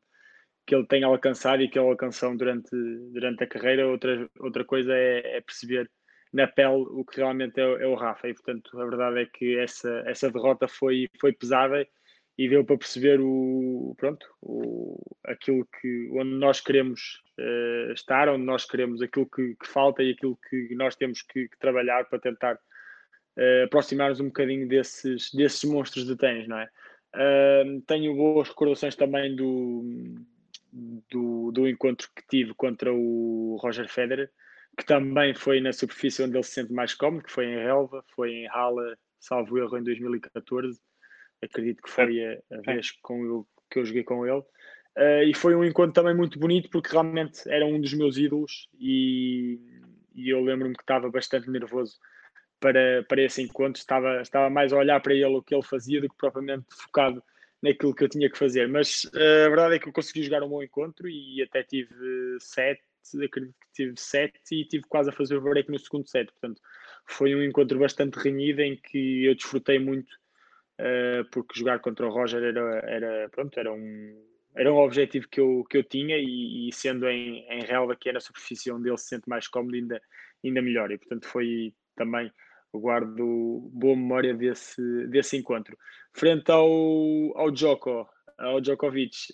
que 0.65 0.75
ele 0.75 0.85
tem 0.85 1.03
alcançado 1.03 1.63
e 1.63 1.67
que 1.67 1.79
ele 1.79 1.87
alcançou 1.89 2.37
durante, 2.37 2.69
durante 3.11 3.43
a 3.43 3.47
carreira, 3.47 3.87
outra, 3.87 4.29
outra 4.39 4.63
coisa 4.63 4.93
é, 4.93 5.37
é 5.37 5.41
perceber 5.41 5.89
na 6.31 6.47
pele 6.47 6.85
o 6.91 7.03
que 7.03 7.17
realmente 7.17 7.59
é, 7.59 7.63
é, 7.63 7.87
o 7.87 7.95
Rafa. 7.95 8.29
E 8.29 8.35
portanto, 8.35 8.79
a 8.79 8.85
verdade 8.85 9.21
é 9.21 9.25
que 9.25 9.57
essa, 9.57 10.03
essa 10.05 10.31
derrota 10.31 10.67
foi, 10.67 11.09
foi 11.19 11.33
pesada 11.33 11.87
e 12.39 12.47
deu 12.47 12.63
para 12.63 12.77
perceber 12.77 13.19
o 13.19 13.93
pronto 13.97 14.25
o, 14.41 14.97
aquilo 15.25 15.67
que 15.81 16.09
onde 16.13 16.31
nós 16.35 16.61
queremos 16.61 17.21
uh, 17.37 17.91
estar 17.91 18.29
onde 18.29 18.45
nós 18.45 18.63
queremos 18.63 19.01
aquilo 19.01 19.29
que, 19.29 19.55
que, 19.55 19.67
falta 19.67 20.01
e 20.01 20.11
aquilo 20.11 20.39
que 20.49 20.73
nós 20.73 20.95
temos 20.95 21.21
que, 21.21 21.49
que 21.49 21.59
trabalhar 21.59 22.05
para 22.05 22.17
tentar 22.17 22.55
uh, 22.55 23.65
aproximar-nos 23.65 24.21
um 24.21 24.27
bocadinho 24.27 24.69
desses 24.69 25.33
desses 25.33 25.65
monstros 25.65 26.05
de 26.05 26.15
ténis 26.15 26.47
não 26.47 26.59
é 26.59 26.69
uh, 27.13 27.81
tenho 27.85 28.15
boas 28.15 28.47
recordações 28.47 28.95
também 28.95 29.35
do, 29.35 29.83
do, 31.11 31.51
do 31.51 31.67
encontro 31.67 32.07
que 32.15 32.25
tive 32.25 32.53
contra 32.53 32.93
o 32.93 33.59
Roger 33.61 33.89
Federer 33.89 34.31
que 34.77 34.85
também 34.85 35.35
foi 35.35 35.59
na 35.59 35.73
superfície 35.73 36.23
onde 36.23 36.37
ele 36.37 36.43
se 36.43 36.51
sente 36.51 36.71
mais 36.71 36.93
cómodo, 36.93 37.25
que 37.25 37.31
foi 37.31 37.47
em 37.47 37.57
relva, 37.57 38.01
foi 38.15 38.31
em 38.31 38.47
Hala, 38.47 38.97
salvo 39.19 39.57
erro, 39.57 39.77
em 39.77 39.83
2014. 39.83 40.79
Acredito 41.41 41.81
que 41.81 41.89
foi 41.89 42.25
a, 42.25 42.39
a 42.51 42.61
vez 42.61 42.91
com 43.01 43.23
eu, 43.25 43.47
que 43.69 43.79
eu 43.79 43.85
joguei 43.85 44.03
com 44.03 44.25
ele. 44.25 44.43
Uh, 44.97 45.23
e 45.27 45.33
foi 45.33 45.55
um 45.55 45.63
encontro 45.63 45.93
também 45.93 46.15
muito 46.15 46.39
bonito 46.39 46.69
porque 46.69 46.91
realmente 46.91 47.47
era 47.47 47.65
um 47.65 47.79
dos 47.79 47.93
meus 47.93 48.17
ídolos 48.17 48.67
e, 48.77 49.59
e 50.15 50.29
eu 50.29 50.43
lembro-me 50.43 50.75
que 50.75 50.81
estava 50.81 51.09
bastante 51.09 51.49
nervoso 51.49 51.97
para, 52.59 53.03
para 53.07 53.21
esse 53.21 53.41
encontro, 53.41 53.79
estava, 53.79 54.21
estava 54.21 54.49
mais 54.49 54.73
a 54.73 54.77
olhar 54.77 54.99
para 54.99 55.13
ele 55.13 55.25
o 55.37 55.41
que 55.41 55.55
ele 55.55 55.63
fazia 55.63 56.01
do 56.01 56.09
que 56.09 56.17
propriamente 56.17 56.65
focado 56.71 57.23
naquilo 57.61 57.93
que 57.93 58.03
eu 58.03 58.09
tinha 58.09 58.29
que 58.29 58.37
fazer. 58.37 58.67
Mas 58.67 59.05
uh, 59.05 59.45
a 59.45 59.49
verdade 59.49 59.75
é 59.75 59.79
que 59.79 59.87
eu 59.87 59.93
consegui 59.93 60.23
jogar 60.23 60.43
um 60.43 60.49
bom 60.49 60.63
encontro 60.63 61.07
e 61.07 61.41
até 61.41 61.63
tive 61.63 61.95
sete, 62.39 62.81
acredito 63.23 63.55
que 63.61 63.71
tive 63.73 63.93
sete 63.97 64.39
e 64.51 64.65
tive 64.65 64.83
quase 64.89 65.09
a 65.09 65.13
fazer 65.13 65.37
o 65.37 65.41
break 65.41 65.71
no 65.71 65.79
segundo 65.79 66.07
set. 66.09 66.29
Portanto, 66.31 66.61
foi 67.05 67.33
um 67.35 67.43
encontro 67.43 67.79
bastante 67.79 68.15
renhido 68.15 68.61
em 68.61 68.75
que 68.75 69.25
eu 69.25 69.35
desfrutei 69.35 69.79
muito 69.79 70.18
porque 71.31 71.59
jogar 71.59 71.79
contra 71.79 72.07
o 72.07 72.09
Roger 72.09 72.43
era, 72.43 72.79
era, 72.85 73.29
pronto, 73.29 73.59
era 73.59 73.71
um 73.71 74.29
era 74.55 74.73
um 74.73 74.77
objetivo 74.77 75.27
que 75.29 75.39
eu, 75.39 75.63
que 75.69 75.77
eu 75.77 75.83
tinha 75.83 76.17
e, 76.17 76.67
e 76.67 76.73
sendo 76.73 77.07
em, 77.07 77.45
em 77.49 77.61
relva 77.61 77.95
que 77.95 78.09
é 78.09 78.13
na 78.13 78.19
superfície 78.19 78.71
onde 78.71 78.89
ele 78.89 78.97
se 78.97 79.07
sente 79.07 79.29
mais 79.29 79.47
cómodo 79.47 79.75
ainda, 79.75 80.01
ainda 80.43 80.61
melhor. 80.61 80.91
E 80.91 80.97
portanto 80.97 81.27
foi 81.27 81.73
também 81.95 82.31
guardo 82.73 83.69
boa 83.71 83.95
memória 83.95 84.33
desse, 84.33 84.81
desse 85.07 85.37
encontro. 85.37 85.77
Frente 86.13 86.51
ao, 86.51 86.67
ao 87.35 87.51
ao 88.37 88.61
Djokovic, 88.61 89.33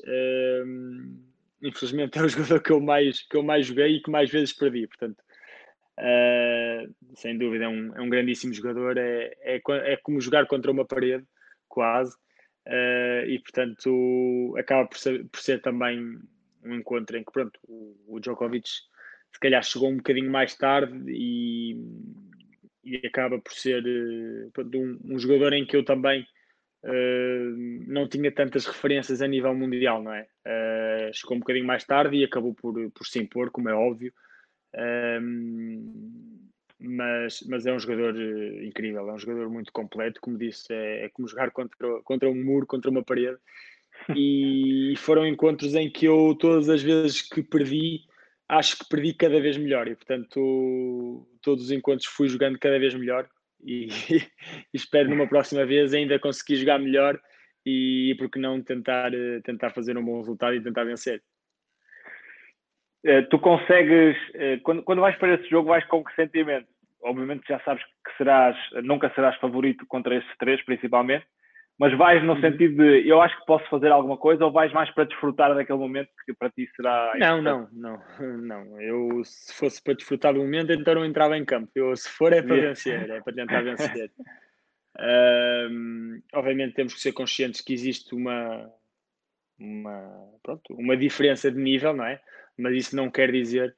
um, 0.65 1.23
infelizmente 1.61 2.17
é 2.17 2.23
o 2.23 2.27
jogador 2.29 2.61
que 2.61 2.71
eu, 2.71 2.79
mais, 2.79 3.21
que 3.21 3.37
eu 3.37 3.43
mais 3.43 3.67
joguei 3.67 3.97
e 3.97 4.01
que 4.01 4.09
mais 4.09 4.29
vezes 4.29 4.53
perdi, 4.53 4.87
portanto, 4.87 5.19
uh, 5.99 7.15
sem 7.15 7.37
dúvida 7.37 7.65
é 7.65 7.67
um, 7.67 7.95
é 7.95 8.01
um 8.01 8.09
grandíssimo 8.09 8.53
jogador, 8.53 8.97
é, 8.97 9.35
é, 9.41 9.61
é 9.67 9.97
como 9.97 10.19
jogar 10.19 10.47
contra 10.47 10.71
uma 10.71 10.85
parede, 10.85 11.25
quase, 11.75 12.15
uh, 12.67 13.27
e 13.27 13.37
portanto 13.39 14.55
acaba 14.57 14.87
por 14.87 14.97
ser, 14.97 15.25
por 15.25 15.41
ser 15.41 15.61
também 15.61 15.99
um 16.63 16.73
encontro 16.73 17.17
em 17.17 17.23
que 17.23 17.31
pronto, 17.31 17.59
o, 17.67 17.95
o 18.07 18.19
Djokovic 18.19 18.67
se 18.67 19.39
calhar 19.41 19.61
chegou 19.61 19.89
um 19.89 19.97
bocadinho 19.97 20.31
mais 20.31 20.55
tarde 20.55 20.97
e, 21.09 21.75
e 22.83 23.05
acaba 23.05 23.37
por 23.37 23.51
ser 23.51 23.83
uh, 23.83 24.51
pronto, 24.51 24.77
um, 24.77 24.99
um, 25.03 25.19
jogador 25.19 25.51
em 25.51 25.65
que 25.65 25.75
eu 25.75 25.83
também 25.83 26.25
uh, 26.85 27.83
não 27.85 28.07
tinha 28.07 28.31
tantas 28.31 28.65
referências 28.65 29.21
a 29.21 29.27
nível 29.27 29.53
mundial, 29.53 30.01
não 30.01 30.13
é? 30.13 30.25
chegou 31.13 31.35
um 31.35 31.39
bocadinho 31.39 31.65
mais 31.65 31.83
tarde 31.83 32.15
e 32.15 32.23
acabou 32.23 32.53
por, 32.53 32.73
por 32.91 33.05
se 33.05 33.19
impor, 33.19 33.51
como 33.51 33.69
é 33.69 33.73
óbvio. 33.73 34.13
Mas, 36.79 37.41
mas 37.47 37.65
é 37.65 37.73
um 37.73 37.79
jogador 37.79 38.15
eh, 38.19 38.65
incrível, 38.65 39.09
é 39.09 39.13
um 39.13 39.19
jogador 39.19 39.49
muito 39.49 39.71
completo, 39.71 40.19
como 40.21 40.37
disse, 40.37 40.73
é, 40.73 41.05
é 41.05 41.09
como 41.09 41.27
jogar 41.27 41.51
contra, 41.51 42.01
contra 42.03 42.29
um 42.29 42.43
muro, 42.43 42.67
contra 42.67 42.91
uma 42.91 43.03
parede. 43.03 43.37
E 44.15 44.93
foram 44.97 45.25
encontros 45.25 45.73
em 45.73 45.89
que 45.89 46.05
eu, 46.05 46.35
todas 46.37 46.69
as 46.69 46.83
vezes 46.83 47.21
que 47.21 47.41
perdi, 47.41 48.01
acho 48.47 48.77
que 48.77 48.89
perdi 48.89 49.13
cada 49.13 49.39
vez 49.39 49.57
melhor. 49.57 49.87
E 49.87 49.95
portanto, 49.95 51.25
todos 51.41 51.63
os 51.63 51.71
encontros 51.71 52.05
fui 52.05 52.27
jogando 52.27 52.59
cada 52.59 52.77
vez 52.77 52.93
melhor. 52.93 53.27
E, 53.63 53.87
e 54.11 54.75
espero 54.75 55.09
numa 55.09 55.27
próxima 55.27 55.65
vez 55.65 55.93
ainda 55.93 56.19
conseguir 56.19 56.57
jogar 56.57 56.77
melhor 56.77 57.19
e 57.65 58.13
porque 58.19 58.37
não 58.37 58.61
tentar, 58.61 59.13
eh, 59.13 59.41
tentar 59.43 59.71
fazer 59.71 59.97
um 59.97 60.05
bom 60.05 60.19
resultado 60.19 60.55
e 60.55 60.61
tentar 60.61 60.83
vencer. 60.83 61.23
Eh, 63.05 63.21
tu 63.23 63.39
consegues, 63.39 64.17
quando, 64.63 64.83
quando 64.83 65.01
vais 65.01 65.15
para 65.17 65.35
esse 65.35 65.49
jogo, 65.49 65.69
vais 65.69 65.85
com 65.85 66.03
que 66.03 66.13
sentimento? 66.15 66.67
obviamente 67.05 67.47
já 67.47 67.59
sabes 67.61 67.83
que 67.83 68.17
serás, 68.17 68.57
nunca 68.83 69.11
serás 69.13 69.37
favorito 69.37 69.85
contra 69.87 70.15
esses 70.15 70.37
três, 70.37 70.61
principalmente, 70.63 71.25
mas 71.77 71.95
vais 71.97 72.23
no 72.23 72.33
uhum. 72.33 72.41
sentido 72.41 72.83
de 72.83 73.07
eu 73.07 73.21
acho 73.21 73.37
que 73.39 73.45
posso 73.45 73.67
fazer 73.69 73.91
alguma 73.91 74.17
coisa 74.17 74.45
ou 74.45 74.51
vais 74.51 74.71
mais 74.73 74.89
para 74.91 75.03
desfrutar 75.03 75.53
daquele 75.53 75.77
momento 75.77 76.09
que 76.25 76.33
para 76.33 76.49
ti 76.49 76.67
será. 76.75 77.13
Não, 77.17 77.41
não, 77.41 77.69
não, 77.71 78.01
não. 78.41 78.81
Eu 78.81 79.23
se 79.23 79.53
fosse 79.53 79.83
para 79.83 79.93
desfrutar 79.93 80.33
do 80.33 80.39
momento, 80.39 80.71
então 80.71 80.95
não 80.95 81.05
entrava 81.05 81.37
em 81.37 81.45
campo. 81.45 81.69
Eu, 81.75 81.95
se 81.95 82.09
for, 82.09 82.33
é 82.33 82.41
para 82.41 82.55
vencer, 82.55 83.09
é 83.09 83.21
para 83.21 83.33
tentar 83.33 83.61
vencer. 83.63 84.09
um, 85.69 86.21
obviamente 86.33 86.75
temos 86.75 86.93
que 86.93 87.01
ser 87.01 87.11
conscientes 87.11 87.61
que 87.61 87.73
existe 87.73 88.15
uma, 88.15 88.71
uma, 89.59 90.29
pronto, 90.41 90.73
uma 90.73 90.95
diferença 90.95 91.51
de 91.51 91.59
nível, 91.59 91.93
não 91.93 92.05
é? 92.05 92.21
Mas 92.57 92.75
isso 92.75 92.95
não 92.95 93.09
quer 93.09 93.31
dizer 93.31 93.75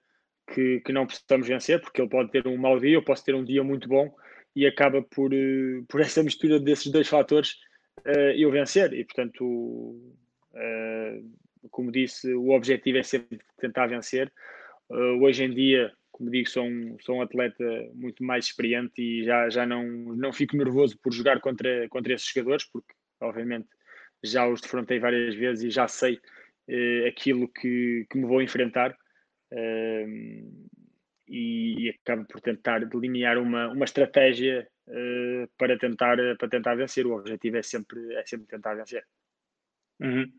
que, 0.53 0.79
que 0.81 0.93
não 0.93 1.05
precisamos 1.05 1.47
vencer, 1.47 1.81
porque 1.81 2.01
ele 2.01 2.09
pode 2.09 2.31
ter 2.31 2.47
um 2.47 2.57
mau 2.57 2.79
dia, 2.79 2.95
eu 2.95 3.03
posso 3.03 3.23
ter 3.23 3.35
um 3.35 3.43
dia 3.43 3.63
muito 3.63 3.87
bom 3.87 4.13
e 4.55 4.65
acaba 4.65 5.01
por, 5.01 5.33
uh, 5.33 5.85
por 5.87 5.99
essa 6.01 6.23
mistura 6.23 6.59
desses 6.59 6.91
dois 6.91 7.07
fatores 7.07 7.55
uh, 8.05 8.33
eu 8.35 8.51
vencer. 8.51 8.93
E 8.93 9.03
portanto, 9.03 9.43
uh, 9.43 11.31
como 11.69 11.91
disse, 11.91 12.33
o 12.33 12.51
objetivo 12.51 12.97
é 12.97 13.03
sempre 13.03 13.39
tentar 13.59 13.87
vencer. 13.87 14.31
hoje 14.89 15.43
em 15.43 15.53
dia, 15.53 15.91
como 16.11 16.31
digo, 16.31 16.49
sou 16.49 16.63
um, 16.63 16.97
sou 17.01 17.17
um 17.17 17.21
atleta 17.21 17.63
muito 17.93 18.23
mais 18.23 18.45
experiente 18.45 19.01
e 19.01 19.23
já, 19.23 19.49
já 19.49 19.65
não, 19.65 19.83
não 19.83 20.33
fico 20.33 20.55
nervoso 20.55 20.97
por 21.03 21.13
jogar 21.13 21.39
contra, 21.41 21.87
contra 21.89 22.13
esses 22.13 22.27
jogadores, 22.27 22.65
porque 22.65 22.93
obviamente 23.21 23.67
já 24.23 24.47
os 24.47 24.61
defrontei 24.61 24.99
várias 24.99 25.35
vezes 25.35 25.65
e 25.65 25.69
já 25.69 25.87
sei 25.87 26.19
aquilo 27.07 27.47
que, 27.47 28.05
que 28.09 28.17
me 28.17 28.25
vou 28.25 28.41
enfrentar 28.41 28.95
e, 31.29 31.87
e 31.87 31.89
acaba 31.89 32.23
por 32.25 32.41
tentar 32.41 32.85
delinear 32.85 33.37
uma, 33.37 33.69
uma 33.69 33.85
estratégia 33.85 34.67
uh, 34.87 35.47
para, 35.57 35.77
tentar, 35.77 36.17
para 36.37 36.49
tentar 36.49 36.75
vencer. 36.75 37.05
O 37.05 37.17
objetivo 37.17 37.57
é 37.57 37.63
sempre, 37.63 38.13
é 38.15 38.25
sempre 38.25 38.47
tentar 38.47 38.75
vencer. 38.75 39.03
Uhum. 39.99 40.31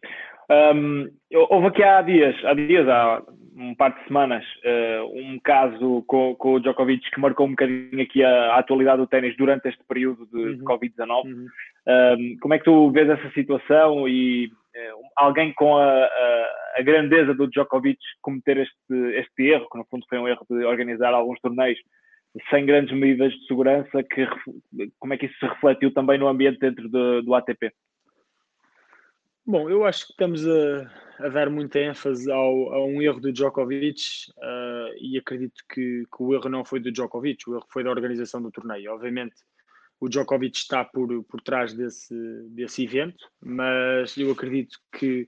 Um, 0.51 1.11
houve 1.51 1.67
aqui 1.67 1.83
há 1.83 2.01
dias, 2.01 2.35
há 2.45 2.55
dias, 2.55 2.89
há 2.89 3.23
um 3.55 3.75
par 3.75 3.99
de 3.99 4.07
semanas, 4.07 4.45
uh, 4.65 5.05
um 5.15 5.39
caso 5.41 6.03
com, 6.07 6.35
com, 6.37 6.55
o 6.55 6.61
Djokovic 6.61 7.11
que 7.11 7.21
marcou 7.21 7.47
um 7.47 7.51
bocadinho 7.51 8.01
aqui 8.01 8.23
a, 8.23 8.53
a 8.53 8.59
atualidade 8.61 8.99
do 8.99 9.07
ténis 9.07 9.37
durante 9.37 9.69
este 9.69 9.85
período 9.85 10.27
de, 10.27 10.39
uhum. 10.39 10.57
de 10.57 10.63
Covid-19. 10.63 11.25
Uhum. 11.25 11.47
Um, 11.89 12.37
como 12.41 12.53
é 12.53 12.59
que 12.59 12.67
tu 12.67 12.91
vês 12.91 13.09
essa 13.09 13.31
situação 13.31 14.07
e 14.07 14.47
uh, 14.47 15.03
alguém 15.17 15.55
com 15.55 15.79
a, 15.79 16.05
a, 16.05 16.55
a, 16.77 16.83
grandeza 16.83 17.33
do 17.33 17.49
Djokovic 17.49 17.99
cometer 18.21 18.59
este, 18.59 19.17
este 19.17 19.43
erro, 19.45 19.67
que 19.71 19.79
no 19.79 19.87
fundo 19.87 20.05
foi 20.07 20.19
um 20.19 20.29
erro 20.29 20.45
de 20.51 20.65
organizar 20.65 21.15
alguns 21.15 21.41
torneios 21.41 21.79
sem 22.51 22.67
grandes 22.67 22.95
medidas 22.95 23.33
de 23.33 23.47
segurança, 23.47 24.03
que, 24.03 24.29
como 24.99 25.15
é 25.15 25.17
que 25.17 25.27
isso 25.27 25.39
se 25.39 25.47
refletiu 25.47 25.93
também 25.93 26.19
no 26.19 26.29
ambiente 26.29 26.59
dentro 26.59 26.89
de, 26.91 27.23
do 27.23 27.35
ATP? 27.35 27.73
Bom, 29.47 29.71
eu 29.71 29.87
acho 29.87 30.07
que 30.07 30.13
estamos 30.13 30.47
a, 30.47 30.91
a 31.21 31.29
dar 31.31 31.49
muita 31.49 31.79
ênfase 31.79 32.31
ao, 32.31 32.75
a 32.75 32.85
um 32.85 33.01
erro 33.01 33.19
do 33.19 33.33
Djokovic 33.33 34.31
uh, 34.37 34.95
e 35.01 35.17
acredito 35.17 35.63
que, 35.73 36.05
que, 36.05 36.23
o 36.23 36.35
erro 36.35 36.51
não 36.51 36.67
foi 36.67 36.81
do 36.81 36.93
Djokovic, 36.93 37.49
o 37.49 37.55
erro 37.55 37.67
foi 37.71 37.83
da 37.83 37.89
organização 37.89 38.43
do 38.43 38.51
torneio. 38.51 38.93
Obviamente, 38.93 39.37
o 40.01 40.09
Djokovic 40.09 40.57
está 40.57 40.85
por, 40.85 41.25
por 41.25 41.41
trás 41.41 41.75
desse, 41.75 42.15
desse 42.51 42.85
evento, 42.85 43.29
mas 43.41 44.17
eu 44.17 44.31
acredito 44.31 44.79
que, 44.93 45.27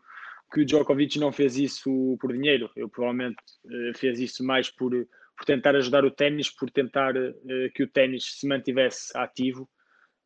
que 0.53 0.61
o 0.61 0.65
Djokovic 0.65 1.19
não 1.19 1.33
fez 1.33 1.57
isso 1.57 2.17
por 2.21 2.33
dinheiro. 2.33 2.71
Eu 2.77 2.89
provavelmente 2.89 3.37
uh, 3.65 3.99
fez 3.99 4.21
isso 4.21 4.45
mais 4.45 4.71
por, 4.71 4.93
por 5.37 5.45
tentar 5.45 5.75
ajudar 5.77 6.05
o 6.05 6.11
ténis, 6.11 6.51
por 6.51 6.71
tentar 6.71 7.17
uh, 7.17 7.73
que 7.75 7.83
o 7.83 7.89
ténis 7.89 8.39
se 8.39 8.47
mantivesse 8.47 9.11
ativo 9.17 9.69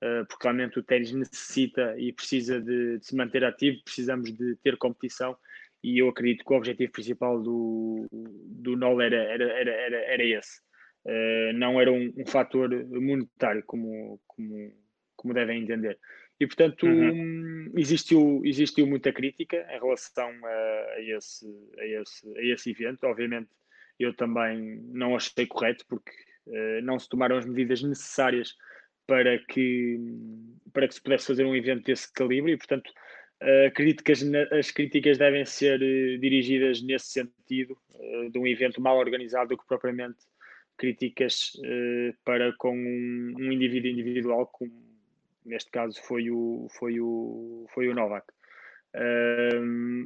eh, 0.05 0.25
porque 0.29 0.47
realmente 0.47 0.79
o 0.79 0.83
ténis 0.83 1.13
necessita 1.13 1.99
e 1.99 2.13
precisa 2.13 2.61
de, 2.61 2.99
de, 2.99 3.07
se 3.07 3.17
manter 3.17 3.43
ativo, 3.43 3.83
precisamos 3.83 4.31
de 4.35 4.55
ter 4.57 4.77
competição 4.77 5.35
e 5.83 5.99
eu 5.99 6.11
acredito 6.11 6.45
que 6.45 6.53
o 6.53 6.57
objetivo 6.59 6.93
principal 6.93 7.41
do, 7.43 8.07
do 8.13 8.77
NOL 8.77 9.01
era, 9.01 9.17
era, 9.17 9.45
era, 9.45 9.71
era, 9.71 9.97
era 9.97 10.25
esse. 10.25 10.61
Uh, 11.07 11.53
não 11.55 11.81
era 11.81 11.93
um, 11.93 12.13
um 12.17 12.27
fator 12.27 12.71
monetário, 12.87 13.63
como, 13.67 14.19
como, 14.27 14.73
como 15.17 15.35
devem 15.35 15.63
entender. 15.63 15.99
E, 16.41 16.47
portanto, 16.47 16.87
uhum. 16.87 17.73
existiu, 17.77 18.43
existiu 18.45 18.87
muita 18.87 19.13
crítica 19.13 19.67
em 19.71 19.79
relação 19.79 20.29
a, 20.45 20.95
a, 20.97 21.01
esse, 21.01 21.47
a, 21.79 21.87
esse, 21.87 22.39
a 22.39 22.43
esse 22.43 22.71
evento. 22.71 23.05
Obviamente, 23.05 23.51
eu 23.99 24.13
também 24.15 24.81
não 24.93 25.15
achei 25.15 25.47
correto, 25.47 25.85
porque 25.89 26.11
uh, 26.47 26.83
não 26.83 26.99
se 26.99 27.09
tomaram 27.09 27.37
as 27.37 27.47
medidas 27.47 27.83
necessárias 27.83 28.55
para 29.07 29.39
que, 29.47 29.99
para 30.73 30.89
que 30.89 30.95
se 30.95 31.03
pudesse 31.03 31.27
fazer 31.27 31.45
um 31.45 31.55
evento 31.55 31.85
desse 31.85 32.13
calibre 32.13 32.53
e, 32.53 32.57
portanto, 32.57 32.91
uh, 33.43 33.67
acredito 33.69 34.03
que 34.03 34.11
as, 34.11 34.23
as, 34.53 34.71
críticas 34.73 35.19
devem 35.19 35.45
ser 35.45 35.81
uh, 35.81 36.19
dirigidas 36.19 36.83
nesse 36.83 37.07
sentido, 37.07 37.77
de 38.31 38.39
um 38.39 38.47
evento 38.47 38.81
mal 38.81 38.99
organizado, 38.99 39.51
do 39.51 39.59
que 39.59 39.67
propriamente 39.67 40.19
críticas 40.77 41.53
para 42.25 42.53
com 42.59 42.77
um, 42.77 43.35
um, 43.39 43.53
indivíduo 43.53 43.91
individual, 43.91 44.47
como 44.47 44.73
neste 45.45 45.71
caso 45.71 46.01
foi 46.03 46.31
o, 46.31 46.69
foi 46.79 47.01
o, 47.01 47.67
foi 47.75 47.89
o 47.89 47.95
Novak. 47.95 48.27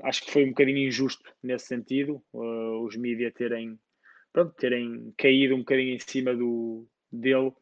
acho 0.05 0.25
que 0.25 0.33
foi 0.33 0.45
um 0.45 0.49
bocadinho 0.49 0.87
injusto 0.89 1.33
nesse 1.43 1.67
sentido, 1.67 2.23
os 2.33 2.97
mídias 2.97 3.33
terem 3.35 3.79
pronto, 4.33 4.55
terem 4.55 5.13
caído 5.17 5.55
um 5.55 5.61
bocadinho 5.61 5.95
em 5.95 5.99
cima 5.99 6.35
do, 6.35 6.87
dele, 7.11 7.53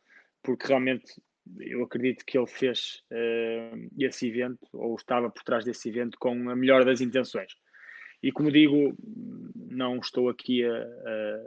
porque 0.43 0.67
realmente 0.67 1.21
eu 1.61 1.85
acredito 1.85 2.25
que 2.25 2.37
ele 2.37 2.47
fez 2.47 3.03
uh, 3.11 3.89
esse 3.99 4.29
evento, 4.29 4.67
ou 4.73 4.97
estava 4.97 5.31
por 5.31 5.43
trás 5.43 5.65
desse 5.65 5.89
evento, 5.89 6.19
com 6.19 6.51
a 6.51 6.57
melhor 6.57 6.85
das 6.85 7.01
intenções. 7.01 7.53
E 8.23 8.33
como 8.33 8.51
digo, 8.51 8.95
não 9.55 9.99
estou 9.99 10.29
aqui 10.29 10.65
a, 10.65 10.73
a, 10.73 11.43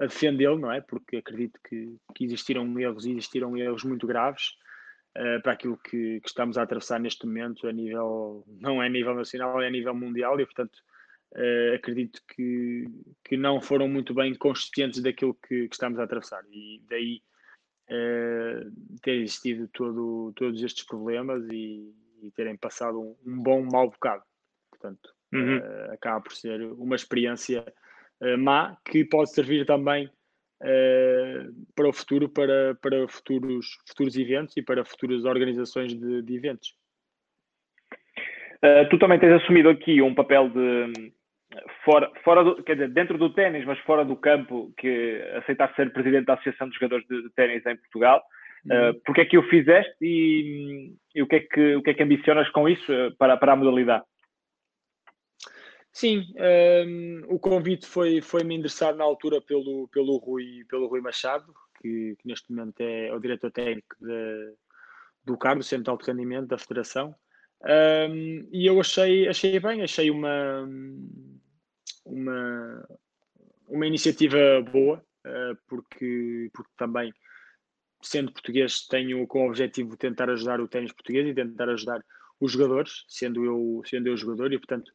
a 0.00 0.06
defendê-lo, 0.06 0.58
não 0.58 0.72
é? 0.72 0.80
Porque 0.80 1.16
acredito 1.16 1.58
que, 1.68 1.96
que, 2.14 2.24
existiram 2.24 2.78
erros 2.78 3.04
e 3.04 3.12
existiram 3.12 3.56
erros 3.56 3.84
muito 3.84 4.06
graves 4.06 4.56
uh, 5.16 5.42
para 5.42 5.52
aquilo 5.52 5.76
que, 5.76 6.20
que, 6.20 6.28
estamos 6.28 6.56
a 6.56 6.62
atravessar 6.62 6.98
neste 6.98 7.26
momento, 7.26 7.68
a 7.68 7.72
nível, 7.72 8.44
não 8.60 8.82
é 8.82 8.86
a 8.86 8.90
nível 8.90 9.14
nacional, 9.14 9.60
é 9.60 9.66
a 9.66 9.70
nível 9.70 9.94
mundial, 9.94 10.40
e 10.40 10.44
portanto 10.46 10.76
uh, 11.34 11.74
acredito 11.74 12.22
que, 12.28 12.86
que 13.24 13.36
não 13.36 13.60
foram 13.60 13.88
muito 13.88 14.14
bem 14.14 14.34
conscientes 14.34 15.02
daquilo 15.02 15.34
que, 15.34 15.68
que 15.68 15.74
estamos 15.74 15.98
a 15.98 16.04
atravessar. 16.04 16.42
E 16.50 16.82
daí 16.88 17.22
uh, 17.90 18.98
ter 19.02 19.16
existido 19.16 19.68
todo, 19.68 20.32
todos 20.34 20.62
estes 20.62 20.84
problemas 20.84 21.46
e, 21.50 21.94
e 22.22 22.30
terem 22.32 22.56
passado 22.56 23.00
um, 23.00 23.16
um, 23.26 23.42
bom, 23.42 23.62
mau 23.62 23.90
bocado. 23.90 24.22
Portanto, 24.70 25.14
uhum. 25.32 25.58
uh, 25.58 25.92
acaba 25.92 26.20
por 26.22 26.32
ser 26.32 26.62
uma 26.72 26.96
experiência 26.96 27.64
uh, 28.22 28.38
má 28.38 28.76
que 28.84 29.04
pode 29.04 29.30
servir 29.32 29.66
também 29.66 30.08
para 31.74 31.88
o 31.88 31.92
futuro, 31.92 32.28
para, 32.28 32.76
para 32.76 33.08
futuros, 33.08 33.66
futuros 33.88 34.16
eventos 34.16 34.56
e 34.56 34.62
para 34.62 34.84
futuras 34.84 35.24
organizações 35.24 35.92
de, 35.92 36.22
de 36.22 36.36
eventos. 36.36 36.76
tu 38.88 38.96
também 38.96 39.18
tens 39.18 39.42
assumido 39.42 39.68
aqui 39.68 40.00
um 40.00 40.14
papel 40.14 40.48
de 40.50 41.12
fora, 41.84 42.10
fora 42.24 42.44
do, 42.44 42.62
quer 42.62 42.74
dizer, 42.74 42.88
dentro 42.88 43.18
do 43.18 43.30
ténis, 43.30 43.64
mas 43.64 43.78
fora 43.80 44.04
do 44.04 44.16
campo, 44.16 44.72
que 44.76 45.20
aceitaste 45.36 45.76
ser 45.76 45.92
presidente 45.92 46.26
da 46.26 46.34
Associação 46.34 46.68
de 46.68 46.74
Jogadores 46.74 47.06
de, 47.06 47.22
de 47.22 47.30
Ténis 47.30 47.64
em 47.66 47.76
Portugal. 47.76 48.22
Uhum. 48.64 48.90
Uh, 48.90 49.00
porque 49.04 49.20
é 49.22 49.24
que 49.24 49.38
o 49.38 49.48
fizeste 49.48 49.96
e, 50.00 50.92
e, 51.14 51.22
o, 51.22 51.26
que 51.26 51.36
é 51.36 51.40
que, 51.40 51.76
o 51.76 51.82
que 51.82 51.90
é 51.90 51.94
que 51.94 52.02
ambicionas 52.02 52.48
com 52.50 52.68
isso 52.68 52.92
eh, 52.92 53.10
para, 53.18 53.36
para 53.36 53.52
a 53.52 53.56
modalidade? 53.56 54.04
Sim, 55.92 56.20
um, 56.20 56.42
ehm, 56.42 57.24
o 57.28 57.38
convite 57.38 57.86
foi, 57.86 58.22
foi 58.22 58.42
me 58.42 58.54
endereçado 58.54 58.96
na 58.96 59.04
altura 59.04 59.42
pelo, 59.42 59.86
pelo, 59.88 60.16
Rui, 60.16 60.64
pelo 60.68 60.86
Rui 60.86 61.02
Machado, 61.02 61.52
que, 61.80 62.16
que 62.18 62.26
neste 62.26 62.50
momento 62.50 62.80
é 62.80 63.12
o 63.14 63.20
diretor 63.20 63.50
técnico 63.50 63.94
de, 64.00 64.54
do 65.22 65.36
CAR, 65.36 65.56
do 65.56 65.62
Centro 65.62 65.84
de 65.84 65.90
Alto 65.90 66.06
Rendimento 66.06 66.48
da 66.48 66.56
Federação. 66.56 67.14
Um, 67.62 67.68
ehm, 67.68 68.48
e 68.50 68.66
eu 68.66 68.80
achei, 68.80 69.28
achei 69.28 69.60
bem, 69.60 69.82
achei 69.82 70.10
uma, 70.10 70.66
uma, 72.06 72.88
uma 73.68 73.86
iniciativa 73.86 74.38
boa, 74.72 75.04
uh, 75.26 75.56
porque, 75.68 76.50
porque 76.54 76.72
também, 76.74 77.12
sendo 78.02 78.32
português, 78.32 78.86
tenho 78.86 79.26
como 79.26 79.46
objetivo 79.46 79.94
tentar 79.98 80.30
ajudar 80.30 80.58
o 80.58 80.68
ténis 80.68 80.92
português 80.92 81.28
e 81.28 81.34
tentar 81.34 81.68
ajudar 81.68 82.02
os 82.40 82.50
jogadores, 82.50 83.04
sendo 83.08 83.44
eu, 83.44 83.82
sendo 83.84 84.08
eu 84.08 84.16
jogador, 84.16 84.52
e 84.54 84.58
portanto 84.58 84.90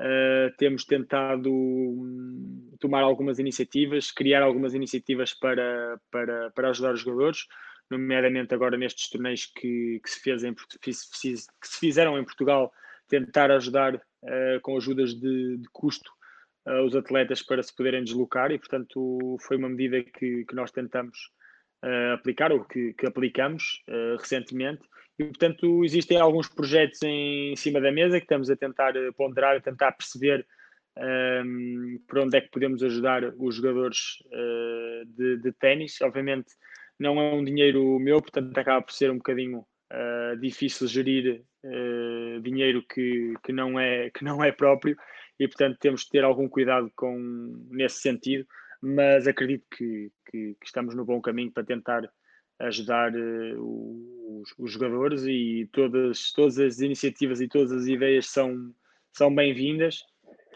uh, 0.00 0.54
temos 0.56 0.84
tentado 0.84 1.50
um, 1.52 2.74
tomar 2.80 3.02
algumas 3.02 3.38
iniciativas, 3.38 4.10
criar 4.10 4.42
algumas 4.42 4.74
iniciativas 4.74 5.32
para, 5.34 6.00
para, 6.10 6.50
para 6.50 6.70
ajudar 6.70 6.94
os 6.94 7.00
jogadores, 7.00 7.46
nomeadamente 7.90 8.54
agora 8.54 8.76
nestes 8.76 9.08
torneios 9.08 9.46
que, 9.46 10.00
que, 10.02 10.10
se, 10.10 10.20
fez 10.20 10.44
em, 10.44 10.54
que 10.80 10.92
se 10.92 11.78
fizeram 11.78 12.18
em 12.18 12.24
Portugal, 12.24 12.72
tentar 13.08 13.50
ajudar 13.50 13.94
uh, 13.94 14.60
com 14.62 14.76
ajudas 14.76 15.14
de, 15.14 15.58
de 15.58 15.68
custo 15.72 16.10
uh, 16.66 16.82
os 16.84 16.94
atletas 16.94 17.42
para 17.42 17.62
se 17.62 17.74
poderem 17.74 18.04
deslocar 18.04 18.50
e, 18.50 18.58
portanto, 18.58 19.36
foi 19.40 19.56
uma 19.56 19.68
medida 19.68 20.02
que, 20.02 20.44
que 20.44 20.54
nós 20.54 20.70
tentamos 20.70 21.30
uh, 21.84 22.14
aplicar 22.14 22.52
ou 22.52 22.64
que, 22.64 22.92
que 22.94 23.06
aplicamos 23.06 23.82
uh, 23.88 24.16
recentemente. 24.16 24.82
E, 25.18 25.24
portanto, 25.24 25.84
existem 25.84 26.18
alguns 26.18 26.48
projetos 26.48 27.02
em, 27.02 27.56
cima 27.56 27.80
da 27.80 27.90
mesa 27.90 28.18
que 28.18 28.24
estamos 28.24 28.50
a 28.50 28.56
tentar 28.56 28.92
ponderar, 29.16 29.56
a 29.56 29.60
tentar 29.60 29.92
perceber 29.92 30.46
um, 30.98 31.02
ehm, 31.02 31.98
por 32.06 32.18
onde 32.18 32.36
é 32.36 32.40
que 32.42 32.50
podemos 32.50 32.82
ajudar 32.82 33.22
os 33.38 33.54
jogadores 33.54 34.22
de, 35.16 35.38
de 35.38 35.52
ténis. 35.52 35.98
Obviamente, 36.02 36.48
não 36.98 37.18
é 37.18 37.32
um 37.32 37.42
dinheiro 37.42 37.98
meu, 37.98 38.20
portanto, 38.20 38.58
acaba 38.58 38.82
por 38.82 38.92
ser 38.92 39.10
um 39.10 39.16
bocadinho 39.16 39.64
difícil 40.38 40.86
gerir 40.86 41.42
dinheiro 42.42 42.84
que, 42.86 43.32
que, 43.42 43.52
não 43.52 43.80
é, 43.80 44.10
que 44.10 44.22
não 44.22 44.44
é 44.44 44.52
próprio 44.52 44.98
e 45.38 45.46
portanto 45.46 45.78
temos 45.78 46.02
de 46.02 46.10
ter 46.10 46.24
algum 46.24 46.48
cuidado 46.48 46.90
com, 46.96 47.66
nesse 47.70 48.00
sentido, 48.00 48.46
mas 48.82 49.26
acredito 49.26 49.64
que, 49.76 50.10
que, 50.30 50.54
que 50.54 50.66
estamos 50.66 50.94
no 50.94 51.04
bom 51.04 51.20
caminho 51.20 51.52
para 51.52 51.64
tentar 51.64 52.08
ajudar 52.58 53.12
uh, 53.14 54.40
os, 54.40 54.54
os, 54.58 54.72
jogadores 54.72 55.24
e 55.24 55.68
todas, 55.72 56.32
todas 56.32 56.58
as 56.58 56.80
iniciativas 56.80 57.40
e 57.40 57.48
todas 57.48 57.72
as 57.72 57.86
ideias 57.86 58.26
são, 58.26 58.74
são 59.12 59.34
bem-vindas 59.34 60.02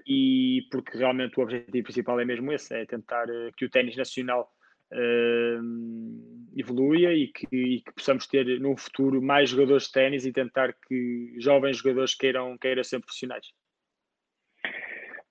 e 0.07 0.67
porque 0.71 0.97
realmente 0.97 1.39
o 1.39 1.43
objetivo 1.43 1.85
principal 1.85 2.19
é 2.19 2.25
mesmo 2.25 2.53
esse, 2.53 2.75
é 2.75 2.87
tentar 2.87 3.29
uh, 3.29 3.53
que 3.57 3.65
o 3.65 3.71
ténis 3.71 3.97
nacional 3.97 4.51
uh, 4.93 6.51
evolua 6.57 7.13
e 7.13 7.29
que, 7.29 7.47
e 7.53 7.83
que, 7.83 7.93
possamos 7.93 8.27
ter 8.27 8.61
no 8.61 8.77
futuro 8.77 9.21
mais 9.23 9.51
jogadores 9.51 9.85
de 9.85 9.93
ténis 9.93 10.27
e 10.27 10.33
tentar 10.33 10.75
que 10.89 11.35
jovens 11.39 11.79
jogadores 11.79 12.15
queiram, 12.15 12.57
queiram 12.59 12.83
ser 12.83 13.01
profissionais. 13.01 13.47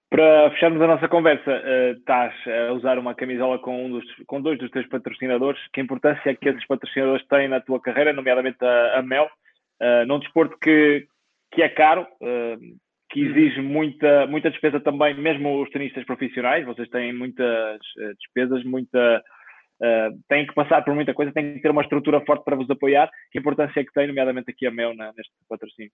Para 0.10 0.50
fecharmos 0.52 0.82
a 0.82 0.88
nossa 0.88 1.08
conversa, 1.08 1.52
uh, 1.52 1.92
estás 1.92 2.34
a 2.48 2.74
usar 2.74 2.98
uma 2.98 3.14
camisola 3.14 3.60
com, 3.60 3.86
um 3.86 3.92
dos, 3.92 4.06
com 4.26 4.42
dois 4.42 4.58
dos 4.58 4.72
teus 4.72 4.88
patrocinadores. 4.88 5.62
Que 5.72 5.82
importância 5.82 6.32
é 6.32 6.36
que 6.36 6.50
esses 6.50 6.66
patrocinadores 6.66 7.26
têm 7.28 7.48
na 7.48 7.62
tua 7.62 7.80
carreira, 7.80 8.12
nomeadamente 8.12 8.58
a, 8.66 9.00
a 9.00 9.04
Mel, 9.04 9.26
uh, 9.26 10.08
num 10.08 10.18
desporto 10.18 10.58
que, 10.58 11.06
que 11.52 11.62
é 11.62 11.70
caro, 11.70 12.08
uh, 12.22 12.58
que 13.12 13.22
exige 13.22 13.62
muita, 13.62 14.26
muita 14.26 14.50
despesa 14.50 14.80
também, 14.80 15.14
mesmo 15.14 15.62
os 15.62 15.70
tenistas 15.70 16.04
profissionais, 16.06 16.66
vocês 16.66 16.90
têm 16.90 17.14
muitas 17.14 17.80
despesas, 18.22 18.64
muita, 18.64 19.24
têm 20.28 20.46
que 20.46 20.54
passar 20.54 20.84
por 20.84 20.94
muita 20.94 21.12
coisa, 21.12 21.34
têm 21.34 21.56
que 21.56 21.62
ter 21.62 21.72
uma 21.72 21.82
estrutura 21.82 22.22
forte 22.22 22.44
para 22.46 22.56
vos 22.56 22.70
apoiar. 22.70 23.10
Que 23.32 23.40
importância 23.40 23.80
é 23.80 23.84
que 23.84 23.92
tem, 23.94 24.06
nomeadamente 24.06 24.52
aqui 24.52 24.68
a 24.68 24.72
Mel, 24.72 24.94
na, 24.96 25.08
neste 25.08 25.34
patrocínio? 25.50 25.90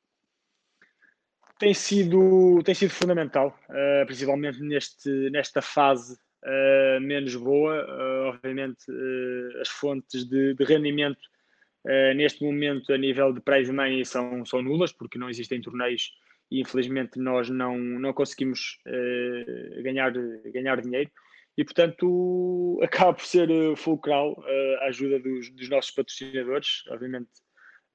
Tem 1.58 1.74
sido, 1.74 2.62
tem 2.64 2.76
sido 2.76 2.92
fundamental, 2.92 3.58
uh, 3.70 4.06
principalmente 4.06 4.60
neste, 4.62 5.10
nesta 5.30 5.62
fase 5.62 6.14
uh, 6.44 7.00
menos 7.02 7.36
boa. 7.36 7.86
Uh, 7.86 8.30
obviamente, 8.30 8.86
as 9.62 9.70
fontes 9.70 10.26
de, 10.26 10.54
de 10.54 10.64
rendimento 10.64 11.22
neste 12.16 12.44
momento, 12.44 12.92
a 12.92 12.98
nível 12.98 13.32
de 13.32 13.40
prize 13.40 13.72
money, 13.72 14.04
são, 14.04 14.44
são 14.44 14.60
nulas, 14.60 14.92
porque 14.92 15.20
não 15.20 15.30
existem 15.30 15.62
torneios 15.62 16.14
e 16.50 16.60
infelizmente 16.60 17.20
nós 17.20 17.48
não, 17.48 17.78
não 17.78 18.12
conseguimos 18.12 18.80
ganhar, 19.84 20.12
ganhar 20.52 20.82
dinheiro. 20.82 21.12
E 21.56 21.64
portanto, 21.64 22.80
acaba 22.82 23.14
por 23.14 23.24
ser 23.24 23.48
fulcral 23.78 24.36
a 24.82 24.86
ajuda 24.86 25.20
dos, 25.20 25.52
dos 25.52 25.70
nossos 25.70 25.92
patrocinadores, 25.92 26.84
obviamente 26.90 27.30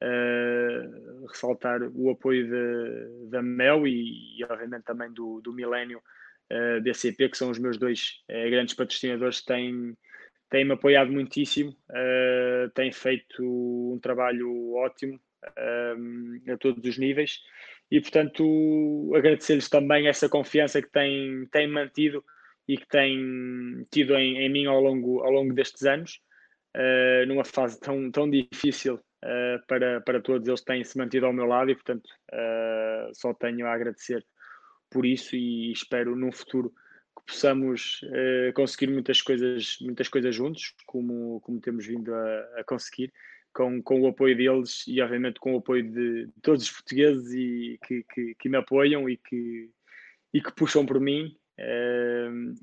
uh, 0.03 1.26
ressaltar 1.26 1.82
o 1.94 2.11
apoio 2.11 2.48
da 3.28 3.42
Mel 3.42 3.86
e, 3.86 4.38
e, 4.38 4.44
obviamente 4.44 4.84
também 4.84 5.12
do, 5.12 5.40
do 5.40 5.53
Milênio 5.53 5.98
uh, 5.98 6.03
eh, 6.51 6.80
DCP, 6.80 7.28
que 7.28 7.36
são 7.36 7.51
os 7.51 7.59
meus 7.59 7.76
dois 7.76 8.22
uh, 8.30 8.51
grandes 8.51 8.74
patrocinadores, 8.74 9.42
têm, 9.42 9.96
têm 10.48 10.64
me 10.64 10.72
apoiado 10.72 11.12
muitíssimo, 11.12 11.70
uh, 11.90 12.70
têm 12.74 12.92
feito 12.92 13.42
um 13.42 13.98
trabalho 14.01 14.74
ótimo 14.74 15.20
a 16.53 16.57
todos 16.59 16.84
os 16.84 16.98
níveis. 16.98 17.40
E 17.90 18.01
portanto 18.01 19.11
agradecer-lhes 19.16 19.68
também 19.68 20.07
essa 20.07 20.28
confiança 20.28 20.80
que 20.82 20.90
têm, 20.90 21.46
têm 21.51 21.66
mantido 21.66 22.22
e 22.68 22.76
que 22.76 22.86
têm 22.86 23.84
tido 23.90 24.14
em, 24.14 24.38
em 24.38 24.48
mim 24.48 24.66
ao 24.66 24.80
longo, 24.80 25.20
ao 25.20 25.30
longo 25.32 25.53
destes 25.53 25.82
anos, 25.82 26.20
uh, 26.76 27.26
numa 27.26 27.44
fase 27.44 27.80
tão, 27.80 28.11
tão 28.11 28.30
difícil 28.30 29.01
uh, 29.25 29.66
para, 29.66 30.01
para 30.01 30.21
todos 30.21 30.47
eles 30.47 30.62
têm 30.62 30.85
se 30.85 30.97
mantido 30.99 31.27
ao 31.27 31.33
meu 31.33 31.47
lado 31.47 31.71
e, 31.71 31.75
portanto, 31.75 32.07
uh, 32.33 33.14
só 33.14 33.33
tenho 33.35 33.66
a 33.66 33.73
agradecer 33.73 34.25
por 34.91 35.07
isso 35.07 35.37
e 35.37 35.73
espero 35.73 36.16
num 36.16 36.33
futuro 36.33 36.71
que 37.16 37.27
possamos 37.27 38.01
uh, 38.05 38.53
conseguir 38.55 38.89
muitas 38.89 39.23
coisas, 39.23 39.79
muitas 39.81 40.09
coisas 40.09 40.35
juntos, 40.35 40.75
como, 40.87 41.41
como 41.41 41.61
temos 41.61 41.87
vindo 41.87 42.14
a, 42.14 42.61
a, 42.61 42.64
conseguir, 42.64 43.12
com, 43.53 43.83
com 43.83 44.01
o 44.01 44.07
apoio 44.09 44.37
deles 44.37 44.85
e, 44.87 45.01
obviamente, 45.01 45.41
com 45.41 45.55
o 45.55 45.59
apoio 45.59 45.91
de, 45.91 46.29
todos 46.43 46.64
os 46.64 46.71
portugueses 46.71 47.33
e 47.33 47.79
que, 47.87 48.05
que, 48.12 48.35
que, 48.37 48.49
me 48.49 48.57
apoiam 48.57 49.09
e 49.09 49.16
que, 49.16 49.71
e 50.33 50.41
que 50.41 50.53
puxam 50.53 50.87
por 50.87 51.01
mim. 51.01 51.37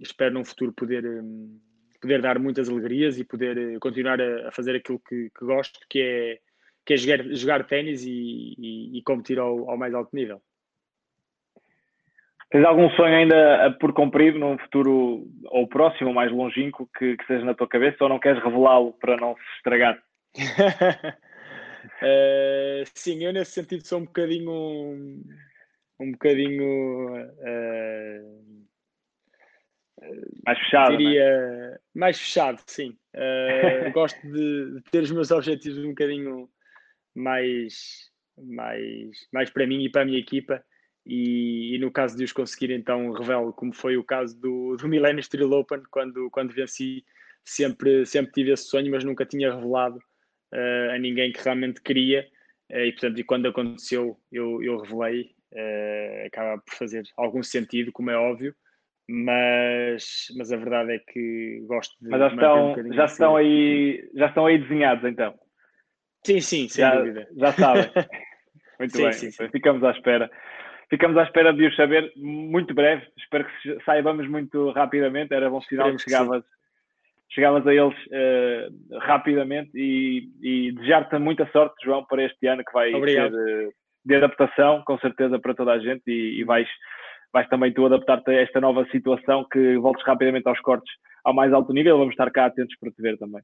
espero 0.02 0.34
num 0.34 0.46
futuro 0.46 0.74
poder. 0.74 1.06
Um, 1.06 1.60
poder 2.00 2.22
dar 2.22 2.38
muitas 2.38 2.70
alegrias 2.70 3.18
e 3.18 3.24
poder 3.24 3.80
continuar 3.80 4.22
a, 4.22 4.50
a 4.50 4.52
fazer 4.52 4.76
aquilo 4.76 5.00
que, 5.00 5.32
que, 5.36 5.46
gosto, 5.46 5.80
que 5.90 6.00
é 6.00 6.40
que 6.88 6.94
é 6.94 6.98
jogar, 6.98 7.22
jogar 7.34 7.68
ténis 7.68 8.06
e, 8.06 8.56
e, 8.58 8.98
e, 8.98 9.02
competir 9.04 9.38
ao, 9.38 9.70
ao, 9.70 9.78
mais 9.78 9.94
alto 9.94 10.16
nível. 10.16 10.42
Tens 12.50 12.64
algum 12.64 12.90
sonho 12.92 13.14
ainda 13.14 13.76
por 13.78 13.92
cumprir 13.92 14.34
num 14.36 14.58
futuro 14.58 15.28
ou 15.48 15.68
próximo, 15.68 16.14
mais 16.14 16.32
longínquo, 16.32 16.90
que, 16.98 17.18
que 17.18 17.28
seja 17.28 17.44
na 17.44 17.54
tua 17.54 17.68
cabeça 17.68 17.98
ou 18.06 18.10
não 18.10 18.20
queres 18.20 18.42
revelá-lo 18.42 18.94
para 18.94 19.18
não 19.18 19.36
se 19.36 19.42
estragar? 19.58 20.02
uh, 20.38 21.12
sim, 22.96 23.22
eu 23.26 23.34
nesse 23.34 23.52
sentido 23.52 23.86
sou 23.86 24.00
um 24.00 24.06
bocadinho 24.06 24.50
um, 24.50 25.22
um 26.00 26.12
bocadinho 26.14 27.18
uh, 27.18 28.68
mais 30.46 30.58
fechado. 30.60 30.94
É? 30.94 30.98
Diria 30.98 31.24
é? 31.24 31.80
mais 31.94 32.18
fechado, 32.18 32.62
sim. 32.66 32.98
Uh, 33.14 33.92
gosto 33.92 34.22
de, 34.22 34.76
de, 34.76 34.82
ter 34.90 35.04
os 35.04 35.12
meus 35.12 35.32
objetivos 35.32 35.84
um 35.84 35.90
bocadinho 35.90 36.50
mais, 37.18 38.12
mais, 38.38 39.28
mais 39.34 39.50
para 39.50 39.68
mim 39.68 39.84
e 39.84 39.90
para 39.90 40.04
a 40.04 40.06
minha 40.06 40.20
equipa. 40.20 40.64
E, 41.06 41.76
e, 41.76 41.80
no 41.80 41.92
caso 41.92 42.18
de 42.18 42.24
os 42.24 42.34
conseguir, 42.34 42.72
então 42.72 43.12
revelo 43.12 43.54
como 43.54 43.74
foi 43.74 43.96
o 43.96 44.04
caso 44.04 44.40
do, 44.40 44.76
do 44.76 44.88
Millennium 44.88 45.24
Steel 45.24 45.52
Open, 45.52 45.82
quando, 45.90 46.30
quando 46.30 46.54
venci, 46.54 47.04
sempre, 47.46 48.06
sempre 48.06 48.32
tive 48.34 48.52
esse 48.52 48.66
sonho, 48.66 48.92
mas 48.92 49.06
nunca 49.06 49.26
tinha 49.26 49.54
revelado 49.54 49.98
uh, 49.98 50.92
a 50.94 51.00
ninguém 51.00 51.32
que 51.32 51.42
realmente 51.42 51.82
queria. 51.82 52.28
Uh, 52.70 52.80
e 52.80 52.92
portanto, 52.92 53.20
e 53.20 53.24
quando 53.24 53.48
aconteceu, 53.48 54.20
eu, 54.32 54.62
eu 54.62 54.78
revelei. 54.78 55.36
Uh, 55.54 56.28
acaba 56.28 56.62
por 56.62 56.76
fazer 56.76 57.04
algum 57.16 57.42
sentido, 57.42 57.90
como 57.94 58.12
é 58.12 58.18
óbvio 58.18 58.54
mas, 59.10 60.28
mas 60.36 60.52
a 60.52 60.58
verdade 60.58 60.92
é 60.92 61.00
que 61.00 61.64
gosto 61.66 61.96
de. 62.02 62.10
Mas 62.10 62.20
já 62.20 62.28
estão, 62.28 62.74
um 62.74 62.94
já 62.94 63.06
estão 63.06 63.36
aí, 63.38 64.12
já 64.14 64.26
estão 64.28 64.46
aí 64.46 64.58
desenhados 64.58 65.06
então. 65.06 65.34
Sim, 66.26 66.42
sim, 66.42 66.68
sem 66.68 66.84
já, 66.84 66.96
dúvida. 66.96 67.28
Já 67.36 67.52
sabem. 67.54 67.92
Muito 68.80 68.96
sim, 68.96 69.04
bem. 69.04 69.14
Sim, 69.14 69.32
sim. 69.32 69.50
Ficamos 69.50 69.84
à 69.84 69.92
espera. 69.92 70.30
Ficamos 70.90 71.18
à 71.18 71.24
espera 71.24 71.54
de 71.54 71.68
os 71.68 71.76
saber 71.76 72.14
muito 72.16 72.74
breve. 72.74 73.06
Espero 73.18 73.46
que 73.46 73.84
saibamos 73.84 74.28
muito 74.30 74.72
rapidamente. 74.72 75.34
Era 75.34 75.50
bom 75.50 75.62
sinal 75.62 75.92
que 75.92 76.04
chegavas, 76.04 76.44
chegavas 77.30 77.68
a 77.68 77.74
eles 77.74 77.98
uh, 78.08 79.00
rapidamente 79.00 79.72
e, 79.76 80.30
e 80.42 80.72
desejar-te 80.74 81.18
muita 81.18 81.46
sorte, 81.52 81.76
João, 81.84 82.06
para 82.06 82.24
este 82.24 82.48
ano 82.48 82.64
que 82.64 82.72
vai 82.72 82.94
Obrigado. 82.94 83.34
ser 83.34 83.68
uh, 83.68 83.74
de 84.06 84.16
adaptação, 84.16 84.82
com 84.86 84.98
certeza, 85.00 85.38
para 85.40 85.54
toda 85.54 85.74
a 85.74 85.80
gente 85.80 86.04
e, 86.08 86.40
e 86.40 86.44
vais 86.44 86.68
vais 87.34 87.48
também 87.50 87.74
tu 87.74 87.86
adaptar-te 87.86 88.32
a 88.32 88.42
esta 88.42 88.62
nova 88.62 88.86
situação 88.90 89.46
que 89.52 89.78
voltes 89.78 90.06
rapidamente 90.06 90.48
aos 90.48 90.60
cortes 90.62 90.92
ao 91.26 91.34
mais 91.34 91.52
alto 91.52 91.74
nível. 91.74 91.98
Vamos 91.98 92.14
estar 92.14 92.32
cá 92.32 92.46
atentos 92.46 92.76
para 92.80 92.92
te 92.92 93.02
ver 93.02 93.18
também. 93.18 93.42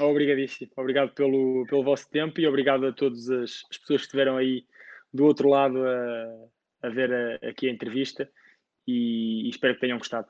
Obrigadíssimo. 0.00 0.70
Obrigado 0.76 1.12
pelo, 1.14 1.64
pelo 1.68 1.82
vosso 1.82 2.10
tempo 2.10 2.40
e 2.40 2.46
obrigado 2.46 2.86
a 2.86 2.92
todas 2.92 3.30
as, 3.30 3.64
as 3.70 3.78
pessoas 3.78 4.00
que 4.00 4.06
estiveram 4.06 4.36
aí 4.36 4.64
do 5.12 5.24
outro 5.24 5.48
lado 5.48 5.82
a, 5.86 6.86
a 6.86 6.90
ver 6.90 7.12
a, 7.12 7.48
aqui 7.48 7.68
a 7.68 7.72
entrevista 7.72 8.28
e, 8.86 9.46
e, 9.46 9.48
espero 9.48 9.74
que 9.74 9.80
tenham 9.80 9.98
gostado. 9.98 10.28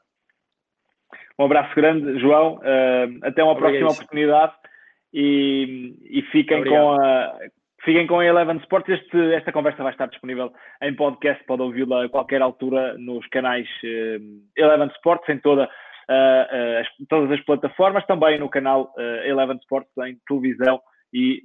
Um 1.39 1.45
abraço 1.45 1.75
grande, 1.75 2.19
João. 2.21 2.57
Uh, 2.57 3.19
até 3.23 3.43
uma 3.43 3.57
próxima 3.57 3.91
oportunidade 3.91 4.55
e, 5.13 5.97
e 6.05 6.23
fiquem 6.31 6.65
com 6.65 6.93
a, 6.93 7.39
Fiquem 7.87 8.05
com 8.09 8.19
a 8.19 8.27
Eleven 8.27 8.57
Sports. 8.57 8.89
Este, 8.89 9.35
esta 9.35 9.53
conversa 9.53 9.81
vai 9.85 9.93
estar 9.93 10.07
disponível 10.07 10.53
em 10.83 10.93
podcast. 10.93 11.45
Pode 11.45 11.63
ouvi-la 11.63 12.05
a 12.05 12.09
qualquer 12.09 12.43
altura 12.43 12.99
nos 12.99 13.25
canais 13.29 13.69
uh, 13.85 14.43
Eleven 14.57 14.89
Sports, 14.97 15.29
em 15.29 15.39
toda, 15.39 15.65
uh, 15.65 15.69
as, 16.09 16.87
todas 17.09 17.31
as 17.31 17.45
plataformas. 17.45 18.07
Também 18.07 18.39
no 18.39 18.49
canal 18.49 18.93
Eleven 19.25 19.57
Sports 19.59 19.91
em 19.99 20.19
televisão 20.27 20.81
e 21.13 21.43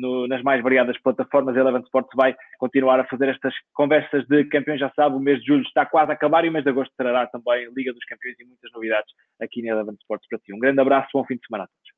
no, 0.00 0.26
nas 0.28 0.42
mais 0.42 0.62
variadas 0.62 0.96
plataformas. 1.02 1.56
Eleven 1.56 1.82
Sports 1.82 2.10
vai 2.14 2.36
continuar 2.58 3.00
a 3.00 3.06
fazer 3.06 3.28
estas 3.28 3.54
conversas 3.74 4.26
de 4.26 4.44
campeões. 4.44 4.80
Já 4.80 4.90
sabe, 4.94 5.16
o 5.16 5.20
mês 5.20 5.40
de 5.40 5.46
julho 5.46 5.62
está 5.62 5.84
quase 5.86 6.10
a 6.10 6.14
acabar 6.14 6.44
e 6.44 6.48
o 6.48 6.52
mês 6.52 6.64
de 6.64 6.70
agosto 6.70 6.92
trará 6.96 7.26
também 7.26 7.68
Liga 7.76 7.92
dos 7.92 8.04
Campeões 8.04 8.38
e 8.38 8.44
muitas 8.44 8.70
novidades 8.72 9.12
aqui 9.40 9.62
na 9.62 9.72
Eleven 9.72 9.94
Sports 10.00 10.28
para 10.28 10.38
ti. 10.38 10.52
Um 10.52 10.58
grande 10.58 10.80
abraço, 10.80 11.08
bom 11.12 11.24
fim 11.24 11.36
de 11.36 11.46
semana 11.46 11.64
a 11.64 11.66
todos. 11.66 11.97